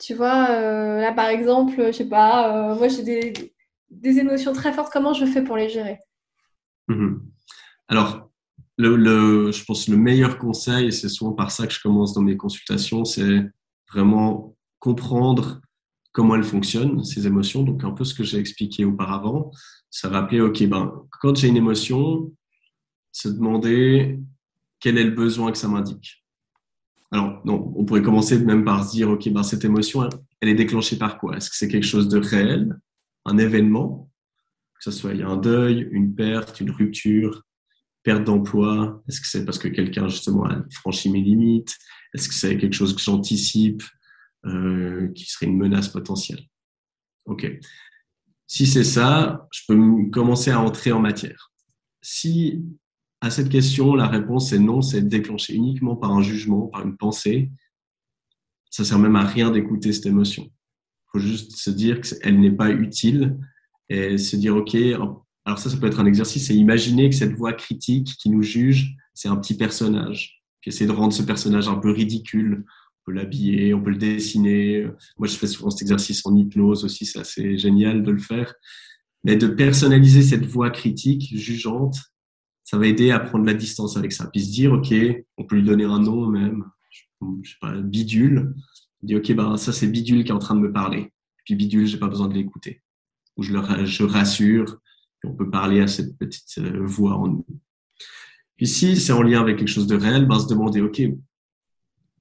tu 0.00 0.14
vois, 0.14 0.50
euh, 0.50 1.00
là 1.00 1.12
par 1.12 1.28
exemple, 1.28 1.74
je 1.76 1.92
sais 1.92 2.08
pas, 2.08 2.72
euh, 2.72 2.74
moi 2.74 2.88
j'ai 2.88 3.02
des, 3.02 3.32
des, 3.90 4.18
émotions 4.18 4.52
très 4.52 4.72
fortes, 4.72 4.92
comment 4.92 5.12
je 5.12 5.26
fais 5.26 5.42
pour 5.42 5.56
les 5.56 5.68
gérer? 5.68 5.98
Mhm. 6.88 7.22
Alors, 7.88 8.30
le, 8.78 9.52
je 9.52 9.64
pense 9.64 9.86
que 9.86 9.90
le 9.90 9.96
meilleur 9.96 10.38
conseil, 10.38 10.88
et 10.88 10.90
c'est 10.90 11.08
souvent 11.08 11.32
par 11.32 11.50
ça 11.50 11.66
que 11.66 11.72
je 11.72 11.80
commence 11.80 12.14
dans 12.14 12.22
mes 12.22 12.36
consultations, 12.36 13.04
c'est 13.04 13.44
vraiment 13.92 14.56
comprendre 14.78 15.60
comment 16.12 16.34
elles 16.34 16.44
fonctionnent, 16.44 17.04
ces 17.04 17.26
émotions. 17.26 17.62
Donc, 17.62 17.84
un 17.84 17.92
peu 17.92 18.04
ce 18.04 18.14
que 18.14 18.24
j'ai 18.24 18.38
expliqué 18.38 18.84
auparavant. 18.84 19.50
Ça 19.90 20.08
va 20.08 20.18
appeler, 20.18 20.40
OK, 20.40 20.64
ben, 20.66 20.92
quand 21.20 21.36
j'ai 21.36 21.48
une 21.48 21.56
émotion, 21.56 22.32
se 23.12 23.28
demander 23.28 24.18
quel 24.80 24.98
est 24.98 25.04
le 25.04 25.10
besoin 25.10 25.52
que 25.52 25.58
ça 25.58 25.68
m'indique. 25.68 26.24
Alors, 27.12 27.42
non, 27.44 27.72
on 27.76 27.84
pourrait 27.84 28.02
commencer 28.02 28.38
même 28.38 28.64
par 28.64 28.84
se 28.84 28.92
dire, 28.92 29.10
OK, 29.10 29.28
ben, 29.30 29.42
cette 29.42 29.64
émotion, 29.64 30.08
elle 30.40 30.48
est 30.48 30.54
déclenchée 30.54 30.96
par 30.96 31.18
quoi? 31.18 31.36
Est-ce 31.36 31.50
que 31.50 31.56
c'est 31.56 31.68
quelque 31.68 31.86
chose 31.86 32.08
de 32.08 32.18
réel, 32.18 32.78
un 33.24 33.38
événement, 33.38 34.10
que 34.74 34.84
ce 34.84 34.90
soit 34.90 35.12
il 35.12 35.20
y 35.20 35.22
a 35.22 35.28
un 35.28 35.36
deuil, 35.36 35.88
une 35.90 36.14
perte, 36.14 36.60
une 36.60 36.70
rupture, 36.70 37.44
perte 38.04 38.24
d'emploi? 38.24 39.02
Est-ce 39.08 39.20
que 39.20 39.26
c'est 39.26 39.44
parce 39.44 39.58
que 39.58 39.68
quelqu'un, 39.68 40.08
justement, 40.08 40.44
a 40.44 40.62
franchi 40.72 41.10
mes 41.10 41.20
limites? 41.20 41.76
Est-ce 42.14 42.28
que 42.28 42.34
c'est 42.34 42.56
quelque 42.56 42.74
chose 42.74 42.94
que 42.94 43.02
j'anticipe, 43.02 43.82
euh, 44.46 45.08
qui 45.14 45.24
serait 45.24 45.46
une 45.46 45.58
menace 45.58 45.88
potentielle? 45.88 46.44
OK. 47.24 47.50
Si 48.46 48.66
c'est 48.66 48.84
ça, 48.84 49.48
je 49.52 49.62
peux 49.66 50.10
commencer 50.10 50.50
à 50.50 50.60
entrer 50.60 50.92
en 50.92 51.00
matière. 51.00 51.52
Si 52.02 52.64
à 53.20 53.30
cette 53.30 53.50
question, 53.50 53.94
la 53.94 54.08
réponse 54.08 54.52
est 54.52 54.58
non, 54.58 54.80
c'est 54.80 55.02
déclenché 55.02 55.54
uniquement 55.54 55.94
par 55.94 56.12
un 56.12 56.22
jugement, 56.22 56.68
par 56.68 56.86
une 56.86 56.96
pensée. 56.96 57.50
Ça 58.70 58.84
sert 58.84 58.98
même 58.98 59.16
à 59.16 59.24
rien 59.24 59.50
d'écouter 59.50 59.92
cette 59.92 60.06
émotion. 60.06 60.44
Il 60.44 61.10
faut 61.12 61.18
juste 61.18 61.56
se 61.56 61.70
dire 61.70 62.00
qu'elle 62.00 62.40
n'est 62.40 62.52
pas 62.52 62.70
utile 62.70 63.38
et 63.88 64.16
se 64.16 64.36
dire, 64.36 64.56
OK, 64.56 64.74
alors 64.74 65.58
ça, 65.58 65.68
ça 65.68 65.76
peut 65.76 65.86
être 65.86 66.00
un 66.00 66.06
exercice, 66.06 66.46
c'est 66.46 66.54
imaginer 66.54 67.10
que 67.10 67.16
cette 67.16 67.32
voix 67.32 67.52
critique 67.52 68.14
qui 68.18 68.30
nous 68.30 68.42
juge, 68.42 68.94
c'est 69.12 69.28
un 69.28 69.36
petit 69.36 69.56
personnage. 69.56 70.42
Puis 70.60 70.70
essayer 70.70 70.86
de 70.86 70.92
rendre 70.92 71.12
ce 71.12 71.22
personnage 71.22 71.68
un 71.68 71.76
peu 71.76 71.90
ridicule. 71.90 72.64
On 72.66 73.10
peut 73.10 73.12
l'habiller, 73.12 73.74
on 73.74 73.82
peut 73.82 73.90
le 73.90 73.96
dessiner. 73.96 74.86
Moi, 75.18 75.26
je 75.26 75.36
fais 75.36 75.46
souvent 75.46 75.70
cet 75.70 75.82
exercice 75.82 76.24
en 76.24 76.34
hypnose 76.36 76.84
aussi, 76.84 77.04
c'est 77.04 77.18
assez 77.18 77.58
génial 77.58 78.02
de 78.02 78.10
le 78.10 78.18
faire. 78.18 78.54
Mais 79.24 79.36
de 79.36 79.46
personnaliser 79.46 80.22
cette 80.22 80.46
voix 80.46 80.70
critique, 80.70 81.36
jugeante, 81.36 81.98
ça 82.70 82.78
va 82.78 82.86
aider 82.86 83.10
à 83.10 83.18
prendre 83.18 83.46
la 83.46 83.54
distance 83.54 83.96
avec 83.96 84.12
ça. 84.12 84.28
Puis 84.28 84.44
se 84.44 84.52
dire, 84.52 84.72
OK, 84.72 84.94
on 85.36 85.44
peut 85.44 85.56
lui 85.56 85.64
donner 85.64 85.82
un 85.82 85.98
nom 85.98 86.28
même, 86.28 86.64
je 87.42 87.50
sais 87.50 87.56
pas, 87.60 87.72
bidule. 87.72 88.54
Dit, 89.02 89.16
OK, 89.16 89.32
ben, 89.32 89.56
ça, 89.56 89.72
c'est 89.72 89.88
bidule 89.88 90.22
qui 90.22 90.30
est 90.30 90.34
en 90.34 90.38
train 90.38 90.54
de 90.54 90.60
me 90.60 90.72
parler. 90.72 91.12
Puis 91.44 91.56
bidule, 91.56 91.88
j'ai 91.88 91.98
pas 91.98 92.06
besoin 92.06 92.28
de 92.28 92.34
l'écouter. 92.34 92.80
Ou 93.36 93.42
je 93.42 93.52
le 93.52 93.86
je 93.86 94.04
rassure, 94.04 94.78
on 95.24 95.34
peut 95.34 95.50
parler 95.50 95.80
à 95.80 95.88
cette 95.88 96.16
petite 96.16 96.58
euh, 96.58 96.86
voix 96.86 97.16
en 97.16 97.26
nous. 97.26 97.46
Puis 98.56 98.68
si 98.68 98.96
c'est 99.00 99.12
en 99.12 99.22
lien 99.22 99.40
avec 99.40 99.58
quelque 99.58 99.66
chose 99.66 99.88
de 99.88 99.96
réel, 99.96 100.26
ben, 100.28 100.38
se 100.38 100.46
demander, 100.46 100.80
OK, 100.80 101.02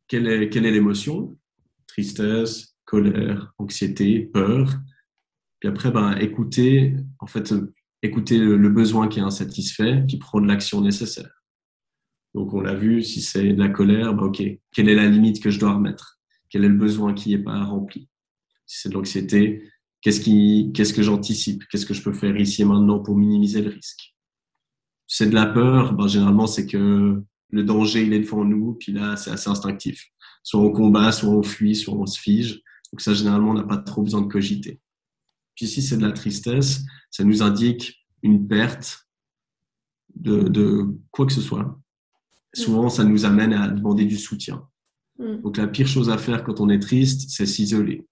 quelle 0.07 0.27
est, 0.27 0.49
quelle 0.49 0.65
est 0.65 0.71
l'émotion? 0.71 1.37
Tristesse, 1.85 2.75
colère, 2.85 3.53
anxiété, 3.59 4.21
peur. 4.21 4.79
Puis 5.59 5.69
après, 5.69 5.91
ben, 5.91 6.17
écouter, 6.17 6.95
en 7.19 7.27
fait, 7.27 7.53
écouter 8.01 8.37
le, 8.37 8.69
besoin 8.69 9.07
qui 9.07 9.19
est 9.19 9.23
insatisfait, 9.23 10.03
puis 10.07 10.17
prendre 10.17 10.47
l'action 10.47 10.81
nécessaire. 10.81 11.43
Donc, 12.33 12.53
on 12.53 12.61
l'a 12.61 12.75
vu, 12.75 13.01
si 13.03 13.21
c'est 13.21 13.53
de 13.53 13.59
la 13.59 13.69
colère, 13.69 14.13
bah, 14.13 14.23
OK, 14.23 14.41
quelle 14.71 14.89
est 14.89 14.95
la 14.95 15.07
limite 15.07 15.41
que 15.41 15.49
je 15.49 15.59
dois 15.59 15.73
remettre? 15.73 16.19
Quel 16.49 16.63
est 16.63 16.69
le 16.69 16.75
besoin 16.75 17.13
qui 17.13 17.29
n'est 17.29 17.43
pas 17.43 17.63
rempli? 17.63 18.07
Si 18.65 18.81
c'est 18.81 18.89
de 18.89 18.93
l'anxiété, 18.93 19.63
qu'est-ce, 20.01 20.21
qui, 20.21 20.71
qu'est-ce 20.73 20.93
que 20.93 21.01
j'anticipe? 21.01 21.63
Qu'est-ce 21.71 21.85
que 21.85 21.93
je 21.93 22.03
peux 22.03 22.13
faire 22.13 22.35
ici 22.37 22.61
et 22.61 22.65
maintenant 22.65 22.99
pour 22.99 23.17
minimiser 23.17 23.61
le 23.61 23.71
risque? 23.71 24.15
Si 25.07 25.17
c'est 25.17 25.29
de 25.29 25.35
la 25.35 25.47
peur, 25.47 25.93
bah, 25.93 26.07
généralement, 26.07 26.47
c'est 26.47 26.67
que 26.67 27.21
le 27.51 27.63
danger, 27.63 28.03
il 28.03 28.13
est 28.13 28.19
devant 28.19 28.45
nous, 28.45 28.75
puis 28.75 28.91
là, 28.91 29.15
c'est 29.17 29.31
assez 29.31 29.49
instinctif. 29.49 30.05
Soit 30.43 30.61
on 30.61 30.71
combat, 30.71 31.11
soit 31.11 31.29
on 31.29 31.43
fuit, 31.43 31.75
soit 31.75 31.95
on 31.95 32.05
se 32.05 32.19
fige. 32.19 32.61
Donc 32.91 33.01
ça, 33.01 33.13
généralement, 33.13 33.51
on 33.51 33.55
n'a 33.55 33.63
pas 33.63 33.77
trop 33.77 34.03
besoin 34.03 34.21
de 34.21 34.31
cogiter. 34.31 34.79
Puis 35.55 35.67
si 35.67 35.81
c'est 35.81 35.97
de 35.97 36.03
la 36.03 36.11
tristesse, 36.11 36.85
ça 37.11 37.23
nous 37.23 37.41
indique 37.41 37.98
une 38.23 38.47
perte 38.47 39.07
de, 40.15 40.87
quoi 41.11 41.25
que 41.25 41.33
ce 41.33 41.41
soit. 41.41 41.79
Souvent, 42.53 42.89
ça 42.89 43.03
nous 43.03 43.25
amène 43.25 43.53
à 43.53 43.67
demander 43.67 44.05
du 44.05 44.17
soutien. 44.17 44.67
Mm. 45.19 45.41
Donc 45.41 45.57
la 45.57 45.67
pire 45.67 45.87
chose 45.87 46.09
à 46.09 46.17
faire 46.17 46.43
quand 46.43 46.59
on 46.59 46.69
est 46.69 46.79
triste, 46.79 47.29
c'est 47.29 47.45
s'isoler. 47.45 48.07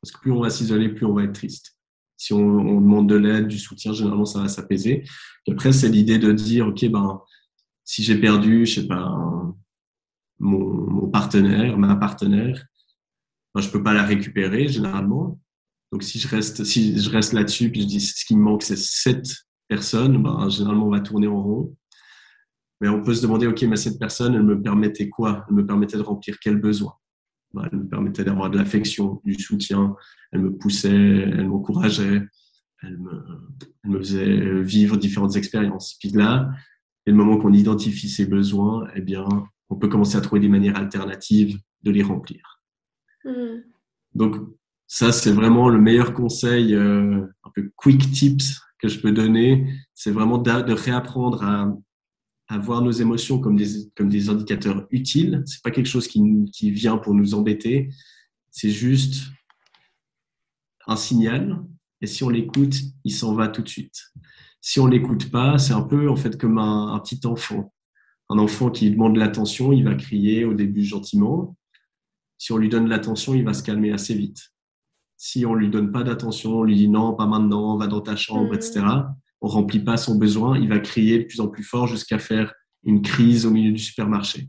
Parce 0.00 0.12
que 0.12 0.20
plus 0.20 0.32
on 0.32 0.40
va 0.40 0.50
s'isoler, 0.50 0.88
plus 0.90 1.06
on 1.06 1.14
va 1.14 1.24
être 1.24 1.32
triste. 1.32 1.76
Si 2.16 2.32
on, 2.32 2.38
on 2.38 2.80
demande 2.80 3.08
de 3.08 3.16
l'aide, 3.16 3.48
du 3.48 3.58
soutien, 3.58 3.92
généralement, 3.92 4.24
ça 4.24 4.40
va 4.40 4.48
s'apaiser. 4.48 5.04
Après, 5.50 5.72
c'est 5.72 5.88
l'idée 5.88 6.18
de 6.18 6.30
dire, 6.32 6.68
OK, 6.68 6.84
ben, 6.88 7.20
si 7.84 8.02
j'ai 8.02 8.18
perdu, 8.18 8.64
je 8.64 8.80
sais 8.80 8.86
pas, 8.86 9.18
mon, 10.38 10.58
mon, 10.90 11.08
partenaire, 11.08 11.76
ma 11.76 11.96
partenaire, 11.96 12.64
ben, 13.54 13.60
je 13.60 13.68
peux 13.68 13.82
pas 13.82 13.92
la 13.92 14.04
récupérer, 14.04 14.68
généralement. 14.68 15.40
Donc, 15.94 16.02
si 16.02 16.18
je 16.18 16.26
reste, 16.26 16.64
si 16.64 16.98
je 16.98 17.08
reste 17.08 17.34
là-dessus, 17.34 17.70
puis 17.70 17.82
je 17.82 17.86
dis, 17.86 18.00
ce 18.00 18.24
qui 18.24 18.34
me 18.34 18.42
manque, 18.42 18.64
c'est 18.64 18.76
cette 18.76 19.32
personne, 19.68 20.20
ben, 20.20 20.48
généralement, 20.48 20.88
on 20.88 20.90
va 20.90 20.98
tourner 20.98 21.28
en 21.28 21.40
rond. 21.40 21.76
Mais 22.80 22.88
on 22.88 23.00
peut 23.00 23.14
se 23.14 23.22
demander, 23.22 23.46
OK, 23.46 23.62
mais 23.62 23.76
cette 23.76 24.00
personne, 24.00 24.34
elle 24.34 24.42
me 24.42 24.60
permettait 24.60 25.08
quoi? 25.08 25.46
Elle 25.48 25.54
me 25.54 25.64
permettait 25.64 25.96
de 25.96 26.02
remplir 26.02 26.40
quel 26.40 26.56
besoin? 26.56 26.94
Bah, 27.52 27.68
Elle 27.70 27.78
me 27.78 27.88
permettait 27.88 28.24
d'avoir 28.24 28.50
de 28.50 28.58
l'affection, 28.58 29.20
du 29.24 29.34
soutien, 29.34 29.94
elle 30.32 30.40
me 30.40 30.56
poussait, 30.56 30.90
elle 30.90 31.46
m'encourageait, 31.46 32.26
elle 32.82 32.98
me, 32.98 33.22
elle 33.84 33.90
me 33.92 33.98
faisait 33.98 34.62
vivre 34.62 34.96
différentes 34.96 35.36
expériences. 35.36 35.94
Puis 36.00 36.08
là, 36.08 36.50
dès 37.06 37.12
le 37.12 37.18
moment 37.18 37.38
qu'on 37.38 37.52
identifie 37.52 38.08
ces 38.08 38.26
besoins, 38.26 38.88
eh 38.96 39.00
bien, 39.00 39.28
on 39.68 39.76
peut 39.76 39.88
commencer 39.88 40.16
à 40.16 40.20
trouver 40.20 40.40
des 40.40 40.48
manières 40.48 40.76
alternatives 40.76 41.56
de 41.84 41.92
les 41.92 42.02
remplir. 42.02 42.60
Mmh. 43.24 43.60
Donc, 44.16 44.34
ça, 44.94 45.10
c'est 45.10 45.32
vraiment 45.32 45.68
le 45.68 45.80
meilleur 45.80 46.14
conseil, 46.14 46.72
euh, 46.72 47.26
un 47.42 47.50
peu 47.52 47.68
quick 47.74 48.12
tips 48.12 48.60
que 48.78 48.86
je 48.86 49.00
peux 49.00 49.10
donner. 49.10 49.68
C'est 49.92 50.12
vraiment 50.12 50.38
de 50.38 50.72
réapprendre 50.72 51.42
à, 51.42 51.76
à 52.46 52.58
voir 52.58 52.80
nos 52.80 52.92
émotions 52.92 53.40
comme 53.40 53.56
des, 53.56 53.90
comme 53.96 54.08
des 54.08 54.28
indicateurs 54.28 54.86
utiles. 54.92 55.42
C'est 55.46 55.64
pas 55.64 55.72
quelque 55.72 55.88
chose 55.88 56.06
qui, 56.06 56.22
qui 56.52 56.70
vient 56.70 56.96
pour 56.96 57.12
nous 57.12 57.34
embêter. 57.34 57.90
C'est 58.52 58.70
juste 58.70 59.32
un 60.86 60.94
signal. 60.94 61.60
Et 62.00 62.06
si 62.06 62.22
on 62.22 62.28
l'écoute, 62.28 62.76
il 63.02 63.12
s'en 63.12 63.34
va 63.34 63.48
tout 63.48 63.62
de 63.62 63.68
suite. 63.68 64.00
Si 64.60 64.78
on 64.78 64.86
l'écoute 64.86 65.28
pas, 65.28 65.58
c'est 65.58 65.72
un 65.72 65.82
peu 65.82 66.08
en 66.08 66.14
fait 66.14 66.38
comme 66.40 66.58
un, 66.58 67.00
petit 67.00 67.26
enfant. 67.26 67.74
Un 68.28 68.38
enfant 68.38 68.70
qui 68.70 68.92
demande 68.92 69.16
l'attention, 69.16 69.72
il 69.72 69.82
va 69.82 69.96
crier 69.96 70.44
au 70.44 70.54
début 70.54 70.84
gentiment. 70.84 71.56
Si 72.38 72.52
on 72.52 72.58
lui 72.58 72.68
donne 72.68 72.88
l'attention, 72.88 73.34
il 73.34 73.42
va 73.42 73.54
se 73.54 73.64
calmer 73.64 73.90
assez 73.90 74.14
vite. 74.14 74.53
Si 75.16 75.46
on 75.46 75.54
lui 75.54 75.70
donne 75.70 75.92
pas 75.92 76.02
d'attention, 76.02 76.58
on 76.58 76.62
lui 76.64 76.76
dit 76.76 76.88
non, 76.88 77.14
pas 77.14 77.26
maintenant, 77.26 77.76
va 77.76 77.86
dans 77.86 78.00
ta 78.00 78.16
chambre, 78.16 78.52
mmh. 78.52 78.54
etc 78.54 78.84
on 79.44 79.48
remplit 79.48 79.80
pas 79.80 79.98
son 79.98 80.16
besoin, 80.16 80.58
il 80.58 80.70
va 80.70 80.78
crier 80.78 81.18
de 81.18 81.24
plus 81.24 81.40
en 81.40 81.48
plus 81.48 81.62
fort 81.62 81.86
jusqu'à 81.86 82.18
faire 82.18 82.54
une 82.82 83.02
crise 83.02 83.44
au 83.44 83.50
milieu 83.50 83.72
du 83.72 83.78
supermarché. 83.78 84.48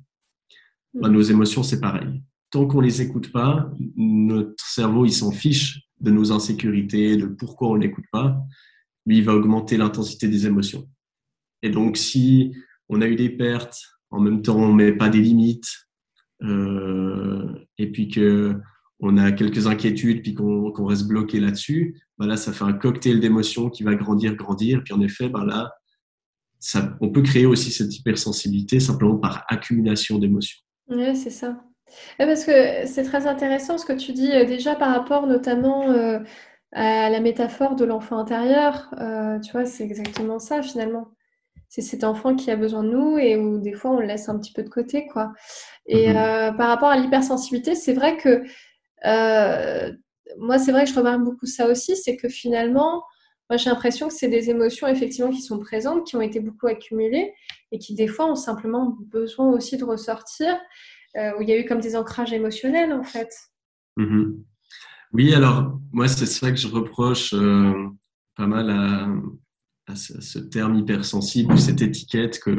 Mm. 0.94 1.08
nos 1.10 1.22
émotions, 1.22 1.64
c'est 1.64 1.82
pareil. 1.82 2.24
Tant 2.50 2.66
qu'on 2.66 2.80
les 2.80 3.02
écoute 3.02 3.30
pas, 3.34 3.70
notre 3.98 4.66
cerveau, 4.66 5.06
il 5.06 5.12
s'en 5.12 5.32
fiche 5.32 5.82
de 6.00 6.12
nos 6.12 6.32
insécurités, 6.32 7.18
de 7.18 7.26
pourquoi 7.26 7.72
on 7.72 7.76
l'écoute 7.76 8.06
pas. 8.10 8.38
Lui, 9.06 9.18
il 9.18 9.26
va 9.26 9.36
augmenter 9.36 9.76
l'intensité 9.76 10.30
des 10.30 10.48
émotions. 10.48 10.88
Et 11.62 11.70
donc, 11.70 11.98
si 11.98 12.56
on 12.88 13.02
a 13.02 13.08
eu 13.08 13.18
des 13.18 13.30
pertes, 13.30 13.78
en 14.12 14.22
même 14.22 14.42
temps, 14.42 14.58
on 14.58 14.72
met 14.72 14.94
pas 14.94 15.10
des 15.10 15.20
limites, 15.20 15.90
euh, 16.42 17.54
et 17.78 17.92
puis 17.92 18.08
que 18.08 18.62
on 19.00 19.18
a 19.18 19.32
quelques 19.32 19.68
inquiétudes, 19.68 20.22
puis 20.22 20.34
qu'on 20.34 20.86
reste 20.86 21.08
bloqué 21.08 21.40
là-dessus, 21.40 22.02
ben 22.18 22.28
là, 22.28 22.38
ça 22.38 22.54
fait 22.54 22.64
un 22.64 22.74
cocktail 22.74 23.20
d'émotions 23.20 23.70
qui 23.70 23.84
va 23.84 23.96
grandir, 23.96 24.36
grandir. 24.36 24.82
Puis 24.84 24.94
en 24.94 25.02
effet, 25.02 25.30
ben 25.30 25.44
là, 25.44 25.72
ça, 26.60 26.98
on 27.02 27.10
peut 27.10 27.22
créer 27.22 27.46
aussi 27.46 27.72
cette 27.72 27.96
hypersensibilité 27.96 28.80
simplement 28.80 29.18
par 29.18 29.46
accumulation 29.50 30.18
d'émotions. 30.18 30.60
Oui, 30.88 31.16
c'est 31.16 31.30
ça. 31.30 31.58
parce 32.18 32.46
que 32.46 32.86
c'est 32.86 33.04
très 33.04 33.28
intéressant 33.28 33.78
ce 33.78 33.86
que 33.86 33.94
tu 33.94 34.14
dis 34.14 34.32
euh, 34.32 34.46
déjà 34.46 34.76
par 34.76 34.90
rapport 34.90 35.28
notamment 35.28 35.90
euh, 35.90 36.20
à 36.72 37.10
la 37.10 37.20
métaphore 37.20 37.76
de 37.76 37.86
l'enfant 37.86 38.18
intérieur. 38.18 38.90
Euh, 39.00 39.40
tu 39.40 39.52
vois, 39.52 39.66
c'est 39.66 39.84
exactement 39.84 40.40
ça 40.40 40.62
finalement. 40.62 41.10
C'est 41.68 41.82
cet 41.82 42.04
enfant 42.04 42.36
qui 42.36 42.50
a 42.52 42.56
besoin 42.56 42.84
de 42.84 42.90
nous 42.90 43.18
et 43.18 43.36
où 43.36 43.60
des 43.60 43.74
fois 43.74 43.92
on 43.92 44.00
le 44.00 44.06
laisse 44.06 44.30
un 44.30 44.40
petit 44.40 44.54
peu 44.54 44.64
de 44.64 44.70
côté, 44.70 45.08
quoi. 45.08 45.34
Et 45.88 46.08
mm-hmm. 46.08 46.56
par 46.56 46.70
rapport 46.70 46.90
à 46.90 46.98
l'hypersensibilité, 46.98 47.76
c'est 47.76 47.94
vrai 47.94 48.18
que 48.18 48.44
moi, 49.04 50.60
c'est 50.60 50.72
vrai 50.72 50.86
que 50.86 50.90
je 50.90 50.96
remarque 50.96 51.24
beaucoup 51.24 51.46
ça 51.46 51.70
aussi, 51.70 51.96
c'est 51.96 52.16
que 52.18 52.30
finalement, 52.30 53.04
moi, 53.50 53.58
j'ai 53.58 53.70
l'impression 53.70 54.08
que 54.08 54.14
c'est 54.14 54.28
des 54.28 54.50
émotions 54.50 54.88
effectivement 54.88 55.32
qui 55.32 55.42
sont 55.42 55.60
présentes, 55.60 56.08
qui 56.08 56.16
ont 56.16 56.22
été 56.22 56.40
beaucoup 56.40 56.68
accumulées 56.68 57.32
et 57.72 57.78
qui 57.78 57.94
des 57.94 58.08
fois 58.08 58.30
ont 58.30 58.36
simplement 58.36 58.98
besoin 59.12 59.50
aussi 59.52 59.78
de 59.78 59.84
ressortir, 59.84 60.58
euh, 61.16 61.32
où 61.38 61.42
il 61.42 61.50
y 61.50 61.52
a 61.52 61.60
eu 61.60 61.66
comme 61.66 61.80
des 61.80 61.96
ancrages 61.96 62.34
émotionnels 62.34 62.92
en 62.92 63.04
fait. 63.04 63.30
Mm-hmm. 63.98 64.38
Oui, 65.14 65.34
alors 65.34 65.80
moi, 65.94 66.08
c'est 66.08 66.26
ça 66.26 66.50
que 66.50 66.58
je 66.58 66.68
reproche 66.68 67.34
euh, 67.34 67.88
pas 68.36 68.48
mal 68.48 68.70
à, 68.72 69.08
à, 69.88 69.96
ce, 69.96 70.40
terme 70.40 70.76
hypersensible, 70.76 71.58
cette 71.60 71.82
étiquette 71.82 72.40
que. 72.40 72.50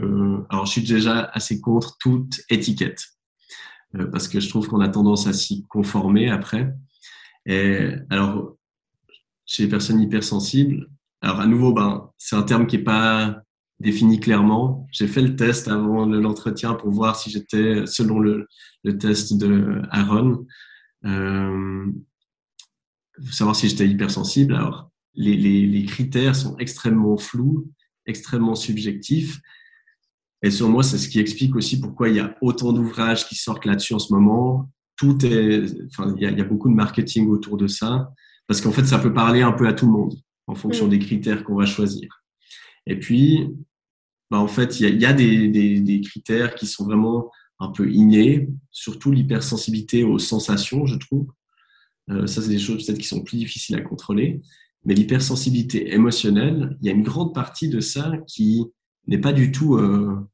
Alors, 0.51 0.67
je 0.67 0.73
suis 0.73 0.85
déjà 0.85 1.25
assez 1.35 1.61
contre 1.61 1.99
toute 1.99 2.41
étiquette. 2.49 3.03
Euh, 3.99 4.07
parce 4.07 4.29
que 4.29 4.41
je 4.41 4.49
trouve 4.49 4.69
qu'on 4.69 4.81
a 4.81 4.89
tendance 4.89 5.27
à 5.27 5.33
s'y 5.33 5.65
conformer 5.67 6.31
après. 6.31 6.75
Alors, 8.11 8.57
chez 9.45 9.63
les 9.65 9.69
personnes 9.69 10.01
hypersensibles, 10.01 10.89
alors 11.21 11.41
à 11.41 11.47
nouveau, 11.47 11.73
ben, 11.73 12.11
c'est 12.19 12.37
un 12.37 12.43
terme 12.43 12.67
qui 12.67 12.79
n'est 12.79 12.85
pas 12.85 13.43
défini 13.81 14.21
clairement. 14.21 14.87
J'ai 14.91 15.07
fait 15.07 15.23
le 15.23 15.37
test 15.37 15.69
avant 15.69 16.07
l'entretien 16.07 16.75
pour 16.75 16.91
voir 16.91 17.17
si 17.17 17.31
j'étais, 17.31 17.87
selon 17.87 18.19
le, 18.19 18.49
test 18.99 19.37
de 19.37 19.83
Aaron, 19.91 20.47
euh, 21.05 21.87
savoir 23.31 23.57
si 23.57 23.69
j'étais 23.69 23.89
hypersensible. 23.89 24.55
Alors, 24.55 24.91
les, 25.15 25.85
critères 25.87 26.37
sont 26.37 26.57
extrêmement 26.59 27.17
flous, 27.17 27.71
extrêmement 28.07 28.55
subjectifs. 28.55 29.41
Et 30.47 30.51
sur 30.53 30.69
moi, 30.69 30.85
c'est 30.85 30.97
ce 30.97 31.09
qui 31.09 31.19
explique 31.19 31.57
aussi 31.57 31.81
pourquoi 31.81 32.09
il 32.09 32.15
y 32.15 32.21
a 32.21 32.37
autant 32.41 32.73
d'ouvrages 32.73 33.27
qui 33.27 33.35
sortent 33.35 33.65
là-dessus 33.65 33.95
en 33.95 33.99
ce 33.99 34.13
moment. 34.13 34.71
Tout 34.95 35.27
est, 35.27 35.65
enfin, 35.87 36.15
il 36.17 36.23
y, 36.23 36.27
a, 36.27 36.31
il 36.31 36.39
y, 36.39 36.41
a, 36.41 36.45
beaucoup 36.45 36.69
de 36.69 36.75
marketing 36.75 37.27
autour 37.27 37.57
de 37.57 37.67
ça, 37.67 38.13
parce 38.47 38.61
qu'en 38.61 38.71
fait, 38.71 38.85
ça 38.85 39.01
peut 39.01 39.13
parler 39.13 39.43
un 39.43 39.51
peu 39.51 39.67
à 39.67 39.73
tout 39.73 39.87
le 39.87 39.93
monde 39.93 40.15
en 40.47 40.55
fonction 40.55 40.87
mm. 40.87 40.91
des 40.91 40.99
critères 41.01 41.43
qu'on 41.43 41.57
va 41.57 41.67
choisir. 41.67 42.23
Et 42.87 42.97
puis, 42.97 43.49
bah, 44.31 44.39
en 44.39 44.47
fait, 44.47 44.79
il 44.79 44.85
y 44.85 44.87
a, 44.87 44.91
il 44.91 45.01
y 45.01 45.05
a 45.05 45.13
des, 45.13 45.49
des, 45.49 45.81
des, 45.81 46.01
critères 46.01 46.55
qui 46.55 46.69
sont 46.69 46.85
vraiment 46.85 47.29
un 47.59 47.71
peu 47.71 47.91
innés, 47.91 48.49
surtout 48.71 49.11
l'hypersensibilité 49.11 50.05
aux 50.05 50.21
sensations, 50.21 50.87
je 50.87 50.95
trouve. 50.95 51.27
Euh, 52.09 52.29
ça, 52.29 52.41
c'est 52.41 52.51
des 52.51 52.61
choses 52.61 52.87
peut-être 52.87 53.01
qui 53.01 53.09
sont 53.09 53.25
plus 53.25 53.39
difficiles 53.39 53.75
à 53.75 53.81
contrôler. 53.81 54.41
Mais 54.85 54.95
l'hypersensibilité 54.95 55.93
émotionnelle, 55.93 56.79
il 56.81 56.87
y 56.87 56.89
a 56.89 56.93
une 56.93 57.03
grande 57.03 57.35
partie 57.35 57.69
de 57.69 57.81
ça 57.81 58.13
qui 58.29 58.65
n'est 59.09 59.19
pas 59.19 59.33
du 59.33 59.51
tout 59.51 59.75
euh, 59.75 60.25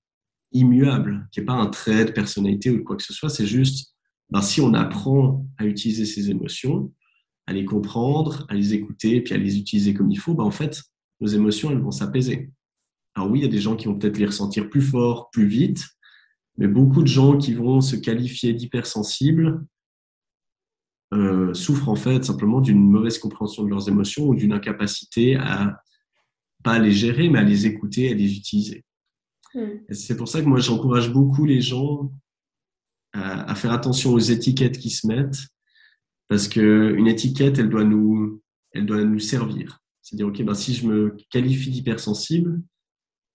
immuable, 0.53 1.29
qui 1.33 1.41
n'est 1.41 1.47
pas 1.47 1.55
un 1.55 1.67
trait 1.67 2.05
de 2.05 2.11
personnalité 2.11 2.71
ou 2.71 2.83
quoi 2.85 2.97
que 2.97 3.03
ce 3.03 3.13
soit. 3.13 3.29
C'est 3.29 3.47
juste, 3.47 3.95
ben, 4.31 4.43
si 4.43 4.61
on 4.61 4.75
apprend 4.75 5.47
à 5.59 5.67
utiliser 5.67 6.05
ses 6.05 6.31
émotions, 6.31 6.93
à 7.47 7.53
les 7.53 7.65
comprendre, 7.65 8.47
à 8.49 8.55
les 8.55 8.75
écouter, 8.75 9.21
puis 9.21 9.35
à 9.35 9.39
les 9.39 9.59
utiliser 9.59 9.95
comme 9.95 10.11
il 10.11 10.19
faut, 10.19 10.35
ben, 10.35 10.45
en 10.45 10.51
fait, 10.51 10.83
nos 11.21 11.29
émotions, 11.29 11.71
elles 11.71 11.81
vont 11.81 11.91
s'apaiser. 11.91 12.51
Alors 13.15 13.31
oui, 13.31 13.41
il 13.41 13.43
y 13.43 13.49
a 13.49 13.51
des 13.51 13.61
gens 13.61 13.77
qui 13.77 13.87
vont 13.87 13.99
peut-être 13.99 14.19
les 14.19 14.27
ressentir 14.27 14.71
plus 14.71 14.81
fort, 14.81 15.31
plus 15.31 15.47
vite, 15.47 15.85
mais 16.59 16.67
beaucoup 16.67 17.03
de 17.03 17.09
gens 17.09 17.37
qui 17.37 17.55
vont 17.55 17.81
se 17.81 17.97
qualifier 17.97 18.53
d'hypersensibles 18.53 19.65
euh, 21.13 21.53
souffrent 21.53 21.91
en 21.91 21.95
fait 21.95 22.25
simplement 22.25 22.61
d'une 22.61 22.91
mauvaise 22.91 23.19
compréhension 23.19 23.65
de 23.65 23.69
leurs 23.69 23.89
émotions 23.89 24.29
ou 24.29 24.35
d'une 24.35 24.53
incapacité 24.53 25.37
à 25.37 25.83
pas 26.63 26.79
les 26.79 26.93
gérer, 26.93 27.29
mais 27.29 27.41
à 27.41 27.45
les 27.45 27.67
écouter, 27.67 28.11
à 28.11 28.15
les 28.15 28.37
utiliser. 28.37 28.85
Hmm. 29.55 29.79
C'est 29.91 30.17
pour 30.17 30.29
ça 30.29 30.41
que 30.41 30.47
moi, 30.47 30.59
j'encourage 30.59 31.13
beaucoup 31.13 31.45
les 31.45 31.61
gens 31.61 32.13
à, 33.13 33.55
faire 33.55 33.73
attention 33.73 34.13
aux 34.13 34.19
étiquettes 34.19 34.79
qui 34.79 34.91
se 34.91 35.07
mettent, 35.07 35.49
parce 36.29 36.49
qu'une 36.49 37.07
étiquette, 37.07 37.59
elle 37.59 37.69
doit 37.69 37.85
nous, 37.85 38.43
elle 38.73 38.87
doit 38.87 39.05
nous 39.05 39.19
servir. 39.19 39.81
C'est-à-dire, 40.01 40.29
OK, 40.29 40.43
ben, 40.43 40.55
si 40.55 40.75
je 40.75 40.87
me 40.87 41.17
qualifie 41.31 41.71
d'hypersensible, 41.71 42.63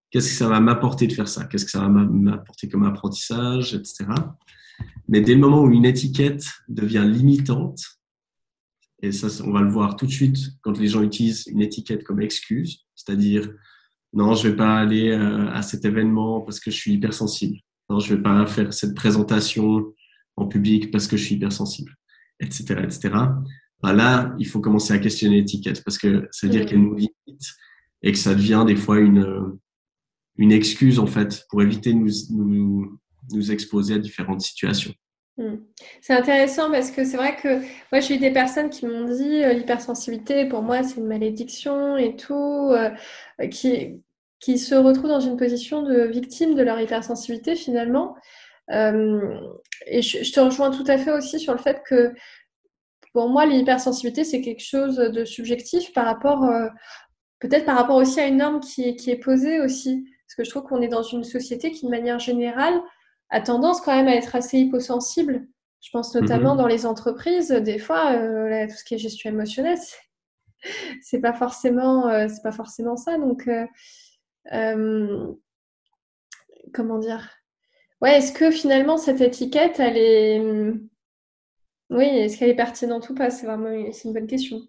qu'est-ce 0.09 0.29
que 0.29 0.35
ça 0.35 0.49
va 0.49 0.59
m'apporter 0.59 1.05
de 1.05 1.13
faire 1.13 1.27
ça? 1.27 1.45
Qu'est-ce 1.45 1.65
que 1.65 1.71
ça 1.71 1.81
va 1.81 1.89
m'apporter 1.89 2.67
comme 2.67 2.83
apprentissage, 2.83 3.75
etc. 3.75 4.05
Mais 5.07 5.21
dès 5.21 5.35
le 5.35 5.39
moment 5.39 5.61
où 5.61 5.71
une 5.71 5.85
étiquette 5.85 6.45
devient 6.67 7.05
limitante, 7.07 7.81
et 9.03 9.11
ça, 9.11 9.27
on 9.43 9.51
va 9.51 9.61
le 9.61 9.69
voir 9.69 9.95
tout 9.95 10.07
de 10.07 10.11
suite 10.11 10.37
quand 10.61 10.77
les 10.79 10.87
gens 10.87 11.03
utilisent 11.03 11.45
une 11.47 11.61
étiquette 11.61 12.03
comme 12.03 12.19
excuse, 12.19 12.85
c'est-à-dire 12.95 13.47
non, 14.13 14.33
je 14.33 14.49
vais 14.49 14.55
pas 14.55 14.77
aller 14.77 15.11
euh, 15.11 15.49
à 15.51 15.61
cet 15.61 15.85
événement 15.85 16.41
parce 16.41 16.59
que 16.59 16.71
je 16.71 16.75
suis 16.75 16.93
hypersensible. 16.93 17.57
Non, 17.89 17.99
je 17.99 18.15
vais 18.15 18.21
pas 18.21 18.45
faire 18.47 18.73
cette 18.73 18.95
présentation 18.95 19.93
en 20.35 20.47
public 20.47 20.91
parce 20.91 21.07
que 21.07 21.17
je 21.17 21.23
suis 21.23 21.35
hypersensible, 21.35 21.95
etc., 22.39 22.81
etc. 22.83 23.13
Là, 23.83 24.35
il 24.39 24.47
faut 24.47 24.59
commencer 24.59 24.93
à 24.93 24.99
questionner 24.99 25.37
l'étiquette 25.37 25.83
parce 25.83 25.97
que 25.97 26.27
ça 26.31 26.47
veut 26.47 26.51
dire 26.51 26.65
qu'elle 26.65 26.81
nous 26.81 26.95
limite 26.95 27.55
et 28.01 28.11
que 28.11 28.17
ça 28.17 28.33
devient 28.33 28.63
des 28.65 28.75
fois 28.75 28.99
une 28.99 29.57
une 30.37 30.51
excuse 30.51 30.99
en 30.99 31.07
fait 31.07 31.45
pour 31.49 31.61
éviter 31.61 31.93
de 31.93 31.97
nous, 31.97 32.11
nous, 32.29 32.99
nous 33.31 33.51
exposer 33.51 33.95
à 33.95 33.97
différentes 33.97 34.41
situations. 34.41 34.93
Hmm. 35.37 35.57
C'est 36.01 36.13
intéressant 36.13 36.71
parce 36.71 36.89
que 36.89 37.05
c'est 37.05 37.15
vrai 37.15 37.35
que 37.35 37.59
moi 37.91 38.01
j'ai 38.01 38.15
eu 38.15 38.17
des 38.17 38.31
personnes 38.31 38.71
qui 38.71 38.87
m'ont 38.87 39.05
dit 39.05 39.43
euh, 39.43 39.53
l'hypersensibilité 39.53 40.47
pour 40.47 40.63
moi 40.63 40.81
c'est 40.81 40.95
une 40.95 41.05
malédiction 41.05 41.95
et 41.95 42.15
tout, 42.15 42.71
euh, 42.71 42.89
qui, 43.51 44.01
qui 44.39 44.57
se 44.57 44.73
retrouvent 44.73 45.09
dans 45.09 45.19
une 45.19 45.37
position 45.37 45.83
de 45.83 46.05
victime 46.07 46.55
de 46.55 46.63
leur 46.63 46.81
hypersensibilité 46.81 47.55
finalement. 47.55 48.15
Euh, 48.71 49.39
et 49.85 50.01
je, 50.01 50.31
te 50.33 50.39
rejoins 50.39 50.71
tout 50.71 50.83
à 50.87 50.97
fait 50.97 51.11
aussi 51.11 51.39
sur 51.39 51.53
le 51.53 51.59
fait 51.59 51.83
que 51.85 52.13
pour 53.13 53.29
moi 53.29 53.45
l'hypersensibilité 53.45 54.23
c'est 54.23 54.41
quelque 54.41 54.63
chose 54.63 54.97
de 54.97 55.23
subjectif 55.23 55.93
par 55.93 56.05
rapport, 56.05 56.49
peut-être 57.39 57.65
par 57.65 57.77
rapport 57.77 57.97
aussi 57.97 58.19
à 58.19 58.27
une 58.27 58.37
norme 58.37 58.59
qui, 58.59 58.95
qui 58.95 59.11
est 59.11 59.17
posée 59.17 59.61
aussi. 59.61 60.03
Parce 60.25 60.35
que 60.35 60.43
je 60.43 60.49
trouve 60.49 60.63
qu'on 60.63 60.81
est 60.81 60.87
dans 60.87 61.03
une 61.03 61.23
société 61.23 61.71
qui 61.71 61.85
de 61.85 61.91
manière 61.91 62.19
générale 62.19 62.81
a 63.29 63.41
tendance 63.41 63.81
quand 63.81 63.95
même 63.95 64.07
à 64.07 64.15
être 64.15 64.35
assez 64.35 64.57
hyposensible. 64.59 65.47
Je 65.81 65.89
pense 65.91 66.13
notamment 66.15 66.53
mhm. 66.53 66.57
dans 66.57 66.67
les 66.67 66.85
entreprises, 66.85 67.49
des 67.49 67.79
fois, 67.79 68.13
euh, 68.13 68.67
tout 68.67 68.75
ce 68.75 68.83
qui 68.83 68.95
est 68.95 68.97
gestion 68.97 69.29
émotionnelle, 69.29 69.77
c'est 71.01 71.21
pas 71.21 71.33
forcément, 71.33 72.07
euh, 72.07 72.27
c'est 72.29 72.41
pas 72.41 72.51
forcément 72.51 72.97
ça. 72.97 73.17
Donc, 73.17 73.49
euh, 74.51 75.33
comment 76.73 76.99
dire? 76.99 77.29
Ouais, 78.01 78.17
est-ce 78.17 78.31
que 78.31 78.51
finalement 78.51 78.97
cette 78.97 79.21
étiquette, 79.21 79.79
elle 79.79 79.97
est, 79.97 80.41
oui, 81.89 82.05
est-ce 82.05 82.37
qu'elle 82.37 82.49
est 82.49 82.55
pertinente 82.55 83.09
ou 83.09 83.15
pas? 83.15 83.29
C'est 83.29 83.45
vraiment, 83.45 83.69
c'est 83.91 84.07
une 84.07 84.13
bonne 84.13 84.27
question. 84.27 84.61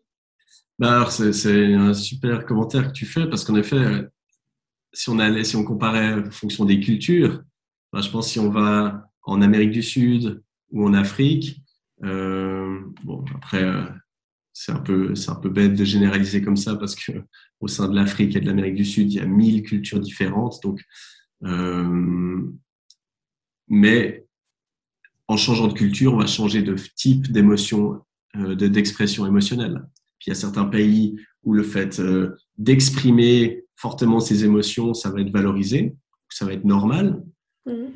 Bah 0.78 0.92
alors, 0.94 1.12
c'est 1.12 1.74
un 1.74 1.92
super 1.92 2.46
commentaire 2.46 2.86
que 2.88 2.92
tu 2.92 3.04
fais 3.04 3.28
parce 3.28 3.44
qu'en 3.44 3.56
effet, 3.56 3.76
si 4.92 5.10
on 5.10 5.18
allait, 5.18 5.44
si 5.44 5.56
on 5.56 5.64
comparait 5.64 6.14
en 6.14 6.30
fonction 6.30 6.64
des 6.64 6.80
cultures, 6.80 7.42
je 7.94 8.10
pense 8.10 8.30
si 8.30 8.38
on 8.38 8.50
va 8.50 9.10
en 9.22 9.42
Amérique 9.42 9.70
du 9.70 9.82
Sud 9.82 10.42
ou 10.70 10.84
en 10.84 10.94
Afrique, 10.94 11.62
euh, 12.04 12.80
bon, 13.04 13.24
après, 13.34 13.62
euh, 13.62 13.84
c'est 14.52 14.72
un, 14.72 14.80
peu, 14.80 15.14
un 15.26 15.34
peu 15.34 15.48
bête 15.48 15.74
de 15.74 15.84
généraliser 15.84 16.42
comme 16.42 16.56
ça 16.56 16.76
parce 16.76 16.94
que 16.94 17.12
au 17.60 17.68
sein 17.68 17.88
de 17.88 17.94
l'Afrique 17.94 18.36
et 18.36 18.40
de 18.40 18.46
l'Amérique 18.46 18.74
du 18.74 18.84
Sud, 18.84 19.12
il 19.12 19.16
y 19.16 19.20
a 19.20 19.26
mille 19.26 19.62
cultures 19.62 20.00
différentes. 20.00 20.60
Donc, 20.62 20.82
euh, 21.44 22.40
mais 23.68 24.26
en 25.26 25.36
changeant 25.36 25.68
de 25.68 25.74
culture, 25.74 26.14
on 26.14 26.18
va 26.18 26.26
changer 26.26 26.62
de 26.62 26.74
type 26.96 27.30
d'émotion, 27.30 28.00
de, 28.34 28.66
d'expression 28.66 29.26
émotionnelle. 29.26 29.86
Il 30.26 30.30
y 30.30 30.32
a 30.32 30.34
certains 30.34 30.64
pays 30.64 31.18
où 31.44 31.52
le 31.52 31.62
fait 31.62 32.00
d'exprimer 32.56 33.64
fortement 33.76 34.20
ses 34.20 34.44
émotions, 34.44 34.94
ça 34.94 35.10
va 35.10 35.20
être 35.20 35.30
valorisé, 35.30 35.94
ça 36.28 36.44
va 36.44 36.54
être 36.54 36.64
normal. 36.64 37.22
Mhm. 37.68 37.92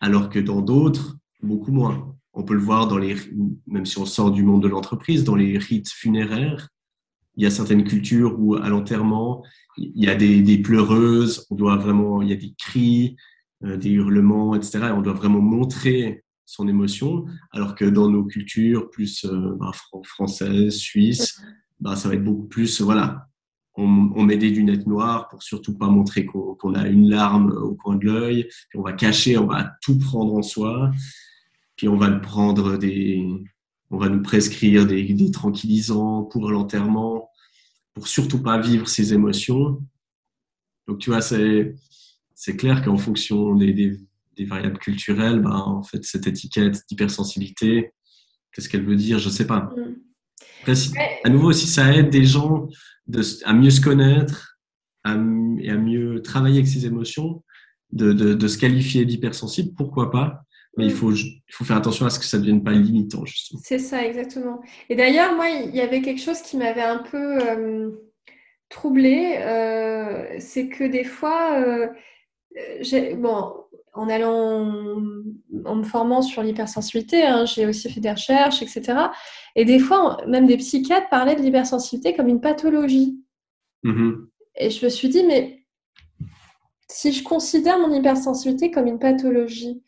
Alors 0.00 0.30
que 0.30 0.38
dans 0.38 0.62
d'autres, 0.62 1.16
beaucoup 1.42 1.72
moins. 1.72 2.16
On 2.32 2.44
peut 2.44 2.54
le 2.54 2.60
voir 2.60 2.86
dans 2.86 2.98
les, 2.98 3.16
même 3.66 3.86
si 3.86 3.98
on 3.98 4.06
sort 4.06 4.30
du 4.30 4.42
monde 4.42 4.62
de 4.62 4.68
l'entreprise, 4.68 5.24
dans 5.24 5.34
les 5.34 5.58
rites 5.58 5.90
funéraires, 5.90 6.68
il 7.36 7.44
y 7.44 7.46
a 7.46 7.50
certaines 7.50 7.84
cultures 7.84 8.38
où 8.38 8.54
à 8.54 8.68
l'enterrement, 8.68 9.44
il 9.76 10.04
y 10.04 10.08
a 10.08 10.14
des, 10.14 10.58
pleureuses, 10.58 11.46
on 11.50 11.54
doit 11.54 11.76
vraiment, 11.76 12.22
il 12.22 12.28
y 12.28 12.32
a 12.32 12.36
des 12.36 12.54
cris, 12.58 13.16
euh, 13.64 13.76
des 13.76 13.90
hurlements, 13.90 14.54
etc. 14.54 14.78
Et 14.88 14.90
on 14.90 15.02
doit 15.02 15.14
vraiment 15.14 15.40
montrer 15.40 16.22
son 16.44 16.66
émotion, 16.68 17.26
alors 17.52 17.74
que 17.74 17.84
dans 17.84 18.08
nos 18.10 18.24
cultures 18.24 18.90
plus 18.90 19.24
euh, 19.24 19.56
bah, 19.58 19.70
françaises, 20.02 20.76
suisses, 20.76 21.40
bah, 21.78 21.96
ça 21.96 22.08
va 22.08 22.14
être 22.14 22.24
beaucoup 22.24 22.46
plus, 22.46 22.80
voilà, 22.80 23.29
on, 23.76 24.22
met 24.22 24.36
des 24.36 24.50
lunettes 24.50 24.86
noires 24.86 25.28
pour 25.28 25.42
surtout 25.42 25.76
pas 25.76 25.88
montrer 25.88 26.26
qu'on 26.26 26.74
a 26.74 26.86
une 26.88 27.08
larme 27.08 27.50
au 27.52 27.74
coin 27.74 27.96
de 27.96 28.04
l'œil. 28.04 28.48
On 28.74 28.82
va 28.82 28.92
cacher, 28.92 29.38
on 29.38 29.46
va 29.46 29.72
tout 29.80 29.98
prendre 29.98 30.34
en 30.34 30.42
soi. 30.42 30.90
Puis 31.76 31.88
on 31.88 31.96
va 31.96 32.08
le 32.08 32.20
prendre 32.20 32.76
des, 32.76 33.26
on 33.90 33.98
va 33.98 34.08
nous 34.08 34.22
prescrire 34.22 34.86
des, 34.86 35.30
tranquillisants 35.30 36.24
pour 36.24 36.50
l'enterrement, 36.50 37.30
pour 37.94 38.06
surtout 38.06 38.42
pas 38.42 38.58
vivre 38.58 38.88
ses 38.88 39.14
émotions. 39.14 39.82
Donc 40.86 40.98
tu 40.98 41.10
vois, 41.10 41.22
c'est 41.22 41.74
c'est 42.34 42.56
clair 42.56 42.82
qu'en 42.82 42.96
fonction 42.96 43.54
des, 43.54 43.98
variables 44.40 44.78
culturelles, 44.78 45.40
ben, 45.40 45.50
en 45.50 45.82
fait, 45.82 46.02
cette 46.02 46.26
étiquette 46.26 46.82
d'hypersensibilité, 46.88 47.92
qu'est-ce 48.52 48.70
qu'elle 48.70 48.86
veut 48.86 48.96
dire? 48.96 49.18
Je 49.18 49.28
sais 49.28 49.46
pas. 49.46 49.70
Mm 49.76 49.96
à 51.24 51.28
nouveau, 51.28 51.52
si 51.52 51.66
ça 51.66 51.92
aide 51.94 52.10
des 52.10 52.24
gens 52.24 52.68
à 53.44 53.52
mieux 53.52 53.70
se 53.70 53.80
connaître 53.80 54.58
et 55.06 55.70
à 55.70 55.76
mieux 55.76 56.22
travailler 56.22 56.58
avec 56.58 56.68
ses 56.68 56.86
émotions, 56.86 57.42
de, 57.92 58.46
se 58.46 58.58
qualifier 58.58 59.04
d'hypersensible, 59.04 59.74
pourquoi 59.76 60.10
pas 60.10 60.44
mais 60.76 60.86
il, 60.86 60.92
mm. 60.92 60.96
faut, 60.96 61.12
il 61.12 61.42
faut 61.50 61.64
faire 61.64 61.76
attention 61.76 62.06
à 62.06 62.10
ce 62.10 62.18
que 62.18 62.24
ça 62.24 62.36
ne 62.36 62.42
devienne 62.42 62.62
pas 62.62 62.72
limitant, 62.72 63.24
justement. 63.24 63.60
C'est 63.64 63.78
ça, 63.78 64.04
exactement. 64.06 64.62
Et 64.88 64.94
d'ailleurs, 64.94 65.34
moi, 65.34 65.48
il 65.48 65.74
y 65.74 65.80
avait 65.80 66.00
quelque 66.00 66.20
chose 66.20 66.40
qui 66.42 66.56
m'avait 66.56 66.82
un 66.82 66.98
peu 66.98 67.38
euh, 67.48 67.90
troublée. 68.68 69.36
Euh, 69.38 70.36
c'est 70.38 70.68
que 70.68 70.84
des 70.84 71.04
fois, 71.04 71.60
euh, 71.60 71.88
bon, 73.16 73.52
en 73.92 74.08
allant, 74.08 75.02
en 75.64 75.76
me 75.76 75.82
formant 75.82 76.22
sur 76.22 76.42
l'hypersensibilité, 76.42 77.24
hein, 77.24 77.44
j'ai 77.44 77.66
aussi 77.66 77.90
fait 77.90 78.00
des 78.00 78.10
recherches, 78.10 78.62
etc. 78.62 78.94
Et 79.56 79.64
des 79.64 79.78
fois, 79.78 80.18
même 80.26 80.46
des 80.46 80.56
psychiatres 80.56 81.08
parlaient 81.08 81.36
de 81.36 81.42
l'hypersensibilité 81.42 82.14
comme 82.14 82.28
une 82.28 82.40
pathologie. 82.40 83.18
Mm-hmm. 83.84 84.26
Et 84.56 84.70
je 84.70 84.84
me 84.84 84.90
suis 84.90 85.08
dit, 85.08 85.24
mais 85.24 85.64
si 86.88 87.12
je 87.12 87.22
considère 87.22 87.78
mon 87.78 87.92
hypersensibilité 87.92 88.70
comme 88.70 88.86
une 88.86 88.98
pathologie, 88.98 89.82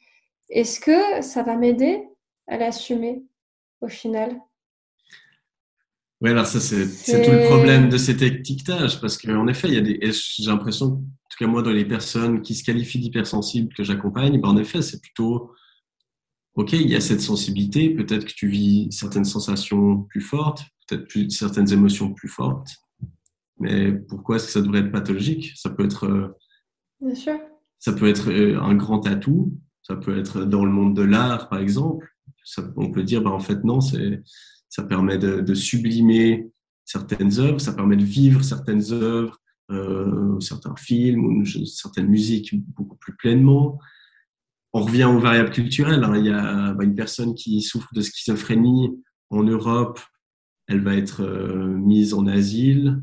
est-ce 0.48 0.80
que 0.80 1.22
ça 1.22 1.42
va 1.42 1.56
m'aider 1.56 2.02
à 2.48 2.56
l'assumer 2.58 3.24
au 3.80 3.88
final? 3.88 4.36
Oui, 6.20 6.30
alors 6.30 6.46
ça, 6.46 6.60
c'est 6.60 7.22
tout 7.24 7.32
le 7.32 7.46
problème 7.48 7.88
de 7.88 7.96
cet 7.96 8.22
étiquetage, 8.22 9.00
parce 9.00 9.18
qu'en 9.18 9.48
effet, 9.48 9.66
il 9.66 9.74
y 9.74 9.78
a 9.78 9.80
des, 9.80 9.98
j'ai 10.12 10.50
l'impression, 10.50 11.02
tout 11.32 11.44
cas 11.44 11.50
moi, 11.50 11.62
dans 11.62 11.70
les 11.70 11.86
personnes 11.86 12.42
qui 12.42 12.54
se 12.54 12.62
qualifient 12.62 12.98
d'hypersensibles 12.98 13.72
que 13.74 13.84
j'accompagne, 13.84 14.40
ben 14.40 14.50
en 14.50 14.56
effet, 14.56 14.82
c'est 14.82 15.00
plutôt, 15.00 15.52
ok, 16.54 16.72
il 16.74 16.90
y 16.90 16.94
a 16.94 17.00
cette 17.00 17.22
sensibilité, 17.22 17.90
peut-être 17.90 18.26
que 18.26 18.34
tu 18.34 18.48
vis 18.48 18.92
certaines 18.92 19.24
sensations 19.24 20.02
plus 20.02 20.20
fortes, 20.20 20.64
peut-être 20.86 21.08
plus, 21.08 21.30
certaines 21.30 21.72
émotions 21.72 22.12
plus 22.12 22.28
fortes, 22.28 22.76
mais 23.58 23.92
pourquoi 23.92 24.36
est-ce 24.36 24.46
que 24.46 24.52
ça 24.52 24.60
devrait 24.60 24.80
être 24.80 24.92
pathologique? 24.92 25.52
Ça 25.54 25.70
peut 25.70 25.84
être, 25.84 26.06
euh, 26.06 26.28
Bien 27.00 27.14
sûr. 27.14 27.38
ça 27.78 27.92
peut 27.92 28.08
être 28.08 28.30
euh, 28.30 28.60
un 28.60 28.74
grand 28.74 29.06
atout, 29.06 29.56
ça 29.82 29.96
peut 29.96 30.18
être 30.18 30.44
dans 30.44 30.64
le 30.64 30.70
monde 30.70 30.94
de 30.94 31.02
l'art, 31.02 31.48
par 31.48 31.60
exemple. 31.60 32.08
Ça, 32.44 32.62
on 32.76 32.90
peut 32.90 33.04
dire, 33.04 33.22
ben 33.22 33.30
en 33.30 33.40
fait, 33.40 33.64
non, 33.64 33.80
c'est 33.80 34.22
ça 34.68 34.82
permet 34.82 35.18
de, 35.18 35.54
sublimer 35.54 36.50
certaines 36.86 37.38
œuvres, 37.38 37.60
ça 37.60 37.74
permet 37.74 37.96
de 37.96 38.04
vivre 38.04 38.42
certaines 38.42 38.90
œuvres, 38.92 39.38
euh, 39.72 40.40
certains 40.40 40.74
films 40.76 41.24
ou 41.24 41.44
certaines 41.66 42.08
musiques 42.08 42.54
beaucoup 42.74 42.96
plus 42.96 43.14
pleinement. 43.16 43.78
On 44.72 44.82
revient 44.82 45.04
aux 45.04 45.18
variables 45.18 45.50
culturelles. 45.50 46.04
Hein. 46.04 46.16
Il 46.16 46.26
y 46.26 46.30
a 46.30 46.72
bah, 46.72 46.84
une 46.84 46.94
personne 46.94 47.34
qui 47.34 47.60
souffre 47.62 47.88
de 47.94 48.00
schizophrénie 48.00 48.90
en 49.30 49.42
Europe, 49.42 50.00
elle 50.66 50.80
va 50.80 50.94
être 50.94 51.22
euh, 51.22 51.66
mise 51.66 52.14
en 52.14 52.26
asile. 52.26 53.02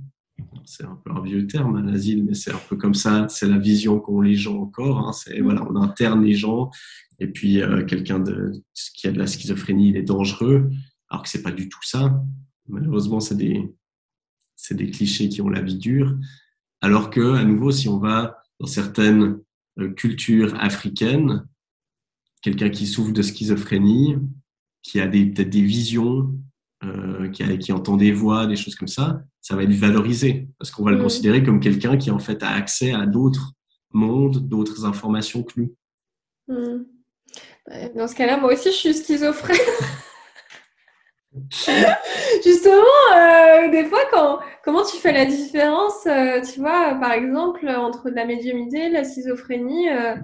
C'est 0.64 0.86
un 0.86 1.00
peu 1.04 1.12
un 1.12 1.22
vieux 1.22 1.48
terme, 1.48 1.76
un 1.76 1.88
asile, 1.88 2.24
mais 2.24 2.34
c'est 2.34 2.54
un 2.54 2.62
peu 2.70 2.78
comme 2.78 2.94
ça. 2.94 3.28
C'est 3.30 3.48
la 3.48 3.58
vision 3.58 4.00
qu'ont 4.00 4.22
les 4.22 4.36
gens 4.36 4.62
encore. 4.62 5.00
Hein. 5.00 5.12
C'est 5.12 5.42
voilà, 5.42 5.66
on 5.70 5.76
interne 5.76 6.24
les 6.24 6.34
gens. 6.34 6.70
Et 7.20 7.28
puis 7.28 7.62
euh, 7.62 7.84
quelqu'un 7.84 8.24
qui 8.96 9.08
a 9.08 9.12
de 9.12 9.18
la 9.18 9.28
schizophrénie, 9.28 9.90
il 9.90 9.98
est 9.98 10.04
dangereux 10.04 10.70
alors 11.10 11.24
que 11.24 11.30
c'est 11.30 11.42
pas 11.42 11.52
du 11.52 11.70
tout 11.70 11.84
ça. 11.84 12.24
Malheureusement, 12.68 13.20
c'est 13.20 13.36
des, 13.36 13.74
c'est 14.56 14.76
des 14.76 14.90
clichés 14.92 15.30
qui 15.30 15.42
ont 15.42 15.50
la 15.50 15.62
vie 15.62 15.78
dure. 15.78 16.16
Alors 16.82 17.10
que, 17.10 17.36
à 17.36 17.44
nouveau, 17.44 17.72
si 17.72 17.90
on 17.90 18.00
va 18.00 18.44
dans 18.60 18.68
certaines 18.68 19.40
euh, 19.80 19.90
cultures 19.94 20.56
africaines, 20.60 21.48
quelqu'un 22.42 22.70
qui 22.70 22.88
souffre 22.88 23.12
de 23.12 23.22
schizophrénie, 23.22 24.18
qui 24.82 25.00
a 25.00 25.08
peut-être 25.08 25.50
des 25.50 25.62
visions, 25.62 26.34
euh, 26.84 27.30
qui, 27.30 27.44
a, 27.44 27.58
qui 27.58 27.72
entend 27.74 27.98
des 27.98 28.12
voix, 28.12 28.48
des 28.48 28.56
choses 28.56 28.76
comme 28.76 28.88
ça, 28.88 29.22
ça 29.42 29.56
va 29.56 29.64
être 29.64 29.74
valorisé 29.74 30.48
parce 30.58 30.72
qu'on 30.72 30.84
va 30.84 30.92
le 30.92 30.98
mmh. 30.98 31.04
considérer 31.04 31.44
comme 31.44 31.60
quelqu'un 31.60 31.98
qui 31.98 32.12
en 32.12 32.20
fait 32.20 32.42
a 32.44 32.50
accès 32.52 32.94
à 32.94 33.06
d'autres 33.06 33.54
mondes, 33.92 34.48
d'autres 34.48 34.86
informations 34.86 35.44
que 35.44 35.60
nous. 35.60 35.76
Mmh. 36.48 36.86
Dans 37.96 38.08
ce 38.08 38.16
cas-là, 38.16 38.38
moi 38.38 38.54
aussi, 38.54 38.70
je 38.70 38.76
suis 38.76 38.94
schizophrène. 38.94 39.58
Justement, 42.44 42.74
euh, 43.16 43.70
des 43.72 43.86
fois, 43.86 44.00
quand, 44.12 44.40
comment 44.64 44.84
tu 44.84 44.98
fais 44.98 45.14
la 45.14 45.26
différence, 45.26 46.06
euh, 46.08 46.42
tu 46.42 46.60
vois, 46.60 46.96
par 46.96 47.12
exemple, 47.12 47.68
entre 47.68 48.10
la 48.10 48.26
médiumnité, 48.26 48.90
la 48.90 49.04
schizophrénie 49.04 49.90
euh? 49.90 50.16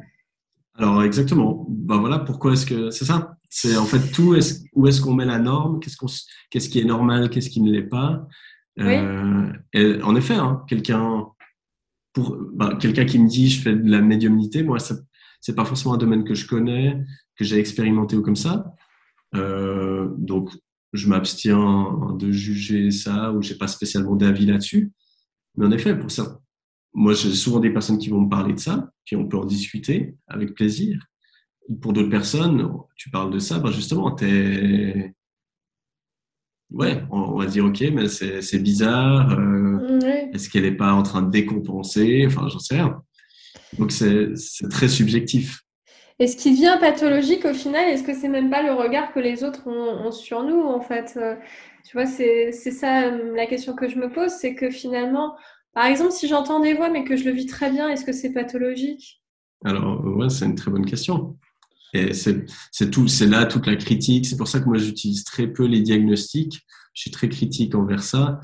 Alors, 0.78 1.04
exactement. 1.04 1.66
Ben 1.70 1.98
voilà, 1.98 2.20
pourquoi 2.20 2.54
est-ce 2.54 2.66
que 2.66 2.90
c'est 2.90 3.06
ça 3.06 3.38
C'est 3.50 3.78
en 3.78 3.86
fait 3.86 4.12
tout, 4.12 4.36
est 4.36 4.64
où 4.74 4.88
est-ce 4.88 5.00
qu'on 5.00 5.14
met 5.14 5.26
la 5.26 5.40
norme? 5.40 5.80
Qu'est-ce 5.80 5.96
qu'on, 5.96 6.08
qu'est-ce 6.50 6.70
qui 6.70 6.80
est 6.80 6.86
normal 6.86 7.30
Qu'est-ce 7.30 7.50
qui 7.50 7.62
ne 7.62 7.72
l'est 7.72 7.84
pas? 7.84 8.28
Et 8.78 10.02
En 10.04 10.16
effet, 10.16 10.34
hein, 10.34 10.64
quelqu'un 10.68 11.28
pour 12.12 12.36
bah, 12.54 12.78
quelqu'un 12.80 13.06
qui 13.06 13.20
me 13.20 13.28
dit 13.28 13.50
je 13.50 13.62
fais 13.62 13.76
de 13.76 13.90
la 13.90 14.02
médiumnité, 14.02 14.64
moi, 14.64 14.80
ce 14.80 14.94
c'est 15.40 15.56
pas 15.56 15.66
forcément 15.66 15.94
un 15.94 15.98
domaine 15.98 16.24
que 16.24 16.34
je 16.34 16.48
connais, 16.48 16.98
que 17.38 17.46
j'ai 17.46 17.60
expérimenté 17.60 18.18
ou 18.18 18.22
comme 18.22 18.36
ça. 18.36 18.74
donc, 19.34 20.50
je 20.96 21.08
m'abstiens 21.08 22.16
de 22.18 22.32
juger 22.32 22.92
ça 22.92 23.32
ou 23.32 23.42
j'ai 23.42 23.56
pas 23.56 23.68
spécialement 23.68 24.16
d'avis 24.16 24.46
là-dessus. 24.46 24.92
Mais 25.56 25.66
en 25.66 25.72
effet, 25.72 25.98
pour 25.98 26.12
ça, 26.12 26.40
moi, 26.94 27.14
j'ai 27.14 27.34
souvent 27.34 27.60
des 27.60 27.72
personnes 27.72 27.98
qui 27.98 28.10
vont 28.10 28.22
me 28.22 28.30
parler 28.30 28.54
de 28.54 28.60
ça, 28.60 28.90
puis 29.04 29.16
on 29.16 29.28
peut 29.28 29.38
en 29.38 29.46
discuter 29.46 30.16
avec 30.28 30.56
plaisir. 30.56 31.06
Pour 31.82 31.94
d'autres 31.94 32.10
personnes, 32.10 32.72
tu 32.96 33.10
parles 33.10 33.32
de 33.32 33.40
ça, 33.40 33.60
ben 33.60 33.72
justement, 33.72 34.12
t'es, 34.12 35.14
ouais, 36.72 37.04
on, 37.12 37.38
va 37.38 37.46
dire 37.48 37.66
ok, 37.66 37.84
mais 37.94 38.08
c'est 38.08 38.60
bizarre. 38.60 39.38
Euh, 39.38 40.00
est-ce 40.34 40.50
qu'elle 40.50 40.64
n'est 40.64 40.72
pas 40.72 40.94
en 40.94 41.04
train 41.04 41.22
de 41.22 41.32
décompenser? 41.32 42.24
Enfin, 42.28 42.48
j'en 42.48 42.60
sais 42.60 42.76
rien. 42.76 43.02
Donc 43.78 43.92
c'est 43.92 44.34
très 44.70 44.88
subjectif. 44.88 45.65
Et 46.20 46.28
ce 46.28 46.38
qui 46.38 46.52
devient 46.52 46.78
pathologique 46.80 47.44
au 47.46 47.54
final, 47.54 47.90
est-ce 47.90 48.04
que 48.04 48.14
c'est 48.14 48.30
même 48.30 48.50
pas 48.50 48.64
le 48.64 48.72
regard 48.72 49.14
que 49.14 49.20
les 49.20 49.44
autres 49.44 49.68
ont, 49.68 50.12
sur 50.12 50.44
nous 50.44 50.62
en 50.62 50.80
fait 50.80 51.18
euh, 51.18 51.36
Tu 51.86 51.98
vois, 51.98 52.06
c'est 52.06 52.52
ça 52.52 53.08
euh, 53.08 53.36
la 53.36 53.46
question 53.48 53.74
que 53.74 53.90
je 53.90 53.98
me 53.98 54.10
pose, 54.10 54.32
c'est 54.32 54.56
que 54.56 54.70
finalement, 54.70 55.36
par 55.74 55.86
exemple, 55.88 56.12
si 56.12 56.30
j'entends 56.30 56.62
des 56.62 56.74
voix 56.74 56.90
mais 56.90 57.04
que 57.04 57.18
je 57.18 57.26
le 57.26 57.32
vis 57.32 57.48
très 57.48 57.70
bien, 57.70 57.90
est-ce 57.90 58.06
que 58.06 58.14
c'est 58.14 58.32
pathologique? 58.32 59.22
Alors 59.66 60.06
ouais, 60.06 60.30
c'est 60.30 60.46
une 60.46 60.56
très 60.56 60.72
bonne 60.72 60.86
question. 60.86 61.38
Et 61.94 62.14
c'est 62.14 62.92
tout, 62.92 63.08
c'est 63.08 63.26
là 63.26 63.46
toute 63.46 63.68
la 63.68 63.76
critique. 63.76 64.26
C'est 64.26 64.38
pour 64.38 64.48
ça 64.48 64.60
que 64.60 64.66
moi 64.66 64.78
j'utilise 64.78 65.24
très 65.24 65.48
peu 65.48 65.66
les 65.66 65.82
diagnostics. 65.82 66.62
Je 66.94 67.02
suis 67.02 67.12
très 67.12 67.30
critique 67.30 67.76
envers 67.76 68.04
ça 68.04 68.40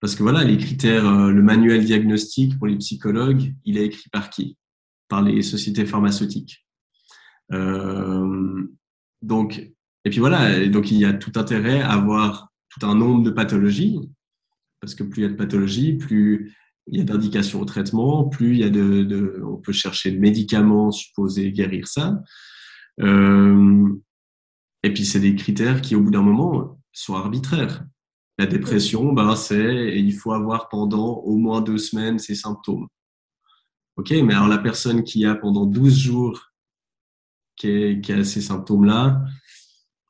parce 0.00 0.14
que 0.14 0.22
voilà, 0.22 0.44
les 0.44 0.56
critères, 0.56 1.06
euh, 1.06 1.30
le 1.30 1.42
manuel 1.42 1.84
diagnostique 1.84 2.56
pour 2.58 2.68
les 2.68 2.76
psychologues, 2.76 3.54
il 3.64 3.78
est 3.78 3.86
écrit 3.86 4.08
par 4.10 4.30
qui? 4.30 4.56
Par 5.08 5.22
les 5.22 5.42
sociétés 5.42 5.86
pharmaceutiques. 5.86 6.64
Euh, 7.52 8.66
donc, 9.22 9.58
et 10.04 10.10
puis 10.10 10.20
voilà, 10.20 10.66
donc 10.68 10.90
il 10.90 10.98
y 10.98 11.04
a 11.04 11.12
tout 11.12 11.32
intérêt 11.36 11.80
à 11.80 11.92
avoir 11.92 12.52
tout 12.68 12.86
un 12.86 12.94
nombre 12.94 13.22
de 13.22 13.30
pathologies, 13.30 13.98
parce 14.80 14.94
que 14.94 15.02
plus 15.02 15.22
il 15.22 15.24
y 15.24 15.28
a 15.28 15.30
de 15.30 15.36
pathologies, 15.36 15.94
plus 15.94 16.54
il 16.86 16.98
y 16.98 17.00
a 17.00 17.04
d'indications 17.04 17.60
au 17.60 17.64
traitement, 17.64 18.24
plus 18.28 18.54
il 18.54 18.60
y 18.60 18.64
a 18.64 18.70
de, 18.70 19.02
de, 19.02 19.42
on 19.44 19.56
peut 19.56 19.72
chercher 19.72 20.10
de 20.10 20.18
médicaments 20.18 20.90
supposés 20.90 21.52
guérir 21.52 21.86
ça. 21.86 22.22
Euh, 23.00 23.88
et 24.82 24.92
puis 24.92 25.04
c'est 25.04 25.20
des 25.20 25.34
critères 25.34 25.82
qui, 25.82 25.94
au 25.94 26.02
bout 26.02 26.10
d'un 26.10 26.22
moment, 26.22 26.80
sont 26.92 27.14
arbitraires. 27.14 27.84
La 28.38 28.46
dépression, 28.46 29.12
ben 29.12 29.34
c'est 29.34 29.98
il 29.98 30.12
faut 30.12 30.32
avoir 30.32 30.68
pendant 30.68 31.16
au 31.18 31.36
moins 31.36 31.60
deux 31.60 31.78
semaines 31.78 32.18
ces 32.18 32.36
symptômes. 32.36 32.86
Ok, 33.96 34.10
mais 34.10 34.34
alors 34.34 34.46
la 34.46 34.58
personne 34.58 35.02
qui 35.02 35.24
a 35.26 35.34
pendant 35.34 35.66
12 35.66 35.98
jours 35.98 36.47
qui, 37.58 38.12
a 38.12 38.24
ces 38.24 38.40
symptômes-là, 38.40 39.24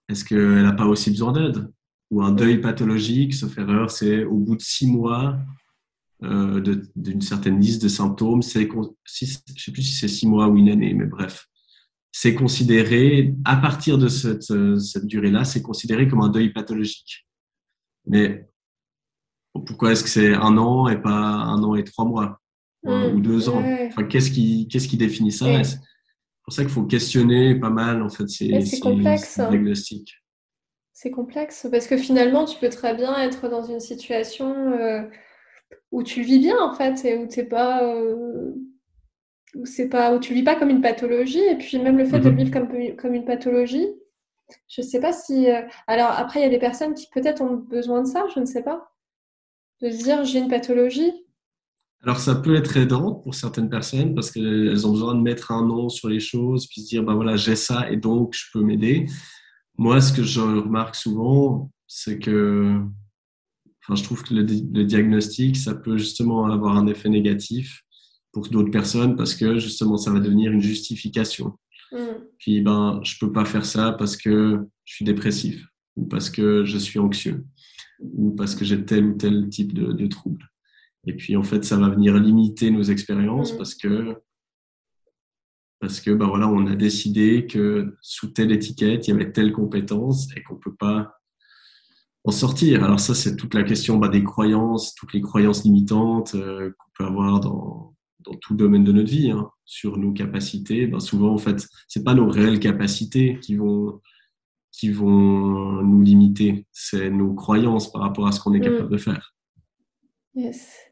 est-ce 0.08 0.24
qu'elle 0.24 0.62
n'a 0.62 0.72
pas 0.72 0.86
aussi 0.86 1.10
besoin 1.10 1.32
d'aide? 1.32 1.70
Ou 2.10 2.22
un 2.22 2.32
deuil 2.32 2.60
pathologique, 2.60 3.34
sauf 3.34 3.58
erreur, 3.58 3.90
c'est 3.90 4.24
au 4.24 4.36
bout 4.36 4.56
de 4.56 4.62
six 4.62 4.86
mois 4.86 5.38
euh, 6.24 6.80
d'une 6.96 7.20
certaine 7.20 7.60
liste 7.60 7.82
de 7.82 7.88
symptômes, 7.88 8.42
c'est, 8.42 8.68
je 8.68 8.76
ne 8.76 9.58
sais 9.58 9.72
plus 9.72 9.82
si 9.82 9.92
c'est 9.92 10.08
six 10.08 10.26
mois 10.26 10.48
ou 10.48 10.56
une 10.56 10.68
année, 10.68 10.94
mais 10.94 11.06
bref, 11.06 11.46
c'est 12.10 12.34
considéré, 12.34 13.34
à 13.44 13.56
partir 13.56 13.98
de 13.98 14.08
cette, 14.08 14.78
cette 14.80 15.06
durée-là, 15.06 15.44
c'est 15.44 15.62
considéré 15.62 16.08
comme 16.08 16.22
un 16.22 16.28
deuil 16.28 16.52
pathologique. 16.52 17.26
Mais 18.06 18.48
pourquoi 19.52 19.92
est-ce 19.92 20.02
que 20.02 20.10
c'est 20.10 20.34
un 20.34 20.56
an 20.56 20.88
et 20.88 21.00
pas 21.00 21.12
un 21.12 21.62
an 21.62 21.74
et 21.74 21.84
trois 21.84 22.04
mois? 22.04 22.40
Ou 22.84 22.90
mmh. 22.90 23.22
deux 23.22 23.48
ans? 23.48 23.62
Enfin, 23.88 24.04
qu'est-ce 24.04 24.30
qui, 24.30 24.68
qu'est-ce 24.68 24.88
qui 24.88 24.96
définit 24.96 25.32
ça? 25.32 25.46
Pour 26.48 26.54
ça 26.54 26.62
qu'il 26.62 26.72
faut 26.72 26.84
questionner 26.84 27.54
pas 27.56 27.68
mal 27.68 28.00
en 28.00 28.08
fait 28.08 28.26
ces, 28.26 28.62
ces, 28.62 28.80
complexe. 28.80 29.38
Hein. 29.38 29.50
diagnostics. 29.50 30.14
C'est 30.94 31.10
complexe 31.10 31.68
parce 31.70 31.86
que 31.86 31.98
finalement, 31.98 32.46
tu 32.46 32.58
peux 32.58 32.70
très 32.70 32.94
bien 32.94 33.14
être 33.20 33.50
dans 33.50 33.64
une 33.64 33.80
situation 33.80 34.72
euh, 34.72 35.02
où 35.92 36.02
tu 36.02 36.22
vis 36.22 36.38
bien 36.38 36.58
en 36.58 36.72
fait 36.72 37.04
et 37.04 37.18
où 37.18 37.26
t'es 37.26 37.44
pas, 37.44 37.84
euh, 37.84 38.54
où 39.56 39.66
c'est 39.66 39.90
pas, 39.90 40.14
où 40.14 40.20
tu 40.20 40.32
vis 40.32 40.42
pas 40.42 40.54
comme 40.54 40.70
une 40.70 40.80
pathologie 40.80 41.38
et 41.42 41.56
puis 41.56 41.78
même 41.78 41.98
le 41.98 42.06
fait 42.06 42.18
de 42.18 42.30
mhm. 42.30 42.36
vivre 42.38 42.50
comme, 42.50 42.96
comme 42.96 43.12
une 43.12 43.26
pathologie, 43.26 43.86
je 44.68 44.80
sais 44.80 45.00
pas 45.00 45.12
si. 45.12 45.50
Euh, 45.50 45.60
alors 45.86 46.12
après, 46.12 46.40
il 46.40 46.44
y 46.44 46.46
a 46.46 46.50
des 46.50 46.58
personnes 46.58 46.94
qui 46.94 47.08
peut-être 47.12 47.42
ont 47.42 47.56
besoin 47.56 48.00
de 48.00 48.06
ça, 48.06 48.24
je 48.34 48.40
ne 48.40 48.46
sais 48.46 48.62
pas, 48.62 48.90
de 49.82 49.90
se 49.90 50.02
dire 50.02 50.24
j'ai 50.24 50.38
une 50.38 50.48
pathologie 50.48 51.12
alors, 52.02 52.20
ça 52.20 52.36
peut 52.36 52.54
être 52.54 52.76
aidant 52.76 53.14
pour 53.14 53.34
certaines 53.34 53.68
personnes 53.68 54.14
parce 54.14 54.30
qu'elles 54.30 54.86
ont 54.86 54.92
besoin 54.92 55.14
de 55.14 55.20
mettre 55.20 55.50
un 55.50 55.66
nom 55.66 55.88
sur 55.88 56.08
les 56.08 56.20
choses, 56.20 56.66
puis 56.68 56.82
se 56.82 56.88
dire, 56.88 57.02
ben 57.02 57.14
voilà, 57.14 57.36
j'ai 57.36 57.56
ça 57.56 57.90
et 57.90 57.96
donc 57.96 58.34
je 58.34 58.44
peux 58.52 58.62
m'aider. 58.62 59.06
Moi, 59.76 60.00
ce 60.00 60.12
que 60.12 60.22
je 60.22 60.40
remarque 60.40 60.94
souvent, 60.94 61.72
c'est 61.88 62.18
que, 62.20 62.80
enfin, 63.82 63.96
je 63.96 64.04
trouve 64.04 64.22
que 64.22 64.32
le, 64.32 64.44
diagnostic, 64.44 65.56
ça 65.56 65.74
peut 65.74 65.98
justement 65.98 66.46
avoir 66.46 66.76
un 66.76 66.86
effet 66.86 67.08
négatif 67.08 67.82
pour 68.32 68.48
d'autres 68.48 68.70
personnes 68.70 69.16
parce 69.16 69.34
que 69.34 69.58
justement, 69.58 69.96
ça 69.96 70.12
va 70.12 70.20
devenir 70.20 70.52
une 70.52 70.60
justification. 70.60 71.58
Mm. 71.90 71.96
Puis, 72.38 72.60
ben, 72.60 73.00
je 73.02 73.18
peux 73.18 73.32
pas 73.32 73.44
faire 73.44 73.64
ça 73.66 73.92
parce 73.92 74.16
que 74.16 74.60
je 74.84 74.94
suis 74.94 75.04
dépressif 75.04 75.66
ou 75.96 76.06
parce 76.06 76.30
que 76.30 76.64
je 76.64 76.78
suis 76.78 77.00
anxieux 77.00 77.44
ou 78.00 78.30
parce 78.30 78.54
que 78.54 78.64
j'ai 78.64 78.84
tel 78.84 79.04
ou 79.04 79.14
tel 79.14 79.48
type 79.48 79.72
de, 79.74 79.92
de 79.92 80.06
trouble. 80.06 80.48
Et 81.08 81.14
puis, 81.14 81.36
en 81.36 81.42
fait, 81.42 81.64
ça 81.64 81.76
va 81.78 81.88
venir 81.88 82.14
limiter 82.18 82.70
nos 82.70 82.82
expériences 82.82 83.54
mm. 83.54 83.56
parce 83.56 83.74
que, 83.74 84.14
parce 85.80 86.00
que, 86.00 86.10
ben 86.10 86.26
voilà, 86.26 86.48
on 86.48 86.66
a 86.66 86.76
décidé 86.76 87.46
que 87.46 87.96
sous 88.02 88.28
telle 88.28 88.52
étiquette, 88.52 89.08
il 89.08 89.12
y 89.12 89.14
avait 89.14 89.32
telle 89.32 89.52
compétence 89.52 90.28
et 90.36 90.42
qu'on 90.42 90.56
peut 90.56 90.74
pas 90.74 91.14
en 92.24 92.30
sortir. 92.30 92.84
Alors 92.84 93.00
ça, 93.00 93.14
c'est 93.14 93.36
toute 93.36 93.54
la 93.54 93.62
question 93.62 93.96
bah, 93.96 94.08
des 94.08 94.22
croyances, 94.22 94.94
toutes 94.94 95.14
les 95.14 95.22
croyances 95.22 95.64
limitantes 95.64 96.34
euh, 96.34 96.70
qu'on 96.78 96.90
peut 96.98 97.04
avoir 97.06 97.40
dans, 97.40 97.96
dans 98.20 98.34
tout 98.34 98.54
domaine 98.54 98.84
de 98.84 98.92
notre 98.92 99.10
vie, 99.10 99.30
hein, 99.30 99.48
sur 99.64 99.96
nos 99.96 100.12
capacités. 100.12 100.86
Ben, 100.86 101.00
souvent, 101.00 101.32
en 101.32 101.38
fait, 101.38 101.66
c'est 101.86 102.04
pas 102.04 102.14
nos 102.14 102.28
réelles 102.28 102.60
capacités 102.60 103.38
qui 103.40 103.56
vont 103.56 104.00
qui 104.70 104.90
vont 104.90 105.82
nous 105.82 106.02
limiter, 106.02 106.66
c'est 106.70 107.10
nos 107.10 107.34
croyances 107.34 107.90
par 107.90 108.02
rapport 108.02 108.28
à 108.28 108.32
ce 108.32 108.38
qu'on 108.38 108.54
est 108.54 108.60
mm. 108.60 108.62
capable 108.62 108.90
de 108.90 108.98
faire. 108.98 109.34
Yes. 110.34 110.87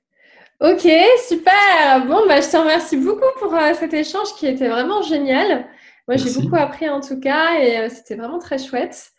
Ok, 0.61 0.89
super. 1.29 2.07
Bon, 2.07 2.27
bah, 2.27 2.41
je 2.41 2.51
te 2.51 2.57
remercie 2.57 2.97
beaucoup 2.97 3.27
pour 3.39 3.55
euh, 3.55 3.75
cet 3.79 3.93
échange 3.93 4.35
qui 4.39 4.47
était 4.47 4.69
vraiment 4.69 5.03
génial. 5.03 5.67
Moi, 6.09 6.17
j'ai 6.17 6.33
beaucoup 6.33 6.57
appris 6.57 6.89
en 6.89 7.01
tout 7.01 7.21
cas 7.21 7.61
et 7.61 7.79
euh, 7.79 7.89
c'était 7.91 8.15
vraiment 8.15 8.39
très 8.39 8.57
chouette. 8.57 9.11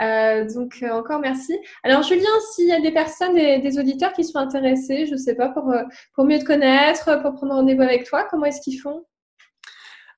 Euh, 0.00 0.52
donc, 0.52 0.84
encore 0.90 1.20
merci. 1.20 1.56
Alors, 1.84 2.02
Julien, 2.02 2.28
s'il 2.52 2.66
y 2.66 2.72
a 2.72 2.80
des 2.80 2.90
personnes, 2.90 3.34
des, 3.34 3.58
des, 3.58 3.78
auditeurs 3.78 4.12
qui 4.12 4.24
sont 4.24 4.38
intéressés, 4.38 5.06
je 5.06 5.12
ne 5.12 5.16
sais 5.16 5.36
pas, 5.36 5.50
pour, 5.50 5.72
pour 6.14 6.24
mieux 6.24 6.40
te 6.40 6.44
connaître, 6.44 7.22
pour 7.22 7.34
prendre 7.34 7.54
rendez-vous 7.54 7.82
avec 7.82 8.04
toi, 8.04 8.26
comment 8.28 8.46
est-ce 8.46 8.60
qu'ils 8.60 8.80
font? 8.80 9.04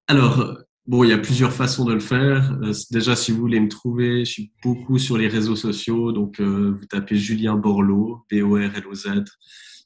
Alors, 0.08 0.56
bon, 0.86 1.04
il 1.04 1.10
y 1.10 1.14
a 1.14 1.18
plusieurs 1.18 1.52
façons 1.52 1.84
de 1.84 1.92
le 1.92 2.00
faire. 2.00 2.56
déjà, 2.90 3.14
si 3.14 3.30
vous 3.30 3.40
voulez 3.40 3.60
me 3.60 3.68
trouver, 3.68 4.24
je 4.24 4.32
suis 4.32 4.52
beaucoup 4.62 4.98
sur 4.98 5.18
les 5.18 5.28
réseaux 5.28 5.56
sociaux. 5.56 6.12
Donc, 6.12 6.40
vous 6.40 6.86
tapez 6.88 7.16
Julien 7.16 7.56
Borloo, 7.56 8.24
B-O-R-L-O-Z 8.30 9.24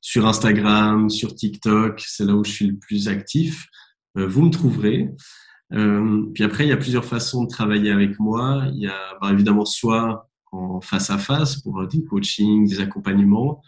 sur 0.00 0.26
Instagram, 0.26 1.10
sur 1.10 1.34
TikTok, 1.34 2.02
c'est 2.06 2.24
là 2.24 2.34
où 2.34 2.44
je 2.44 2.50
suis 2.50 2.66
le 2.66 2.76
plus 2.76 3.08
actif. 3.08 3.66
Euh, 4.16 4.26
vous 4.26 4.42
me 4.42 4.50
trouverez. 4.50 5.10
Euh, 5.72 6.26
puis 6.32 6.44
après, 6.44 6.64
il 6.64 6.68
y 6.68 6.72
a 6.72 6.76
plusieurs 6.76 7.04
façons 7.04 7.44
de 7.44 7.48
travailler 7.48 7.90
avec 7.90 8.18
moi. 8.18 8.64
Il 8.72 8.80
y 8.80 8.86
a 8.86 9.18
bah, 9.20 9.32
évidemment 9.32 9.64
soit 9.64 10.28
en 10.52 10.80
face 10.80 11.10
à 11.10 11.18
face 11.18 11.56
pour 11.60 11.86
des 11.86 12.04
coachings, 12.04 12.68
des 12.68 12.80
accompagnements. 12.80 13.62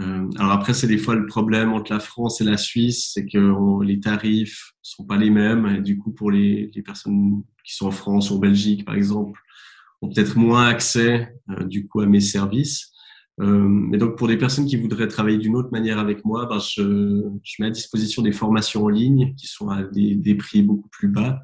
Euh, 0.00 0.28
alors 0.38 0.52
après, 0.52 0.74
c'est 0.74 0.86
des 0.86 0.98
fois 0.98 1.14
le 1.14 1.26
problème 1.26 1.72
entre 1.72 1.92
la 1.92 2.00
France 2.00 2.40
et 2.40 2.44
la 2.44 2.56
Suisse, 2.56 3.10
c'est 3.12 3.26
que 3.26 3.82
les 3.82 4.00
tarifs 4.00 4.72
sont 4.82 5.04
pas 5.04 5.16
les 5.16 5.30
mêmes. 5.30 5.82
Du 5.82 5.98
coup, 5.98 6.12
pour 6.12 6.30
les, 6.30 6.70
personnes 6.84 7.42
qui 7.64 7.74
sont 7.74 7.86
en 7.86 7.90
France 7.90 8.30
ou 8.30 8.36
en 8.36 8.38
Belgique, 8.38 8.84
par 8.84 8.94
exemple, 8.94 9.40
ont 10.02 10.08
peut-être 10.08 10.36
moins 10.36 10.66
accès 10.66 11.34
du 11.66 11.86
coup 11.86 12.00
à 12.00 12.06
mes 12.06 12.20
services. 12.20 12.89
Euh, 13.40 13.90
et 13.92 13.96
donc, 13.96 14.16
pour 14.16 14.28
des 14.28 14.36
personnes 14.36 14.66
qui 14.66 14.76
voudraient 14.76 15.08
travailler 15.08 15.38
d'une 15.38 15.56
autre 15.56 15.70
manière 15.72 15.98
avec 15.98 16.24
moi, 16.24 16.46
ben, 16.46 16.58
je, 16.58 17.22
je, 17.42 17.54
mets 17.58 17.68
à 17.68 17.70
disposition 17.70 18.22
des 18.22 18.32
formations 18.32 18.84
en 18.84 18.88
ligne 18.88 19.34
qui 19.36 19.46
sont 19.46 19.68
à 19.70 19.82
des, 19.82 20.14
des 20.14 20.34
prix 20.34 20.62
beaucoup 20.62 20.88
plus 20.90 21.08
bas. 21.08 21.40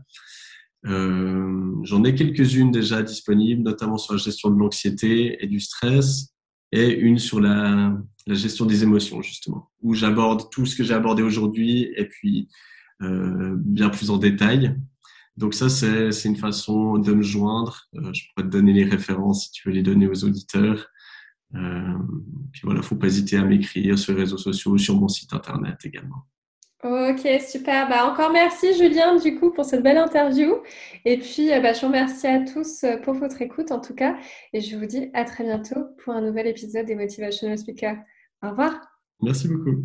Euh, 0.86 1.72
J'en 1.84 2.04
ai 2.04 2.14
quelques-unes 2.14 2.70
déjà 2.70 3.02
disponibles, 3.02 3.62
notamment 3.62 3.96
sur 3.96 4.14
la 4.14 4.18
gestion 4.18 4.50
de 4.50 4.58
l'anxiété 4.58 5.42
et 5.42 5.46
du 5.46 5.60
stress, 5.60 6.34
et 6.72 6.92
une 6.92 7.18
sur 7.18 7.40
la, 7.40 7.96
la 8.26 8.34
gestion 8.34 8.66
des 8.66 8.82
émotions, 8.82 9.22
justement, 9.22 9.70
où 9.82 9.94
j'aborde 9.94 10.50
tout 10.50 10.66
ce 10.66 10.76
que 10.76 10.84
j'ai 10.84 10.94
abordé 10.94 11.22
aujourd'hui, 11.22 11.92
et 11.96 12.06
puis 12.06 12.48
euh, 13.02 13.54
bien 13.56 13.88
plus 13.88 14.10
en 14.10 14.18
détail. 14.18 14.76
Donc 15.36 15.54
ça, 15.54 15.68
c'est 15.68 16.24
une 16.24 16.36
façon 16.36 16.98
de 16.98 17.12
me 17.12 17.22
joindre. 17.22 17.88
Euh, 17.96 18.12
je 18.12 18.24
pourrais 18.28 18.46
te 18.46 18.52
donner 18.52 18.72
les 18.72 18.84
références 18.84 19.44
si 19.44 19.50
tu 19.52 19.68
veux 19.68 19.74
les 19.74 19.82
donner 19.82 20.06
aux 20.08 20.24
auditeurs. 20.24 20.88
Euh, 21.54 21.98
puis 22.52 22.62
voilà, 22.64 22.82
faut 22.82 22.96
pas 22.96 23.06
hésiter 23.06 23.36
à 23.36 23.44
m'écrire 23.44 23.98
sur 23.98 24.14
les 24.14 24.20
réseaux 24.20 24.38
sociaux, 24.38 24.76
sur 24.78 24.98
mon 24.98 25.08
site 25.08 25.32
internet 25.32 25.76
également. 25.84 26.26
Ok, 26.84 27.26
super. 27.40 27.88
Bah, 27.88 28.10
encore 28.10 28.32
merci 28.32 28.74
Julien 28.74 29.16
du 29.16 29.36
coup 29.38 29.50
pour 29.50 29.64
cette 29.64 29.82
belle 29.82 29.96
interview. 29.96 30.56
Et 31.04 31.18
puis 31.18 31.48
bah, 31.48 31.72
je 31.72 31.80
vous 31.80 31.86
remercie 31.86 32.26
à 32.26 32.44
tous 32.44 32.84
pour 33.02 33.14
votre 33.14 33.40
écoute 33.42 33.72
en 33.72 33.80
tout 33.80 33.94
cas. 33.94 34.16
Et 34.52 34.60
je 34.60 34.76
vous 34.76 34.86
dis 34.86 35.10
à 35.14 35.24
très 35.24 35.42
bientôt 35.42 35.86
pour 36.04 36.12
un 36.12 36.20
nouvel 36.20 36.46
épisode 36.46 36.86
des 36.86 36.94
Motivational 36.94 37.58
Speakers. 37.58 37.98
Au 38.42 38.50
revoir. 38.50 38.78
Merci 39.22 39.48
beaucoup. 39.48 39.84